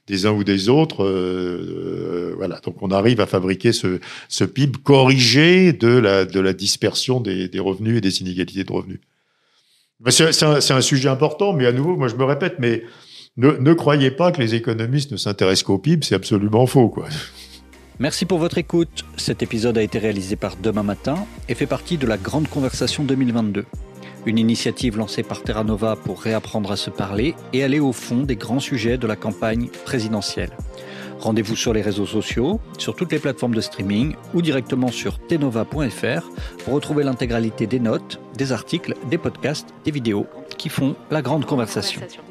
des 0.08 0.26
uns 0.26 0.32
ou 0.32 0.44
des 0.44 0.68
autres. 0.68 1.04
Euh, 1.04 2.32
euh, 2.32 2.34
voilà. 2.36 2.60
Donc 2.64 2.82
on 2.82 2.90
arrive 2.90 3.20
à 3.20 3.26
fabriquer 3.26 3.72
ce, 3.72 4.44
PIB 4.44 4.78
corrigé 4.82 5.72
de 5.72 5.88
la, 5.88 6.52
dispersion 6.52 7.20
des, 7.20 7.50
revenus 7.58 7.98
et 7.98 8.00
des 8.00 8.20
inégalités 8.20 8.64
de 8.64 8.72
revenus. 8.72 9.00
C'est 10.08 10.42
un, 10.42 10.54
un, 10.54 10.80
sujet 10.80 11.08
important, 11.08 11.52
mais 11.52 11.66
à 11.66 11.72
nouveau, 11.72 11.96
moi 11.96 12.08
je 12.08 12.14
me 12.14 12.24
répète, 12.24 12.56
mais 12.58 12.84
ne, 13.36 13.52
ne 13.52 13.72
croyez 13.72 14.10
pas 14.10 14.32
que 14.32 14.40
les 14.40 14.54
économistes 14.54 15.12
ne 15.12 15.16
s'intéressent 15.16 15.64
qu'au 15.64 15.78
PIB, 15.78 16.04
c'est 16.06 16.14
absolument 16.14 16.66
faux. 16.66 16.88
Quoi. 16.88 17.08
Merci 17.98 18.26
pour 18.26 18.38
votre 18.38 18.58
écoute. 18.58 19.04
Cet 19.16 19.42
épisode 19.42 19.76
a 19.76 19.82
été 19.82 19.98
réalisé 19.98 20.36
par 20.36 20.56
Demain 20.56 20.84
Matin 20.84 21.26
et 21.48 21.54
fait 21.54 21.66
partie 21.66 21.98
de 21.98 22.06
la 22.06 22.16
Grande 22.16 22.48
Conversation 22.48 23.02
2022 23.02 23.64
une 24.26 24.38
initiative 24.38 24.96
lancée 24.96 25.22
par 25.22 25.42
Terra 25.42 25.64
Nova 25.64 25.96
pour 25.96 26.20
réapprendre 26.20 26.70
à 26.72 26.76
se 26.76 26.90
parler 26.90 27.35
et 27.52 27.64
aller 27.64 27.81
au 27.81 27.92
fond 27.92 28.22
des 28.22 28.37
grands 28.37 28.61
sujets 28.61 28.98
de 28.98 29.07
la 29.07 29.16
campagne 29.16 29.68
présidentielle. 29.85 30.50
Rendez-vous 31.20 31.57
sur 31.57 31.72
les 31.72 31.83
réseaux 31.83 32.07
sociaux, 32.07 32.61
sur 32.78 32.94
toutes 32.94 33.11
les 33.11 33.18
plateformes 33.18 33.54
de 33.54 33.61
streaming 33.61 34.14
ou 34.35 34.42
directement 34.42 34.88
sur 34.88 35.18
tenova.fr 35.18 36.31
pour 36.64 36.74
retrouver 36.74 37.02
l'intégralité 37.02 37.66
des 37.66 37.81
notes, 37.81 38.20
des 38.37 38.52
articles, 38.52 38.94
des 39.11 39.18
podcasts, 39.18 39.68
des 39.85 39.90
vidéos 39.90 40.26
qui 40.57 40.68
font 40.68 40.94
la 41.11 41.22
grande 41.22 41.44
conversation. 41.44 42.00
2022. 42.00 42.27